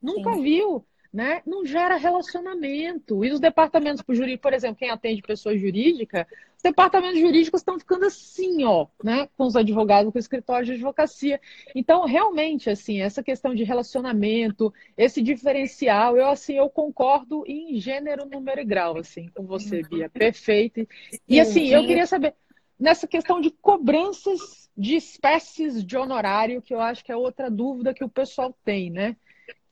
Nunca 0.00 0.34
Sim. 0.34 0.42
viu, 0.42 0.84
né? 1.12 1.42
Não 1.46 1.64
gera 1.64 1.96
relacionamento. 1.96 3.24
E 3.24 3.32
os 3.32 3.40
departamentos 3.40 4.04
jurídicos, 4.08 4.42
por 4.42 4.52
exemplo, 4.52 4.76
quem 4.76 4.90
atende 4.90 5.22
pessoa 5.22 5.56
jurídica, 5.56 6.26
os 6.56 6.62
departamentos 6.62 7.18
jurídicos 7.18 7.60
estão 7.60 7.78
ficando 7.78 8.06
assim, 8.06 8.64
ó, 8.64 8.86
né? 9.02 9.28
Com 9.36 9.44
os 9.46 9.56
advogados, 9.56 10.12
com 10.12 10.18
o 10.18 10.20
escritório 10.20 10.66
de 10.66 10.72
advocacia. 10.72 11.40
Então, 11.74 12.04
realmente, 12.04 12.68
assim, 12.68 13.00
essa 13.00 13.22
questão 13.22 13.54
de 13.54 13.64
relacionamento, 13.64 14.72
esse 14.96 15.22
diferencial, 15.22 16.16
eu, 16.16 16.28
assim, 16.28 16.54
eu 16.54 16.68
concordo 16.68 17.44
em 17.46 17.78
gênero, 17.80 18.26
número 18.26 18.60
e 18.60 18.64
grau, 18.64 18.98
assim, 18.98 19.28
com 19.34 19.44
você, 19.44 19.82
Bia. 19.82 20.08
Perfeito. 20.10 20.86
E, 21.28 21.40
assim, 21.40 21.68
eu 21.68 21.86
queria 21.86 22.06
saber 22.06 22.34
nessa 22.78 23.06
questão 23.06 23.40
de 23.40 23.50
cobranças 23.50 24.70
de 24.76 24.96
espécies 24.96 25.84
de 25.84 25.96
honorário, 25.96 26.60
que 26.60 26.74
eu 26.74 26.80
acho 26.80 27.04
que 27.04 27.10
é 27.10 27.16
outra 27.16 27.50
dúvida 27.50 27.94
que 27.94 28.04
o 28.04 28.08
pessoal 28.08 28.54
tem, 28.64 28.90
né? 28.90 29.16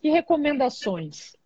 Que 0.00 0.08
recomendações? 0.10 1.36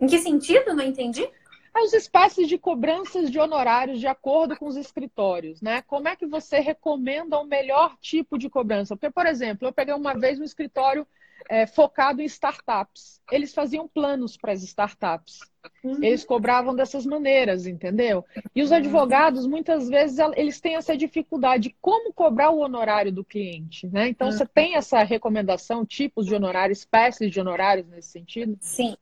Em 0.00 0.06
que 0.06 0.18
sentido? 0.18 0.74
Não 0.74 0.84
entendi. 0.84 1.28
As 1.74 1.92
espécies 1.92 2.48
de 2.48 2.58
cobranças 2.58 3.30
de 3.30 3.38
honorários 3.38 4.00
de 4.00 4.06
acordo 4.06 4.56
com 4.56 4.66
os 4.66 4.76
escritórios, 4.76 5.60
né? 5.60 5.82
Como 5.82 6.08
é 6.08 6.16
que 6.16 6.26
você 6.26 6.58
recomenda 6.58 7.38
o 7.38 7.44
melhor 7.44 7.96
tipo 8.00 8.38
de 8.38 8.50
cobrança? 8.50 8.96
Porque, 8.96 9.10
por 9.10 9.26
exemplo, 9.26 9.66
eu 9.66 9.72
peguei 9.72 9.94
uma 9.94 10.14
vez 10.14 10.40
um 10.40 10.44
escritório 10.44 11.06
é, 11.48 11.66
focado 11.66 12.20
em 12.20 12.26
startups. 12.26 13.20
Eles 13.30 13.54
faziam 13.54 13.88
planos 13.88 14.36
para 14.36 14.52
as 14.52 14.62
startups. 14.62 15.40
Uhum. 15.82 16.02
Eles 16.02 16.24
cobravam 16.24 16.74
dessas 16.74 17.04
maneiras, 17.04 17.66
entendeu? 17.66 18.24
E 18.54 18.62
os 18.62 18.70
advogados, 18.70 19.46
muitas 19.46 19.88
vezes, 19.88 20.18
eles 20.36 20.60
têm 20.60 20.76
essa 20.76 20.96
dificuldade. 20.96 21.74
Como 21.80 22.12
cobrar 22.12 22.50
o 22.50 22.60
honorário 22.60 23.12
do 23.12 23.24
cliente, 23.24 23.86
né? 23.86 24.08
Então, 24.08 24.30
você 24.30 24.46
tem 24.46 24.76
essa 24.76 25.02
recomendação, 25.02 25.84
tipos 25.84 26.26
de 26.26 26.34
honorário, 26.34 26.72
espécies 26.72 27.30
de 27.30 27.40
honorários 27.40 27.88
nesse 27.88 28.10
sentido? 28.10 28.56
Sim. 28.60 28.96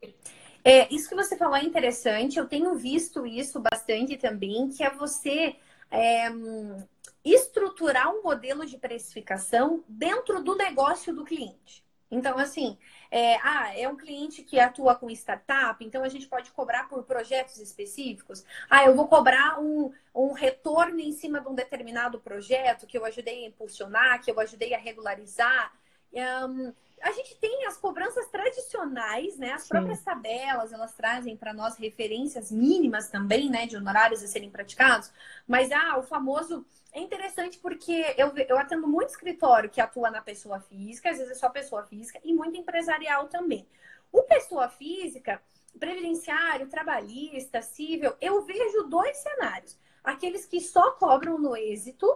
É, 0.63 0.93
isso 0.93 1.07
que 1.07 1.15
você 1.15 1.37
falou 1.37 1.55
é 1.55 1.63
interessante. 1.63 2.37
Eu 2.37 2.47
tenho 2.47 2.75
visto 2.75 3.25
isso 3.25 3.61
bastante 3.61 4.17
também, 4.17 4.69
que 4.69 4.83
é 4.83 4.89
você 4.89 5.55
é, 5.89 6.27
estruturar 7.23 8.13
um 8.13 8.21
modelo 8.21 8.65
de 8.65 8.77
precificação 8.77 9.83
dentro 9.87 10.43
do 10.43 10.55
negócio 10.55 11.13
do 11.13 11.23
cliente. 11.23 11.86
Então, 12.09 12.37
assim, 12.37 12.77
é, 13.11 13.35
ah, 13.37 13.77
é 13.77 13.87
um 13.87 13.97
cliente 13.97 14.41
que 14.41 14.59
atua 14.59 14.95
com 14.95 15.09
startup, 15.09 15.83
então 15.83 16.03
a 16.03 16.09
gente 16.09 16.27
pode 16.27 16.51
cobrar 16.51 16.87
por 16.87 17.03
projetos 17.03 17.57
específicos. 17.57 18.45
Ah, 18.69 18.85
eu 18.85 18.95
vou 18.95 19.07
cobrar 19.07 19.59
um, 19.59 19.91
um 20.15 20.31
retorno 20.31 20.99
em 20.99 21.11
cima 21.11 21.41
de 21.41 21.47
um 21.49 21.55
determinado 21.55 22.19
projeto 22.19 22.87
que 22.87 22.97
eu 22.97 23.05
ajudei 23.05 23.43
a 23.43 23.47
impulsionar, 23.47 24.21
que 24.23 24.31
eu 24.31 24.39
ajudei 24.39 24.73
a 24.73 24.77
regularizar. 24.77 25.73
Um, 26.13 26.73
a 27.01 27.11
gente 27.11 27.35
tem 27.37 27.65
as 27.65 27.77
cobranças 27.77 28.27
tradicionais, 28.27 29.37
né? 29.37 29.53
As 29.53 29.63
Sim. 29.63 29.69
próprias 29.69 30.01
tabelas, 30.01 30.73
elas 30.73 30.93
trazem 30.93 31.37
para 31.37 31.53
nós 31.53 31.77
referências 31.77 32.51
mínimas 32.51 33.09
também, 33.09 33.49
né? 33.49 33.67
De 33.67 33.77
honorários 33.77 34.23
a 34.23 34.27
serem 34.27 34.49
praticados. 34.49 35.11
Mas, 35.47 35.71
ah, 35.71 35.97
o 35.97 36.03
famoso 36.03 36.65
é 36.91 36.99
interessante 36.99 37.59
porque 37.59 38.15
eu, 38.17 38.35
eu 38.35 38.57
atendo 38.57 38.87
muito 38.87 39.09
escritório 39.09 39.69
que 39.69 39.79
atua 39.79 40.09
na 40.09 40.21
pessoa 40.21 40.59
física, 40.59 41.11
às 41.11 41.17
vezes 41.17 41.33
é 41.33 41.35
só 41.35 41.49
pessoa 41.49 41.83
física, 41.83 42.19
e 42.23 42.33
muito 42.33 42.57
empresarial 42.57 43.27
também. 43.27 43.67
O 44.11 44.23
pessoa 44.23 44.67
física, 44.67 45.41
previdenciário, 45.79 46.67
trabalhista, 46.67 47.61
civil, 47.61 48.13
eu 48.19 48.41
vejo 48.43 48.83
dois 48.83 49.15
cenários. 49.17 49.77
Aqueles 50.03 50.45
que 50.45 50.59
só 50.59 50.91
cobram 50.91 51.37
no 51.37 51.55
êxito, 51.55 52.07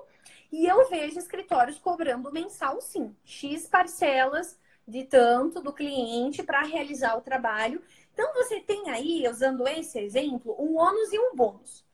e 0.51 0.65
eu 0.65 0.89
vejo 0.89 1.19
escritórios 1.19 1.77
cobrando 1.77 2.31
mensal, 2.31 2.81
sim. 2.81 3.15
X 3.23 3.67
parcelas 3.67 4.59
de 4.87 5.03
tanto 5.03 5.61
do 5.61 5.73
cliente 5.73 6.43
para 6.43 6.61
realizar 6.63 7.17
o 7.17 7.21
trabalho. 7.21 7.81
Então, 8.13 8.33
você 8.33 8.59
tem 8.59 8.89
aí, 8.89 9.27
usando 9.29 9.67
esse 9.67 9.99
exemplo, 9.99 10.55
um 10.59 10.77
ônus 10.77 11.13
e 11.13 11.19
um 11.19 11.35
bônus. 11.35 11.85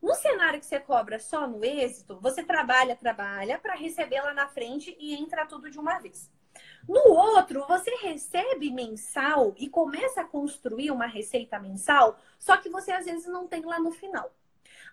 No 0.00 0.14
cenário 0.14 0.60
que 0.60 0.66
você 0.66 0.78
cobra 0.78 1.18
só 1.18 1.46
no 1.46 1.64
êxito, 1.64 2.18
você 2.20 2.42
trabalha, 2.42 2.94
trabalha 2.94 3.58
para 3.58 3.74
receber 3.74 4.20
lá 4.20 4.34
na 4.34 4.46
frente 4.46 4.94
e 5.00 5.14
entra 5.14 5.46
tudo 5.46 5.70
de 5.70 5.78
uma 5.78 5.98
vez. 5.98 6.30
No 6.86 7.00
outro, 7.08 7.66
você 7.66 7.90
recebe 7.96 8.70
mensal 8.70 9.54
e 9.56 9.68
começa 9.68 10.20
a 10.20 10.24
construir 10.24 10.90
uma 10.90 11.06
receita 11.06 11.58
mensal, 11.58 12.18
só 12.38 12.56
que 12.58 12.68
você 12.68 12.92
às 12.92 13.06
vezes 13.06 13.26
não 13.26 13.48
tem 13.48 13.64
lá 13.64 13.78
no 13.78 13.90
final. 13.90 14.30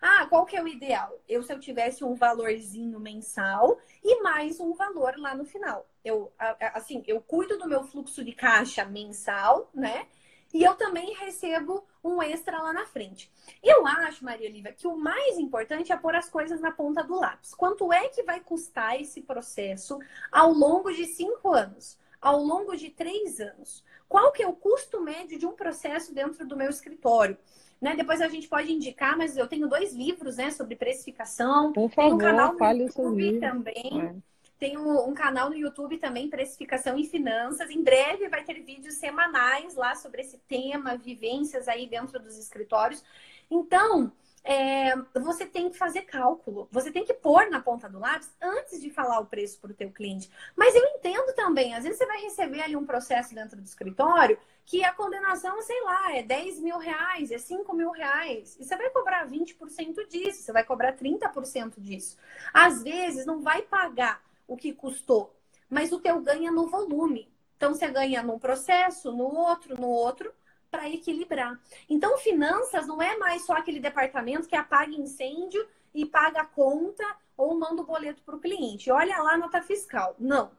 Ah, 0.04 0.26
qual 0.26 0.44
que 0.44 0.56
é 0.56 0.62
o 0.62 0.66
ideal? 0.66 1.16
Eu, 1.28 1.44
se 1.44 1.52
eu 1.52 1.60
tivesse 1.60 2.02
um 2.02 2.12
valorzinho 2.12 2.98
mensal 2.98 3.78
e 4.02 4.20
mais 4.20 4.58
um 4.58 4.74
valor 4.74 5.14
lá 5.16 5.32
no 5.32 5.44
final. 5.44 5.88
Eu, 6.04 6.32
assim, 6.74 7.04
eu 7.06 7.20
cuido 7.20 7.56
do 7.56 7.68
meu 7.68 7.84
fluxo 7.84 8.24
de 8.24 8.32
caixa 8.32 8.84
mensal, 8.84 9.70
né? 9.72 10.08
E 10.52 10.64
eu 10.64 10.74
também 10.74 11.14
recebo 11.14 11.86
um 12.02 12.20
extra 12.20 12.60
lá 12.60 12.72
na 12.72 12.84
frente. 12.84 13.30
Eu 13.62 13.86
acho, 13.86 14.24
Maria 14.24 14.50
Lívia, 14.50 14.72
que 14.72 14.88
o 14.88 14.96
mais 14.96 15.38
importante 15.38 15.92
é 15.92 15.96
pôr 15.96 16.16
as 16.16 16.28
coisas 16.28 16.60
na 16.60 16.72
ponta 16.72 17.04
do 17.04 17.14
lápis. 17.14 17.54
Quanto 17.54 17.92
é 17.92 18.08
que 18.08 18.24
vai 18.24 18.40
custar 18.40 19.00
esse 19.00 19.22
processo 19.22 20.00
ao 20.32 20.52
longo 20.52 20.92
de 20.92 21.06
cinco 21.06 21.52
anos? 21.52 21.96
Ao 22.20 22.42
longo 22.42 22.76
de 22.76 22.90
três 22.90 23.40
anos? 23.40 23.84
Qual 24.08 24.32
que 24.32 24.42
é 24.42 24.48
o 24.48 24.52
custo 24.52 25.00
médio 25.00 25.38
de 25.38 25.46
um 25.46 25.52
processo 25.52 26.12
dentro 26.12 26.44
do 26.44 26.56
meu 26.56 26.68
escritório? 26.70 27.38
Né? 27.82 27.96
Depois 27.96 28.20
a 28.20 28.28
gente 28.28 28.46
pode 28.46 28.72
indicar, 28.72 29.18
mas 29.18 29.36
eu 29.36 29.48
tenho 29.48 29.68
dois 29.68 29.92
livros 29.92 30.36
né, 30.36 30.52
sobre 30.52 30.76
precificação. 30.76 31.72
Por 31.72 31.90
favor, 31.90 32.10
Tem 32.10 32.14
um 32.14 32.18
canal 32.18 32.54
no 32.54 32.76
YouTube 32.76 33.40
também. 33.40 34.00
É. 34.00 34.14
Tem 34.56 34.78
um, 34.78 35.08
um, 35.08 35.12
canal 35.12 35.50
no 35.50 35.56
YouTube 35.56 35.98
também, 35.98 36.30
Precificação 36.30 36.96
e 36.96 37.04
Finanças. 37.04 37.68
Em 37.68 37.82
breve 37.82 38.28
vai 38.28 38.44
ter 38.44 38.60
vídeos 38.60 38.94
semanais 38.94 39.74
lá 39.74 39.96
sobre 39.96 40.20
esse 40.20 40.38
tema, 40.46 40.96
vivências 40.96 41.66
aí 41.66 41.88
dentro 41.88 42.20
dos 42.20 42.38
escritórios. 42.38 43.02
Então, 43.50 44.12
é, 44.44 44.96
você 45.20 45.46
tem 45.46 45.70
que 45.70 45.78
fazer 45.78 46.02
cálculo, 46.02 46.68
você 46.70 46.90
tem 46.90 47.04
que 47.04 47.14
pôr 47.14 47.48
na 47.48 47.60
ponta 47.60 47.88
do 47.88 47.98
lápis 47.98 48.30
antes 48.40 48.80
de 48.80 48.90
falar 48.90 49.20
o 49.20 49.26
preço 49.26 49.60
para 49.60 49.70
o 49.70 49.74
teu 49.74 49.90
cliente. 49.90 50.30
Mas 50.56 50.74
eu 50.74 50.84
entendo 50.84 51.32
também, 51.34 51.74
às 51.74 51.84
vezes 51.84 51.98
você 51.98 52.06
vai 52.06 52.20
receber 52.22 52.60
ali 52.60 52.76
um 52.76 52.84
processo 52.84 53.34
dentro 53.34 53.56
do 53.56 53.64
escritório 53.64 54.38
que 54.64 54.84
a 54.84 54.92
condenação, 54.92 55.60
sei 55.62 55.80
lá, 55.82 56.16
é 56.16 56.22
10 56.22 56.60
mil 56.60 56.78
reais, 56.78 57.30
é 57.30 57.38
5 57.38 57.74
mil 57.74 57.90
reais. 57.90 58.56
E 58.58 58.64
você 58.64 58.76
vai 58.76 58.90
cobrar 58.90 59.28
20% 59.28 60.08
disso, 60.08 60.42
você 60.42 60.52
vai 60.52 60.64
cobrar 60.64 60.92
30% 60.92 61.80
disso. 61.80 62.16
Às 62.52 62.82
vezes 62.82 63.26
não 63.26 63.42
vai 63.42 63.62
pagar 63.62 64.22
o 64.46 64.56
que 64.56 64.72
custou, 64.72 65.34
mas 65.68 65.92
o 65.92 66.00
teu 66.00 66.20
ganha 66.20 66.50
no 66.50 66.66
volume. 66.66 67.30
Então 67.56 67.74
você 67.74 67.88
ganha 67.88 68.22
num 68.22 68.38
processo, 68.38 69.12
no 69.12 69.24
outro, 69.24 69.80
no 69.80 69.88
outro, 69.88 70.32
para 70.72 70.88
equilibrar. 70.88 71.60
Então, 71.86 72.16
finanças 72.16 72.86
não 72.86 73.00
é 73.02 73.18
mais 73.18 73.44
só 73.44 73.52
aquele 73.52 73.78
departamento 73.78 74.48
que 74.48 74.56
apaga 74.56 74.90
incêndio 74.90 75.68
e 75.94 76.06
paga 76.06 76.40
a 76.40 76.46
conta 76.46 77.04
ou 77.36 77.58
manda 77.58 77.82
o 77.82 77.84
boleto 77.84 78.22
para 78.22 78.36
o 78.36 78.40
cliente. 78.40 78.90
Olha 78.90 79.22
lá 79.22 79.34
a 79.34 79.38
nota 79.38 79.60
fiscal. 79.60 80.16
Não. 80.18 80.50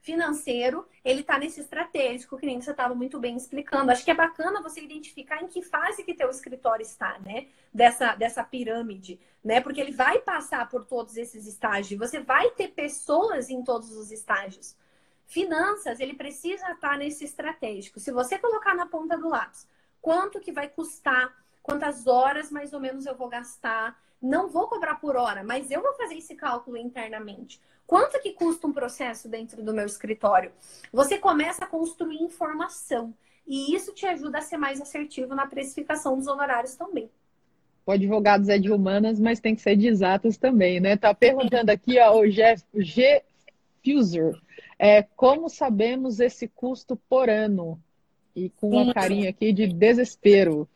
Financeiro, 0.00 0.84
ele 1.04 1.20
está 1.20 1.38
nesse 1.38 1.60
estratégico, 1.60 2.36
que 2.36 2.44
nem 2.44 2.60
você 2.60 2.72
estava 2.72 2.92
muito 2.92 3.20
bem 3.20 3.36
explicando. 3.36 3.92
Acho 3.92 4.04
que 4.04 4.10
é 4.10 4.14
bacana 4.14 4.60
você 4.60 4.80
identificar 4.80 5.40
em 5.40 5.46
que 5.46 5.62
fase 5.62 6.02
que 6.02 6.12
teu 6.12 6.28
escritório 6.28 6.82
está, 6.82 7.20
né? 7.20 7.46
Dessa, 7.72 8.16
dessa 8.16 8.42
pirâmide, 8.42 9.20
né? 9.44 9.60
Porque 9.60 9.80
ele 9.80 9.92
vai 9.92 10.18
passar 10.18 10.68
por 10.68 10.84
todos 10.84 11.16
esses 11.16 11.46
estágios. 11.46 12.00
Você 12.00 12.18
vai 12.18 12.50
ter 12.50 12.72
pessoas 12.72 13.48
em 13.48 13.62
todos 13.62 13.92
os 13.92 14.10
estágios. 14.10 14.74
Finanças, 15.32 15.98
ele 15.98 16.12
precisa 16.12 16.72
estar 16.72 16.98
nesse 16.98 17.24
estratégico. 17.24 17.98
Se 17.98 18.12
você 18.12 18.38
colocar 18.38 18.74
na 18.74 18.84
ponta 18.84 19.16
do 19.16 19.30
lápis 19.30 19.66
quanto 19.98 20.38
que 20.38 20.52
vai 20.52 20.68
custar, 20.68 21.34
quantas 21.62 22.06
horas 22.06 22.50
mais 22.50 22.74
ou 22.74 22.80
menos 22.80 23.06
eu 23.06 23.16
vou 23.16 23.30
gastar, 23.30 23.98
não 24.20 24.50
vou 24.50 24.68
cobrar 24.68 24.96
por 24.96 25.16
hora, 25.16 25.42
mas 25.42 25.70
eu 25.70 25.80
vou 25.80 25.94
fazer 25.94 26.16
esse 26.16 26.34
cálculo 26.34 26.76
internamente. 26.76 27.58
Quanto 27.86 28.20
que 28.20 28.32
custa 28.32 28.66
um 28.66 28.74
processo 28.74 29.26
dentro 29.26 29.62
do 29.62 29.72
meu 29.72 29.86
escritório? 29.86 30.52
Você 30.92 31.16
começa 31.16 31.64
a 31.64 31.66
construir 31.66 32.22
informação. 32.22 33.14
E 33.46 33.74
isso 33.74 33.94
te 33.94 34.04
ajuda 34.04 34.36
a 34.36 34.42
ser 34.42 34.58
mais 34.58 34.82
assertivo 34.82 35.34
na 35.34 35.46
precificação 35.46 36.18
dos 36.18 36.26
honorários 36.26 36.76
também. 36.76 37.10
O 37.86 37.90
advogado 37.90 38.50
é 38.50 38.58
de 38.58 38.70
humanas, 38.70 39.18
mas 39.18 39.40
tem 39.40 39.54
que 39.54 39.62
ser 39.62 39.76
de 39.76 39.88
exatas 39.88 40.36
também, 40.36 40.78
né? 40.78 40.94
Tá 40.94 41.14
perguntando 41.14 41.70
aqui, 41.70 41.98
ó, 41.98 42.20
o 42.20 42.30
G, 42.30 42.54
G 42.74 43.22
Fuser. 43.84 44.34
É, 44.78 45.02
como 45.02 45.48
sabemos 45.48 46.20
esse 46.20 46.48
custo 46.48 46.96
por 47.08 47.28
ano? 47.28 47.80
E 48.34 48.48
com 48.50 48.70
uma 48.70 48.94
carinha 48.94 49.30
aqui 49.30 49.52
de 49.52 49.66
desespero. 49.66 50.68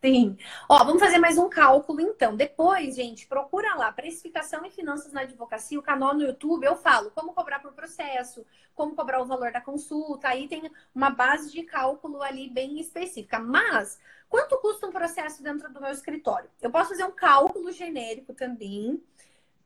Sim. 0.00 0.36
Ó, 0.68 0.78
vamos 0.84 1.00
fazer 1.00 1.18
mais 1.18 1.38
um 1.38 1.48
cálculo 1.48 2.00
então. 2.00 2.36
Depois, 2.36 2.94
gente, 2.94 3.26
procura 3.26 3.74
lá, 3.74 3.90
precificação 3.90 4.64
e 4.64 4.70
finanças 4.70 5.12
na 5.12 5.22
advocacia, 5.22 5.78
o 5.78 5.82
canal 5.82 6.14
no 6.14 6.22
YouTube, 6.22 6.64
eu 6.64 6.76
falo 6.76 7.10
como 7.10 7.32
cobrar 7.32 7.58
por 7.58 7.72
processo, 7.72 8.46
como 8.76 8.94
cobrar 8.94 9.20
o 9.20 9.26
valor 9.26 9.50
da 9.50 9.60
consulta, 9.60 10.28
aí 10.28 10.46
tem 10.46 10.70
uma 10.94 11.10
base 11.10 11.50
de 11.50 11.64
cálculo 11.64 12.22
ali 12.22 12.48
bem 12.48 12.78
específica. 12.78 13.40
Mas, 13.40 13.98
quanto 14.28 14.56
custa 14.58 14.86
um 14.86 14.92
processo 14.92 15.42
dentro 15.42 15.72
do 15.72 15.80
meu 15.80 15.90
escritório? 15.90 16.48
Eu 16.62 16.70
posso 16.70 16.90
fazer 16.90 17.04
um 17.04 17.10
cálculo 17.10 17.72
genérico 17.72 18.32
também, 18.34 19.02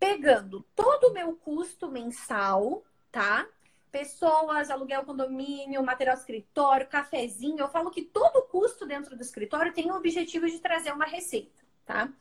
pegando 0.03 0.67
todo 0.75 1.11
o 1.11 1.13
meu 1.13 1.37
custo 1.37 1.89
mensal, 1.89 2.83
tá? 3.13 3.47
Pessoas, 3.93 4.69
aluguel, 4.69 5.05
condomínio, 5.05 5.81
material 5.81 6.17
escritório, 6.17 6.89
cafezinho. 6.89 7.61
Eu 7.61 7.69
falo 7.69 7.89
que 7.89 8.03
todo 8.03 8.43
custo 8.49 8.85
dentro 8.85 9.15
do 9.15 9.23
escritório 9.23 9.73
tem 9.73 9.89
o 9.89 9.95
objetivo 9.95 10.51
de 10.51 10.59
trazer 10.59 10.91
uma 10.91 11.05
receita, 11.05 11.63
tá? 11.87 12.13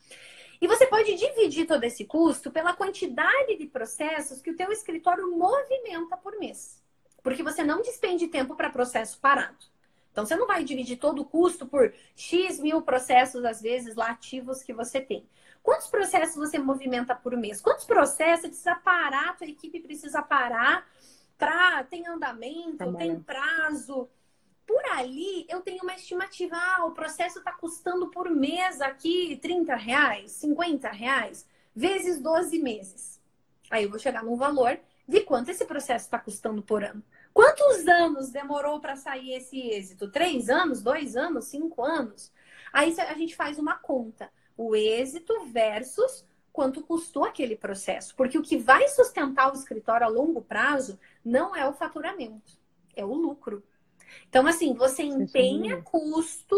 E 0.61 0.67
você 0.67 0.85
pode 0.85 1.15
dividir 1.15 1.65
todo 1.65 1.83
esse 1.83 2.05
custo 2.05 2.51
pela 2.51 2.75
quantidade 2.75 3.57
de 3.57 3.65
processos 3.65 4.43
que 4.43 4.51
o 4.51 4.55
teu 4.55 4.71
escritório 4.71 5.35
movimenta 5.35 6.15
por 6.17 6.37
mês. 6.37 6.79
Porque 7.23 7.41
você 7.41 7.63
não 7.63 7.81
despende 7.81 8.27
tempo 8.27 8.55
para 8.55 8.69
processo 8.69 9.19
parado. 9.19 9.65
Então, 10.11 10.23
você 10.23 10.35
não 10.35 10.45
vai 10.45 10.63
dividir 10.63 10.97
todo 10.97 11.23
o 11.23 11.25
custo 11.25 11.65
por 11.65 11.91
X 12.15 12.59
mil 12.59 12.83
processos, 12.83 13.43
às 13.43 13.59
vezes, 13.59 13.95
lá 13.95 14.11
ativos 14.11 14.61
que 14.61 14.71
você 14.71 15.01
tem. 15.01 15.25
Quantos 15.63 15.87
processos 15.87 16.35
você 16.35 16.57
movimenta 16.57 17.15
por 17.15 17.35
mês? 17.37 17.61
Quantos 17.61 17.85
processos 17.85 18.47
precisa 18.47 18.75
parar, 18.75 19.29
a 19.29 19.33
tua 19.33 19.47
equipe 19.47 19.79
precisa 19.79 20.21
parar 20.21 20.87
para 21.37 21.83
tem 21.83 22.07
andamento, 22.07 22.77
tá 22.77 22.93
tem 22.93 23.19
prazo. 23.19 24.09
Por 24.65 24.83
ali 24.91 25.45
eu 25.49 25.61
tenho 25.61 25.83
uma 25.83 25.95
estimativa, 25.95 26.55
ah, 26.55 26.85
o 26.85 26.91
processo 26.91 27.39
está 27.39 27.51
custando 27.51 28.09
por 28.09 28.29
mês 28.29 28.81
aqui 28.81 29.37
30 29.41 29.75
reais, 29.75 30.31
50 30.33 30.89
reais, 30.89 31.47
vezes 31.75 32.19
12 32.19 32.59
meses. 32.59 33.19
Aí 33.69 33.83
eu 33.83 33.89
vou 33.89 33.99
chegar 33.99 34.23
num 34.23 34.35
valor 34.35 34.79
de 35.07 35.21
quanto 35.21 35.49
esse 35.49 35.65
processo 35.65 36.05
está 36.05 36.19
custando 36.19 36.61
por 36.61 36.83
ano. 36.83 37.03
Quantos 37.33 37.87
anos 37.87 38.29
demorou 38.29 38.79
para 38.79 38.95
sair 38.95 39.33
esse 39.33 39.59
êxito? 39.59 40.09
Três 40.09 40.49
anos, 40.49 40.81
dois 40.81 41.15
anos, 41.15 41.45
cinco 41.45 41.83
anos? 41.83 42.31
Aí 42.73 42.95
a 42.99 43.13
gente 43.13 43.35
faz 43.35 43.57
uma 43.57 43.75
conta 43.75 44.29
o 44.57 44.75
êxito 44.75 45.45
versus 45.45 46.25
quanto 46.51 46.81
custou 46.81 47.23
aquele 47.23 47.55
processo. 47.55 48.15
Porque 48.15 48.37
o 48.37 48.41
que 48.41 48.57
vai 48.57 48.87
sustentar 48.87 49.51
o 49.51 49.55
escritório 49.55 50.05
a 50.05 50.09
longo 50.09 50.41
prazo 50.41 50.99
não 51.23 51.55
é 51.55 51.67
o 51.67 51.73
faturamento, 51.73 52.57
é 52.95 53.05
o 53.05 53.13
lucro. 53.13 53.63
Então, 54.29 54.45
assim, 54.45 54.73
você 54.73 55.03
empenha 55.03 55.81
custo 55.81 56.57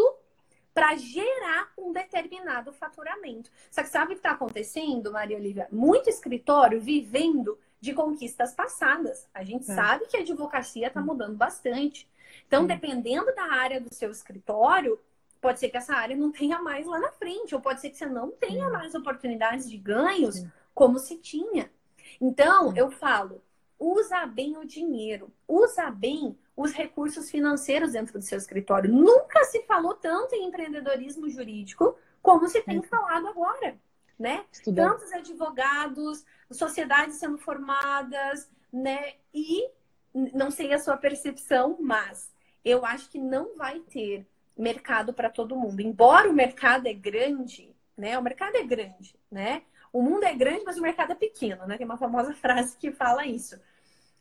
para 0.72 0.96
gerar 0.96 1.72
um 1.78 1.92
determinado 1.92 2.72
faturamento. 2.72 3.50
Só 3.70 3.82
que 3.82 3.88
sabe 3.88 4.06
o 4.06 4.08
que 4.08 4.14
está 4.14 4.32
acontecendo, 4.32 5.12
Maria 5.12 5.36
Olivia? 5.36 5.68
Muito 5.70 6.10
escritório 6.10 6.80
vivendo 6.80 7.56
de 7.80 7.92
conquistas 7.92 8.52
passadas. 8.52 9.28
A 9.32 9.44
gente 9.44 9.70
é. 9.70 9.74
sabe 9.74 10.06
que 10.06 10.16
a 10.16 10.20
advocacia 10.20 10.88
está 10.88 11.00
mudando 11.00 11.36
bastante. 11.36 12.08
Então, 12.46 12.66
dependendo 12.66 13.32
da 13.34 13.44
área 13.52 13.80
do 13.80 13.94
seu 13.94 14.10
escritório, 14.10 14.98
pode 15.44 15.60
ser 15.60 15.68
que 15.68 15.76
essa 15.76 15.94
área 15.94 16.16
não 16.16 16.32
tenha 16.32 16.58
mais 16.62 16.86
lá 16.86 16.98
na 16.98 17.12
frente, 17.12 17.54
ou 17.54 17.60
pode 17.60 17.78
ser 17.78 17.90
que 17.90 17.98
você 17.98 18.06
não 18.06 18.30
tenha 18.30 18.70
mais 18.70 18.94
oportunidades 18.94 19.68
de 19.68 19.76
ganhos 19.76 20.42
como 20.74 20.98
se 20.98 21.18
tinha. 21.18 21.70
Então, 22.18 22.74
eu 22.74 22.90
falo, 22.90 23.42
usa 23.78 24.24
bem 24.24 24.56
o 24.56 24.64
dinheiro, 24.64 25.30
usa 25.46 25.90
bem 25.90 26.34
os 26.56 26.72
recursos 26.72 27.30
financeiros 27.30 27.92
dentro 27.92 28.18
do 28.18 28.24
seu 28.24 28.38
escritório. 28.38 28.90
Nunca 28.90 29.44
se 29.44 29.60
falou 29.64 29.92
tanto 29.92 30.34
em 30.34 30.46
empreendedorismo 30.46 31.28
jurídico 31.28 31.94
como 32.22 32.48
se 32.48 32.62
tem 32.62 32.80
falado 32.80 33.28
agora, 33.28 33.78
né? 34.18 34.46
Estudando. 34.50 34.92
Tantos 34.92 35.12
advogados, 35.12 36.24
sociedades 36.50 37.16
sendo 37.16 37.36
formadas, 37.36 38.50
né? 38.72 39.16
E 39.34 39.68
não 40.14 40.50
sei 40.50 40.72
a 40.72 40.78
sua 40.78 40.96
percepção, 40.96 41.76
mas 41.78 42.32
eu 42.64 42.82
acho 42.86 43.10
que 43.10 43.18
não 43.18 43.54
vai 43.58 43.80
ter 43.80 44.26
mercado 44.56 45.12
para 45.12 45.30
todo 45.30 45.56
mundo. 45.56 45.80
Embora 45.80 46.28
o 46.28 46.32
mercado 46.32 46.86
é 46.86 46.92
grande, 46.94 47.74
né? 47.96 48.18
O 48.18 48.22
mercado 48.22 48.56
é 48.56 48.62
grande, 48.62 49.16
né? 49.30 49.62
O 49.92 50.02
mundo 50.02 50.24
é 50.24 50.34
grande, 50.34 50.64
mas 50.64 50.76
o 50.76 50.82
mercado 50.82 51.12
é 51.12 51.14
pequeno, 51.14 51.66
né? 51.66 51.76
Tem 51.76 51.86
uma 51.86 51.96
famosa 51.98 52.34
frase 52.34 52.76
que 52.76 52.90
fala 52.92 53.26
isso. 53.26 53.60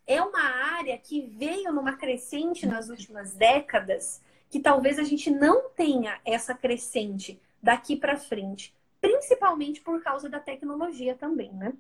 É 0.06 0.22
uma 0.22 0.42
área 0.78 0.98
que 0.98 1.22
veio 1.22 1.72
numa 1.72 1.96
crescente 1.96 2.66
nas 2.66 2.90
últimas 2.90 3.34
décadas, 3.34 4.22
que 4.50 4.60
talvez 4.60 5.00
a 5.00 5.04
gente 5.04 5.32
não 5.32 5.70
tenha 5.70 6.20
essa 6.26 6.54
crescente 6.54 7.40
daqui 7.62 7.96
para 7.96 8.18
frente. 8.18 8.74
principalmente 9.02 9.82
por 9.82 10.02
causa 10.02 10.30
da 10.30 10.40
tecnologia 10.40 11.16
também, 11.16 11.52
né? 11.52 11.74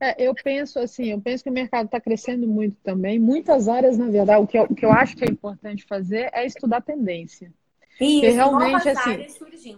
É, 0.00 0.22
eu 0.22 0.34
penso 0.34 0.78
assim, 0.78 1.06
eu 1.06 1.20
penso 1.20 1.42
que 1.42 1.50
o 1.50 1.52
mercado 1.52 1.86
está 1.86 2.00
crescendo 2.00 2.46
muito 2.46 2.76
também. 2.82 3.18
Muitas 3.18 3.68
áreas, 3.68 3.96
na 3.96 4.08
verdade, 4.08 4.42
o 4.42 4.46
que, 4.46 4.58
eu, 4.58 4.64
o 4.64 4.74
que 4.74 4.84
eu 4.84 4.92
acho 4.92 5.16
que 5.16 5.24
é 5.24 5.28
importante 5.28 5.84
fazer 5.84 6.30
é 6.32 6.44
estudar 6.44 6.80
tendência. 6.80 7.52
Isso, 8.00 8.34
realmente 8.34 8.88
assim. 8.88 9.26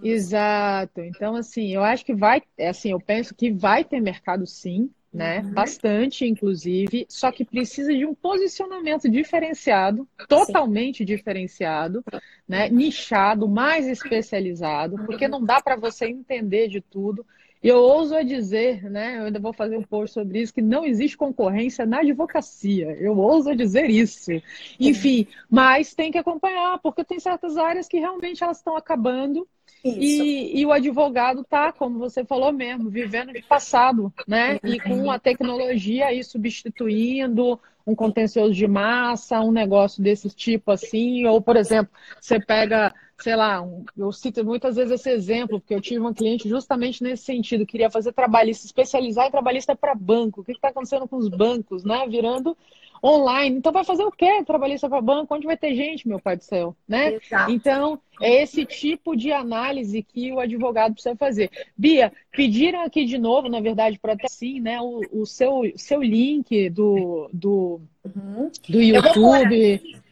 Exato. 0.03 1.01
Então, 1.01 1.37
assim, 1.37 1.69
eu 1.69 1.85
acho 1.85 2.05
que 2.05 2.15
vai, 2.15 2.43
assim, 2.59 2.91
eu 2.91 3.01
penso 3.01 3.35
que 3.35 3.51
vai 3.51 3.85
ter 3.85 4.01
mercado 4.01 4.45
sim, 4.47 4.91
né? 5.13 5.41
Uhum. 5.41 5.53
Bastante, 5.53 6.27
inclusive, 6.27 7.07
só 7.09 7.33
que 7.33 7.45
precisa 7.45 7.95
de 7.95 8.05
um 8.05 8.15
posicionamento 8.15 9.09
diferenciado, 9.09 10.07
totalmente 10.29 10.99
Sim. 10.99 11.05
diferenciado, 11.05 12.05
né? 12.47 12.69
Nichado, 12.69 13.49
mais 13.49 13.87
especializado, 13.87 14.97
porque 15.07 15.27
não 15.27 15.43
dá 15.43 15.63
para 15.63 15.77
você 15.77 16.07
entender 16.07 16.69
de 16.69 16.81
tudo. 16.81 17.25
E 17.63 17.69
eu 17.69 17.79
ouso 17.79 18.15
a 18.15 18.23
dizer, 18.23 18.89
né? 18.91 19.19
Eu 19.19 19.25
ainda 19.25 19.41
vou 19.41 19.53
fazer 19.53 19.77
um 19.77 19.83
post 19.83 20.15
sobre 20.15 20.41
isso, 20.41 20.55
que 20.55 20.63
não 20.63 20.85
existe 20.85 21.17
concorrência 21.17 21.85
na 21.85 22.01
advocacia. 22.01 22.97
Eu 23.01 23.19
ouso 23.19 23.51
a 23.51 23.55
dizer 23.55 23.91
isso. 23.91 24.31
Enfim, 24.79 25.27
mas 25.51 25.95
tem 25.95 26.13
que 26.13 26.19
acompanhar, 26.19 26.79
porque 26.79 27.05
tem 27.05 27.19
certas 27.19 27.57
áreas 27.57 27.89
que 27.89 27.99
realmente 27.99 28.43
elas 28.45 28.59
estão 28.59 28.77
acabando 28.77 29.47
e, 29.85 30.61
e, 30.61 30.67
o 30.67 30.73
advogado 30.73 31.43
está, 31.43 31.73
como 31.73 31.99
você 31.99 32.25
falou 32.25 32.53
mesmo, 32.53 32.91
vivendo 32.91 33.33
de 33.33 33.43
passado, 33.43 34.13
né? 34.27 34.59
E 34.65 34.81
com 34.81 35.11
a 35.11 35.19
tecnologia 35.19 36.07
aí 36.07 36.23
substituindo 36.25 37.59
um 37.89 37.95
contencioso 37.95 38.53
de 38.53 38.67
massa, 38.69 39.41
um 39.41 39.51
negócio 39.51 40.03
desse 40.03 40.29
tipo 40.29 40.71
assim, 40.71 41.25
ou, 41.25 41.41
por 41.41 41.57
exemplo, 41.57 41.91
você 42.21 42.39
pega, 42.39 42.95
sei 43.19 43.35
lá, 43.35 43.63
um, 43.63 43.83
eu 43.97 44.13
cito 44.13 44.45
muitas 44.45 44.77
vezes 44.77 44.93
esse 44.93 45.11
exemplo, 45.11 45.59
porque 45.59 45.75
eu 45.75 45.81
tive 45.81 46.05
um 46.05 46.13
cliente 46.13 46.47
justamente 46.47 47.03
nesse 47.03 47.25
sentido, 47.25 47.65
queria 47.65 47.91
fazer 47.91 48.13
trabalhista, 48.13 48.67
especializar 48.67 49.27
em 49.27 49.31
trabalhista 49.31 49.75
para 49.75 49.95
banco. 49.95 50.43
O 50.43 50.45
que 50.45 50.53
está 50.53 50.69
acontecendo 50.69 51.09
com 51.09 51.17
os 51.17 51.29
bancos, 51.29 51.83
né? 51.83 52.07
Virando 52.07 52.55
online. 53.03 53.57
Então 53.57 53.73
vai 53.73 53.85
fazer 53.85 54.05
o 54.05 54.13
quê? 54.13 54.43
Trabalhista 54.45 54.89
para 54.89 55.01
banco? 55.01 55.35
Onde 55.35 55.47
vai 55.47 55.57
ter 55.57 55.75
gente, 55.75 56.09
meu 56.09 56.21
pai 56.21 56.37
do 56.37 56.45
céu, 56.45 56.77
né? 56.87 57.15
Exato. 57.15 57.51
Então 57.51 58.01
é 58.21 58.43
esse 58.43 58.65
tipo 58.65 59.17
de 59.17 59.33
análise 59.33 60.03
que 60.03 60.33
o 60.33 60.41
advogado 60.41 60.95
precisa 60.95 61.17
fazer. 61.17 61.51
Bia, 61.77 62.13
pediram 62.33 62.83
aqui 62.83 63.05
de 63.05 63.19
novo, 63.19 63.49
na 63.49 63.61
verdade, 63.61 63.99
para 63.99 64.15
até 64.15 64.29
sim, 64.29 64.61
né? 64.61 64.81
O, 64.81 65.01
o, 65.13 65.27
seu, 65.27 65.63
seu 65.77 66.03
link 66.03 66.69
do, 66.71 67.31
do, 67.33 67.81
uhum. 68.05 68.51
do 68.69 68.81
YouTube. 68.81 70.03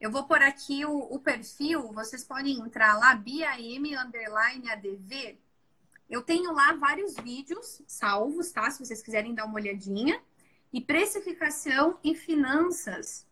Eu 0.00 0.10
vou 0.10 0.24
pôr 0.24 0.42
aqui 0.42 0.84
o, 0.86 0.98
o, 1.14 1.18
perfil, 1.18 1.92
vocês 1.92 2.24
podem 2.24 2.58
entrar 2.58 2.98
lá, 2.98 3.14
BiaM 3.14 4.00
underline 4.02 4.70
ADV. 4.70 5.36
Eu 6.08 6.22
tenho 6.22 6.52
lá 6.54 6.72
vários 6.72 7.16
vídeos 7.16 7.82
salvos, 7.86 8.50
tá? 8.50 8.70
Se 8.70 8.84
vocês 8.84 9.02
quiserem 9.02 9.34
dar 9.34 9.44
uma 9.44 9.56
olhadinha 9.56 10.18
e 10.72 10.80
precificação 10.80 11.98
e 12.02 12.14
finanças 12.14 13.26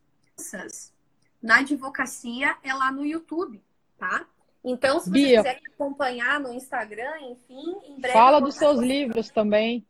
na 1.43 1.59
advocacia 1.59 2.57
é 2.63 2.73
lá 2.75 2.91
no 2.91 3.05
YouTube, 3.05 3.63
tá? 3.97 4.27
Então, 4.65 5.01
se 5.01 5.11
você 5.11 5.37
quiser 5.37 5.61
acompanhar 5.75 6.41
no 6.41 6.53
Instagram, 6.53 7.21
enfim, 7.23 7.77
em 7.85 8.01
breve. 8.01 8.13
Fala 8.13 8.41
dos 8.41 8.57
seus 8.57 8.81
livros 8.81 9.31
também. 9.31 9.87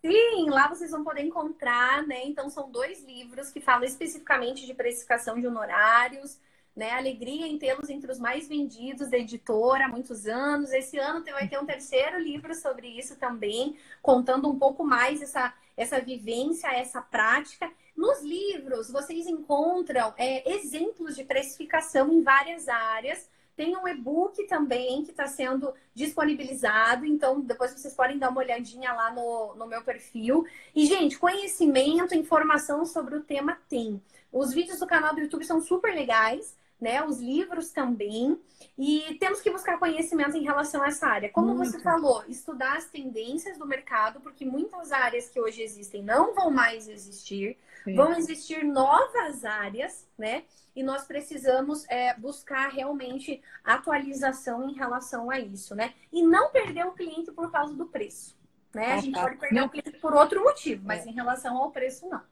Sim, 0.00 0.48
lá 0.48 0.68
vocês 0.68 0.90
vão 0.90 1.04
poder 1.04 1.22
encontrar, 1.22 2.06
né? 2.06 2.24
Então, 2.24 2.48
são 2.50 2.70
dois 2.70 3.04
livros 3.04 3.50
que 3.50 3.60
falam 3.60 3.84
especificamente 3.84 4.66
de 4.66 4.74
precificação 4.74 5.40
de 5.40 5.46
honorários, 5.46 6.38
né? 6.74 6.92
Alegria 6.92 7.46
em 7.46 7.58
tê-los 7.58 7.90
entre 7.90 8.10
os 8.10 8.18
mais 8.18 8.48
vendidos 8.48 9.10
da 9.10 9.18
editora 9.18 9.86
há 9.86 9.88
muitos 9.88 10.26
anos. 10.26 10.72
Esse 10.72 10.98
ano 10.98 11.24
vai 11.24 11.48
ter 11.48 11.58
um 11.58 11.66
terceiro 11.66 12.18
livro 12.18 12.54
sobre 12.54 12.88
isso 12.88 13.16
também, 13.16 13.76
contando 14.00 14.48
um 14.48 14.58
pouco 14.58 14.84
mais 14.84 15.20
essa 15.22 15.52
essa 15.76 16.00
vivência, 16.00 16.68
essa 16.68 17.00
prática. 17.00 17.70
Nos 17.96 18.22
livros, 18.22 18.90
vocês 18.90 19.26
encontram 19.26 20.14
é, 20.16 20.50
exemplos 20.54 21.16
de 21.16 21.24
precificação 21.24 22.12
em 22.12 22.22
várias 22.22 22.68
áreas. 22.68 23.28
Tem 23.54 23.76
um 23.76 23.86
e-book 23.86 24.46
também 24.46 25.04
que 25.04 25.10
está 25.10 25.26
sendo 25.26 25.74
disponibilizado, 25.94 27.04
então 27.04 27.40
depois 27.40 27.72
vocês 27.72 27.94
podem 27.94 28.18
dar 28.18 28.30
uma 28.30 28.40
olhadinha 28.40 28.92
lá 28.92 29.12
no, 29.12 29.54
no 29.54 29.66
meu 29.66 29.82
perfil. 29.82 30.46
E, 30.74 30.86
gente, 30.86 31.18
conhecimento, 31.18 32.14
informação 32.14 32.86
sobre 32.86 33.16
o 33.16 33.22
tema 33.22 33.58
tem. 33.68 34.02
Os 34.32 34.54
vídeos 34.54 34.78
do 34.78 34.86
canal 34.86 35.14
do 35.14 35.20
YouTube 35.20 35.44
são 35.44 35.60
super 35.60 35.94
legais 35.94 36.56
né? 36.82 37.02
Os 37.04 37.20
livros 37.20 37.70
também. 37.70 38.36
E 38.76 39.16
temos 39.20 39.40
que 39.40 39.50
buscar 39.50 39.78
conhecimento 39.78 40.36
em 40.36 40.42
relação 40.42 40.82
a 40.82 40.88
essa 40.88 41.06
área. 41.06 41.30
Como 41.30 41.54
Muito. 41.54 41.70
você 41.70 41.80
falou, 41.80 42.24
estudar 42.26 42.76
as 42.76 42.86
tendências 42.86 43.56
do 43.56 43.64
mercado, 43.64 44.20
porque 44.20 44.44
muitas 44.44 44.90
áreas 44.90 45.28
que 45.28 45.40
hoje 45.40 45.62
existem 45.62 46.02
não 46.02 46.34
vão 46.34 46.50
mais 46.50 46.88
existir. 46.88 47.56
Sim. 47.84 47.94
Vão 47.94 48.12
existir 48.14 48.64
novas 48.64 49.44
áreas, 49.44 50.08
né? 50.18 50.42
E 50.74 50.82
nós 50.82 51.04
precisamos 51.04 51.88
é, 51.88 52.14
buscar 52.18 52.68
realmente 52.68 53.40
atualização 53.64 54.68
em 54.68 54.72
relação 54.72 55.30
a 55.30 55.38
isso, 55.38 55.76
né? 55.76 55.94
E 56.12 56.22
não 56.22 56.50
perder 56.50 56.84
o 56.84 56.92
cliente 56.92 57.30
por 57.30 57.50
causa 57.52 57.74
do 57.74 57.86
preço. 57.86 58.36
Né? 58.74 58.94
A 58.94 58.98
gente 58.98 59.20
pode 59.20 59.36
perder 59.36 59.60
não. 59.60 59.66
o 59.66 59.70
cliente 59.70 59.98
por 59.98 60.14
outro 60.14 60.42
motivo, 60.42 60.84
mas 60.84 61.06
é. 61.06 61.10
em 61.10 61.12
relação 61.12 61.56
ao 61.58 61.70
preço, 61.70 62.08
não. 62.08 62.22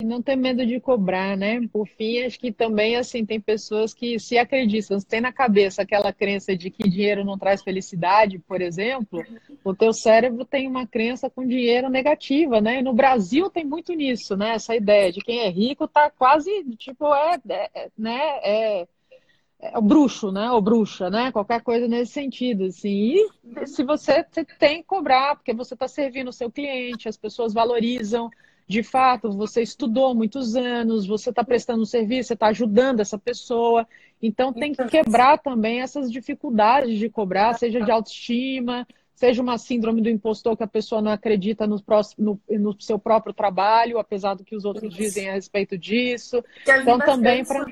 E 0.00 0.04
não 0.04 0.22
ter 0.22 0.36
medo 0.36 0.64
de 0.64 0.80
cobrar, 0.80 1.36
né? 1.36 1.60
Por 1.70 1.86
fim, 1.86 2.22
acho 2.22 2.38
que 2.38 2.50
também, 2.50 2.96
assim, 2.96 3.26
tem 3.26 3.38
pessoas 3.38 3.92
que 3.92 4.18
se 4.18 4.38
acreditam, 4.38 4.98
se 4.98 5.06
tem 5.06 5.20
na 5.20 5.32
cabeça 5.32 5.82
aquela 5.82 6.12
crença 6.12 6.56
de 6.56 6.70
que 6.70 6.88
dinheiro 6.88 7.24
não 7.24 7.38
traz 7.38 7.62
felicidade, 7.62 8.38
por 8.38 8.62
exemplo, 8.62 9.22
o 9.62 9.74
teu 9.74 9.92
cérebro 9.92 10.46
tem 10.46 10.66
uma 10.66 10.86
crença 10.86 11.28
com 11.28 11.46
dinheiro 11.46 11.90
negativa, 11.90 12.60
né? 12.60 12.78
E 12.78 12.82
no 12.82 12.94
Brasil 12.94 13.50
tem 13.50 13.64
muito 13.64 13.92
nisso, 13.92 14.34
né? 14.34 14.54
Essa 14.54 14.74
ideia 14.74 15.12
de 15.12 15.20
quem 15.20 15.40
é 15.40 15.48
rico 15.50 15.86
tá 15.86 16.10
quase, 16.10 16.64
tipo, 16.76 17.12
é, 17.14 17.38
é 17.74 17.90
né? 17.96 18.20
É, 18.42 18.88
é 19.62 19.78
o 19.78 19.82
bruxo, 19.82 20.32
né? 20.32 20.50
Ou 20.50 20.60
bruxa, 20.60 21.08
né? 21.08 21.30
Qualquer 21.30 21.62
coisa 21.62 21.86
nesse 21.86 22.12
sentido, 22.12 22.64
assim. 22.64 23.14
E 23.14 23.66
se 23.66 23.84
você 23.84 24.24
tem 24.58 24.78
que 24.78 24.88
cobrar, 24.88 25.36
porque 25.36 25.52
você 25.52 25.74
está 25.74 25.86
servindo 25.86 26.28
o 26.28 26.32
seu 26.32 26.50
cliente, 26.50 27.08
as 27.08 27.16
pessoas 27.16 27.54
valorizam 27.54 28.28
de 28.66 28.82
fato, 28.82 29.30
você 29.32 29.62
estudou 29.62 30.14
muitos 30.14 30.56
anos, 30.56 31.06
você 31.06 31.30
está 31.30 31.44
prestando 31.44 31.82
um 31.82 31.86
serviço, 31.86 32.28
você 32.28 32.34
está 32.34 32.46
ajudando 32.48 33.00
essa 33.00 33.18
pessoa. 33.18 33.86
Então, 34.20 34.52
tem 34.52 34.72
que 34.72 34.84
quebrar 34.86 35.38
também 35.38 35.80
essas 35.80 36.10
dificuldades 36.10 36.98
de 36.98 37.08
cobrar, 37.08 37.54
seja 37.54 37.80
de 37.80 37.90
autoestima, 37.90 38.86
seja 39.14 39.42
uma 39.42 39.58
síndrome 39.58 40.00
do 40.00 40.08
impostor 40.08 40.56
que 40.56 40.62
a 40.62 40.68
pessoa 40.68 41.02
não 41.02 41.12
acredita 41.12 41.66
no, 41.66 41.80
próximo, 41.82 42.40
no, 42.48 42.58
no 42.58 42.80
seu 42.80 42.98
próprio 42.98 43.32
trabalho, 43.32 43.98
apesar 43.98 44.34
do 44.34 44.44
que 44.44 44.56
os 44.56 44.64
outros 44.64 44.92
Isso. 44.92 44.96
dizem 44.96 45.28
a 45.28 45.34
respeito 45.34 45.76
disso. 45.76 46.42
então, 46.66 46.98
também 46.98 47.44
para 47.44 47.66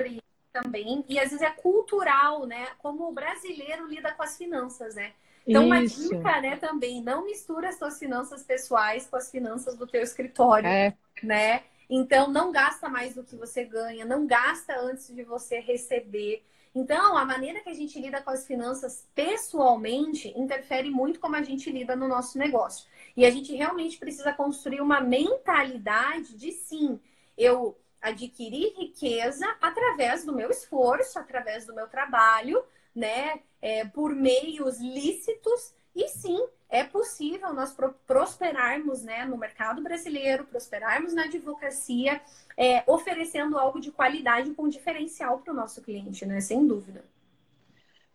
também 0.53 1.05
e 1.09 1.18
às 1.18 1.30
vezes 1.30 1.43
é 1.43 1.51
cultural, 1.51 2.45
né? 2.45 2.68
Como 2.78 3.09
o 3.09 3.12
brasileiro 3.12 3.86
lida 3.86 4.12
com 4.12 4.22
as 4.22 4.36
finanças, 4.36 4.97
né? 4.97 5.12
Então, 5.51 5.66
uma 5.66 5.84
dica, 5.84 6.40
né, 6.40 6.57
também, 6.57 7.03
não 7.03 7.24
mistura 7.24 7.68
as 7.68 7.78
suas 7.78 7.98
finanças 7.98 8.42
pessoais 8.42 9.07
com 9.07 9.16
as 9.16 9.30
finanças 9.30 9.76
do 9.76 9.86
teu 9.86 10.03
escritório, 10.03 10.68
é. 10.68 10.96
né? 11.22 11.62
Então, 11.88 12.30
não 12.30 12.53
gasta 12.53 12.88
mais 12.88 13.14
do 13.14 13.24
que 13.24 13.34
você 13.34 13.64
ganha, 13.64 14.05
não 14.05 14.26
gasta 14.26 14.78
antes 14.78 15.12
de 15.12 15.24
você 15.24 15.59
receber. 15.59 16.44
Então, 16.72 17.16
a 17.16 17.24
maneira 17.24 17.59
que 17.61 17.68
a 17.68 17.74
gente 17.74 18.01
lida 18.01 18.22
com 18.22 18.30
as 18.30 18.46
finanças 18.46 19.09
pessoalmente 19.12 20.32
interfere 20.38 20.88
muito 20.88 21.18
como 21.18 21.34
a 21.34 21.42
gente 21.42 21.68
lida 21.68 21.96
no 21.96 22.07
nosso 22.07 22.38
negócio. 22.38 22.86
E 23.16 23.26
a 23.26 23.30
gente 23.30 23.53
realmente 23.57 23.98
precisa 23.98 24.32
construir 24.32 24.80
uma 24.80 25.01
mentalidade 25.01 26.36
de 26.36 26.53
sim, 26.53 27.01
eu 27.36 27.76
adquirir 28.01 28.72
riqueza 28.78 29.46
através 29.61 30.24
do 30.24 30.32
meu 30.32 30.51
esforço, 30.51 31.18
através 31.18 31.66
do 31.66 31.74
meu 31.74 31.88
trabalho, 31.88 32.62
né? 32.95 33.41
é, 33.61 33.84
por 33.84 34.14
meios 34.14 34.78
lícitos 34.80 35.74
e 35.95 36.09
sim 36.09 36.38
é 36.68 36.84
possível 36.84 37.53
nós 37.53 37.76
prosperarmos 38.07 39.03
né, 39.03 39.24
no 39.24 39.36
mercado 39.36 39.82
brasileiro, 39.82 40.45
prosperarmos 40.45 41.12
na 41.12 41.24
advocacia, 41.24 42.20
é, 42.57 42.84
oferecendo 42.86 43.59
algo 43.59 43.80
de 43.80 43.91
qualidade 43.91 44.55
com 44.55 44.68
diferencial 44.68 45.38
para 45.38 45.53
o 45.53 45.57
nosso 45.57 45.82
cliente, 45.82 46.24
né? 46.24 46.41
Sem 46.41 46.64
dúvida. 46.64 47.05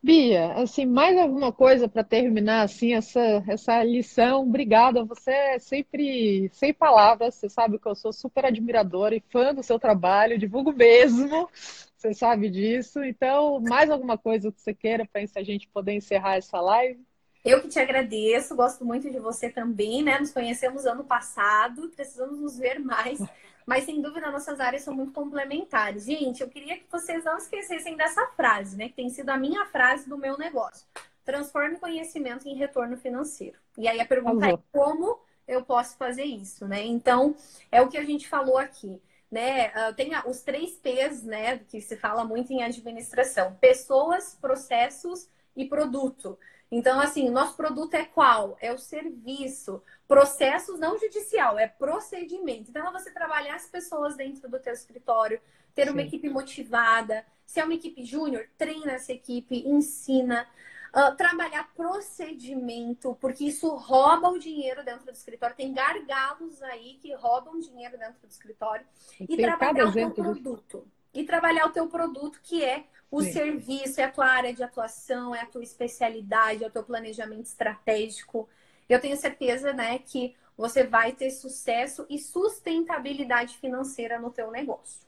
Bia, 0.06 0.53
assim, 0.53 0.86
mais 0.86 1.18
alguma 1.18 1.51
coisa 1.51 1.89
para 1.89 2.03
terminar 2.03 2.62
assim 2.62 2.93
essa, 2.93 3.43
essa 3.47 3.84
lição? 3.84 4.43
Obrigada, 4.43 5.03
você 5.03 5.32
é 5.32 5.58
sempre 5.60 6.47
sem 6.53 6.72
palavras, 6.72 7.34
você 7.34 7.49
sabe 7.49 7.80
que 7.80 7.88
eu 7.88 7.95
sou 7.95 8.14
super 8.14 8.45
admiradora 8.45 9.16
e 9.16 9.24
fã 9.32 9.51
do 9.51 9.64
seu 9.64 9.80
trabalho, 9.80 10.38
divulgo 10.38 10.72
mesmo. 10.72 11.49
Você 11.97 12.14
sabe 12.14 12.51
disso. 12.51 13.03
Então, 13.03 13.60
mais 13.60 13.89
alguma 13.89 14.16
coisa 14.16 14.51
que 14.51 14.62
você 14.62 14.76
queira 14.76 15.08
para 15.12 15.24
a 15.38 15.43
gente 15.43 15.68
poder 15.70 15.93
encerrar 15.93 16.36
essa 16.36 16.62
live? 16.62 17.03
Eu 17.45 17.61
que 17.61 17.67
te 17.67 17.77
agradeço, 17.77 18.55
gosto 18.55 18.83
muito 18.83 19.07
de 19.11 19.19
você 19.19 19.51
também, 19.51 20.01
né? 20.01 20.17
Nos 20.17 20.31
conhecemos 20.31 20.87
ano 20.87 21.03
passado, 21.03 21.91
precisamos 21.95 22.39
nos 22.39 22.57
ver 22.57 22.79
mais, 22.79 23.19
mas 23.67 23.83
sem 23.83 24.01
dúvida 24.01 24.31
nossas 24.31 24.59
áreas 24.59 24.81
são 24.81 24.95
muito 24.95 25.13
complementares. 25.13 26.05
Gente, 26.05 26.41
eu 26.41 26.49
queria 26.49 26.75
que 26.75 26.85
vocês 26.91 27.23
não 27.23 27.37
esquecessem 27.37 27.95
dessa 27.95 28.25
frase, 28.35 28.75
né? 28.75 28.89
Que 28.89 28.95
tem 28.95 29.09
sido 29.09 29.29
a 29.29 29.37
minha 29.37 29.63
frase 29.67 30.09
do 30.09 30.17
meu 30.17 30.35
negócio. 30.39 30.87
transforme 31.23 31.77
conhecimento 31.77 32.47
em 32.47 32.55
retorno 32.55 32.97
financeiro. 32.97 33.59
E 33.77 33.87
aí 33.87 33.99
a 33.99 34.07
pergunta 34.07 34.47
é 34.47 34.57
como 34.71 35.19
eu 35.47 35.63
posso 35.63 35.97
fazer 35.97 36.23
isso, 36.23 36.67
né? 36.67 36.83
Então, 36.83 37.35
é 37.71 37.79
o 37.79 37.87
que 37.87 37.97
a 37.97 38.03
gente 38.03 38.27
falou 38.27 38.57
aqui. 38.57 38.99
Né? 39.29 39.67
Uh, 39.69 39.93
tem 39.95 40.11
os 40.25 40.41
três 40.41 40.77
P's, 40.77 41.23
né? 41.23 41.59
Que 41.59 41.79
se 41.79 41.95
fala 41.95 42.25
muito 42.25 42.51
em 42.51 42.63
administração: 42.63 43.55
pessoas, 43.61 44.35
processos 44.41 45.29
e 45.55 45.65
produto. 45.65 46.37
Então, 46.72 46.99
assim, 46.99 47.30
nosso 47.30 47.55
produto 47.55 47.93
é 47.93 48.05
qual? 48.05 48.57
É 48.59 48.74
o 48.74 48.78
serviço. 48.78 49.82
Processos 50.07 50.80
não 50.80 50.97
judicial, 50.97 51.57
é 51.57 51.68
procedimento. 51.68 52.70
Então, 52.70 52.88
é 52.88 52.91
você 52.91 53.11
trabalhar 53.11 53.55
as 53.55 53.68
pessoas 53.68 54.16
dentro 54.16 54.49
do 54.49 54.59
teu 54.59 54.74
escritório, 54.74 55.39
ter 55.74 55.86
Sim. 55.86 55.91
uma 55.91 56.01
equipe 56.01 56.30
motivada. 56.30 57.26
Se 57.45 57.59
é 57.59 57.63
uma 57.63 57.74
equipe 57.74 58.03
júnior, 58.03 58.47
treina 58.57 58.93
essa 58.93 59.13
equipe, 59.13 59.68
ensina. 59.68 60.47
Uh, 60.93 61.13
trabalhar 61.18 61.70
procedimento, 61.76 63.18
porque 63.20 63.43
isso 63.43 63.68
rouba 63.76 64.30
o 64.30 64.39
dinheiro 64.39 64.82
dentro 64.82 65.05
do 65.05 65.11
escritório. 65.11 65.53
Tem 65.53 65.74
gargalos 65.74 66.63
aí 66.63 66.97
que 67.01 67.13
roubam 67.13 67.59
dinheiro 67.59 67.97
dentro 67.97 68.22
do 68.22 68.30
escritório. 68.30 68.86
E 69.20 69.36
trabalhar 69.36 69.89
o 69.89 70.11
produto. 70.11 70.88
E 71.16 71.24
trabalhar 71.24 71.66
o 71.66 71.72
teu 71.72 71.88
produto, 71.88 72.39
que 72.43 72.63
é 72.63 72.84
o 73.09 73.22
Sim. 73.22 73.32
serviço, 73.32 74.01
é 74.01 74.03
a 74.03 74.11
tua 74.11 74.28
área 74.28 74.53
de 74.53 74.61
atuação, 74.61 75.34
é 75.34 75.41
a 75.41 75.45
tua 75.45 75.63
especialidade, 75.63 76.63
é 76.63 76.68
o 76.68 76.72
teu 76.72 76.84
planejamento 76.84 77.45
estratégico. 77.45 78.49
Eu 78.89 78.99
tenho 78.99 79.16
certeza, 79.16 79.72
né, 79.72 79.99
que 79.99 80.36
você 80.57 80.84
vai 80.84 81.13
ter 81.13 81.32
sucesso 81.32 82.05
e 82.09 82.20
sustentabilidade 82.20 83.57
financeira 83.57 84.20
no 84.20 84.30
teu 84.30 84.51
negócio. 84.51 85.05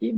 E 0.00 0.14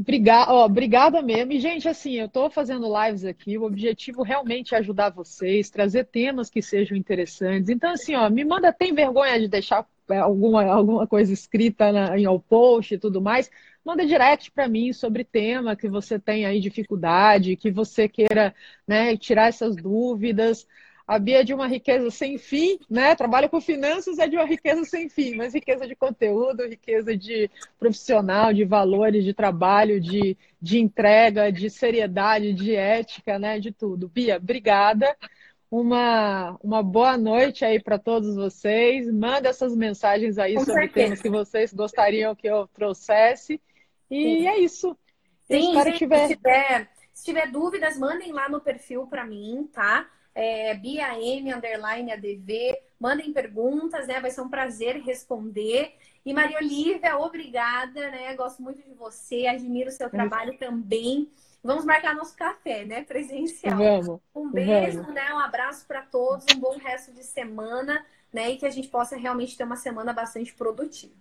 obrigada, 0.64 1.22
mesmo. 1.22 1.53
E, 1.53 1.61
gente, 1.61 1.89
assim, 1.89 2.14
eu 2.14 2.26
estou 2.26 2.51
fazendo 2.51 2.89
lives 3.01 3.24
aqui, 3.24 3.57
o 3.57 3.62
objetivo 3.62 4.22
realmente 4.22 4.74
é 4.74 4.79
ajudar 4.79 5.11
vocês, 5.11 5.70
trazer 5.70 6.05
temas 6.07 6.51
que 6.51 6.61
sejam 6.61 6.97
interessantes. 6.97 7.68
Então, 7.68 7.93
assim, 7.93 8.16
ó, 8.16 8.29
me 8.29 8.45
manda, 8.45 8.72
tem 8.72 8.93
vergonha 8.93 9.39
de 9.39 9.47
deixar 9.47 9.87
é, 10.11 10.18
alguma, 10.18 10.64
alguma 10.64 11.07
coisa 11.07 11.33
escrita 11.33 11.93
na, 11.93 12.18
em 12.18 12.24
ao 12.24 12.41
post 12.41 12.95
e 12.95 12.99
tudo 12.99 13.20
mais? 13.20 13.49
Manda 13.89 14.05
direct 14.05 14.51
para 14.51 14.68
mim 14.68 14.93
sobre 14.93 15.24
tema 15.24 15.74
que 15.74 15.89
você 15.89 16.18
tem 16.18 16.45
aí 16.45 16.61
dificuldade, 16.61 17.57
que 17.57 17.70
você 17.70 18.07
queira 18.07 18.55
né, 18.86 19.16
tirar 19.16 19.49
essas 19.49 19.74
dúvidas. 19.74 20.66
A 21.07 21.18
Bia 21.18 21.41
é 21.41 21.43
de 21.43 21.55
uma 21.55 21.66
riqueza 21.66 22.11
sem 22.11 22.36
fim, 22.36 22.78
né? 22.91 23.14
Trabalha 23.14 23.49
com 23.49 23.62
finanças, 23.62 24.18
é 24.18 24.28
de 24.28 24.36
uma 24.36 24.45
riqueza 24.45 24.84
sem 24.84 25.09
fim, 25.09 25.36
mas 25.36 25.55
riqueza 25.55 25.89
de 25.89 25.97
conteúdo, 25.97 26.68
riqueza 26.68 27.16
de 27.16 27.51
profissional, 27.78 28.53
de 28.53 28.62
valores, 28.62 29.24
de 29.24 29.32
trabalho, 29.32 29.99
de, 29.99 30.36
de 30.61 30.78
entrega, 30.78 31.51
de 31.51 31.70
seriedade, 31.70 32.53
de 32.53 32.74
ética, 32.74 33.39
né? 33.39 33.59
De 33.59 33.72
tudo. 33.72 34.07
Bia, 34.07 34.36
obrigada. 34.36 35.16
Uma, 35.70 36.59
uma 36.62 36.82
boa 36.82 37.16
noite 37.16 37.64
aí 37.64 37.82
para 37.82 37.99
todos 37.99 38.36
vocês. 38.36 39.11
Manda 39.11 39.49
essas 39.49 39.74
mensagens 39.74 40.36
aí 40.36 40.57
com 40.57 40.61
sobre 40.66 40.82
certeza. 40.82 41.07
temas 41.07 41.22
que 41.22 41.30
vocês 41.30 41.72
gostariam 41.72 42.36
que 42.36 42.47
eu 42.47 42.68
trouxesse. 42.68 43.59
E 44.11 44.22
Sim. 44.22 44.46
é 44.48 44.59
isso. 44.59 44.96
Sim, 45.46 45.74
gente, 45.82 45.98
tiver... 45.98 46.28
se, 46.28 46.36
tiver, 46.36 46.90
se 47.14 47.24
tiver 47.24 47.50
dúvidas, 47.50 47.98
mandem 47.98 48.32
lá 48.32 48.48
no 48.48 48.61
perfil 48.61 49.06
para 49.06 49.24
mim, 49.24 49.68
tá? 49.72 50.06
é, 50.38 50.72
BIAM, 50.74 51.52
underline 51.56 52.12
ADV. 52.12 52.78
Mandem 53.00 53.32
perguntas, 53.32 54.06
né? 54.06 54.20
Vai 54.20 54.30
ser 54.30 54.40
um 54.40 54.48
prazer 54.48 55.00
responder. 55.02 55.96
E 56.24 56.32
Maria 56.32 56.59
Olivia, 56.59 57.18
obrigada, 57.18 58.09
né? 58.11 58.34
Gosto 58.36 58.62
muito 58.62 58.80
de 58.80 58.94
você, 58.94 59.48
admiro 59.48 59.88
o 59.88 59.92
seu 59.92 60.09
trabalho 60.09 60.56
também. 60.56 61.28
Vamos 61.62 61.84
marcar 61.84 62.14
nosso 62.14 62.36
café, 62.36 62.84
né? 62.84 63.02
Presencial. 63.02 63.76
Vamos. 63.76 64.20
Um 64.32 64.48
beijo, 64.48 65.00
vamos. 65.00 65.14
né? 65.14 65.32
Um 65.34 65.38
abraço 65.38 65.84
para 65.88 66.02
todos, 66.02 66.46
um 66.54 66.61
bom 66.61 66.76
resto 66.76 67.12
de 67.12 67.24
semana, 67.24 68.04
né? 68.32 68.50
E 68.50 68.56
que 68.59 68.66
a 68.66 68.70
gente 68.70 68.88
possa 68.88 69.16
realmente 69.16 69.56
ter 69.56 69.64
uma 69.64 69.76
semana 69.76 70.12
bastante 70.12 70.54
produtiva. 70.54 71.14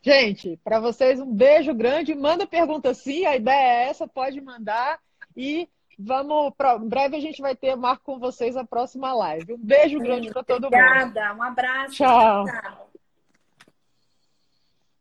Gente, 0.00 0.58
para 0.62 0.80
vocês 0.80 1.20
um 1.20 1.32
beijo 1.32 1.74
grande. 1.74 2.14
Manda 2.14 2.46
pergunta 2.46 2.94
sim, 2.94 3.26
a 3.26 3.36
ideia 3.36 3.84
é 3.84 3.88
essa, 3.88 4.06
pode 4.06 4.40
mandar. 4.40 4.98
E 5.36 5.68
Vamos, 5.98 6.52
pra, 6.56 6.76
em 6.76 6.88
breve 6.88 7.16
a 7.16 7.20
gente 7.20 7.42
vai 7.42 7.56
ter, 7.56 7.74
marco 7.74 8.04
com 8.04 8.20
vocês 8.20 8.56
a 8.56 8.64
próxima 8.64 9.12
live. 9.12 9.54
Um 9.54 9.58
beijo 9.58 9.98
grande 9.98 10.30
para 10.30 10.44
todo 10.44 10.64
mundo. 10.64 10.74
Obrigada, 10.74 11.34
um 11.34 11.42
abraço. 11.42 11.96
Tchau. 11.96 12.44
tchau. 12.44 12.87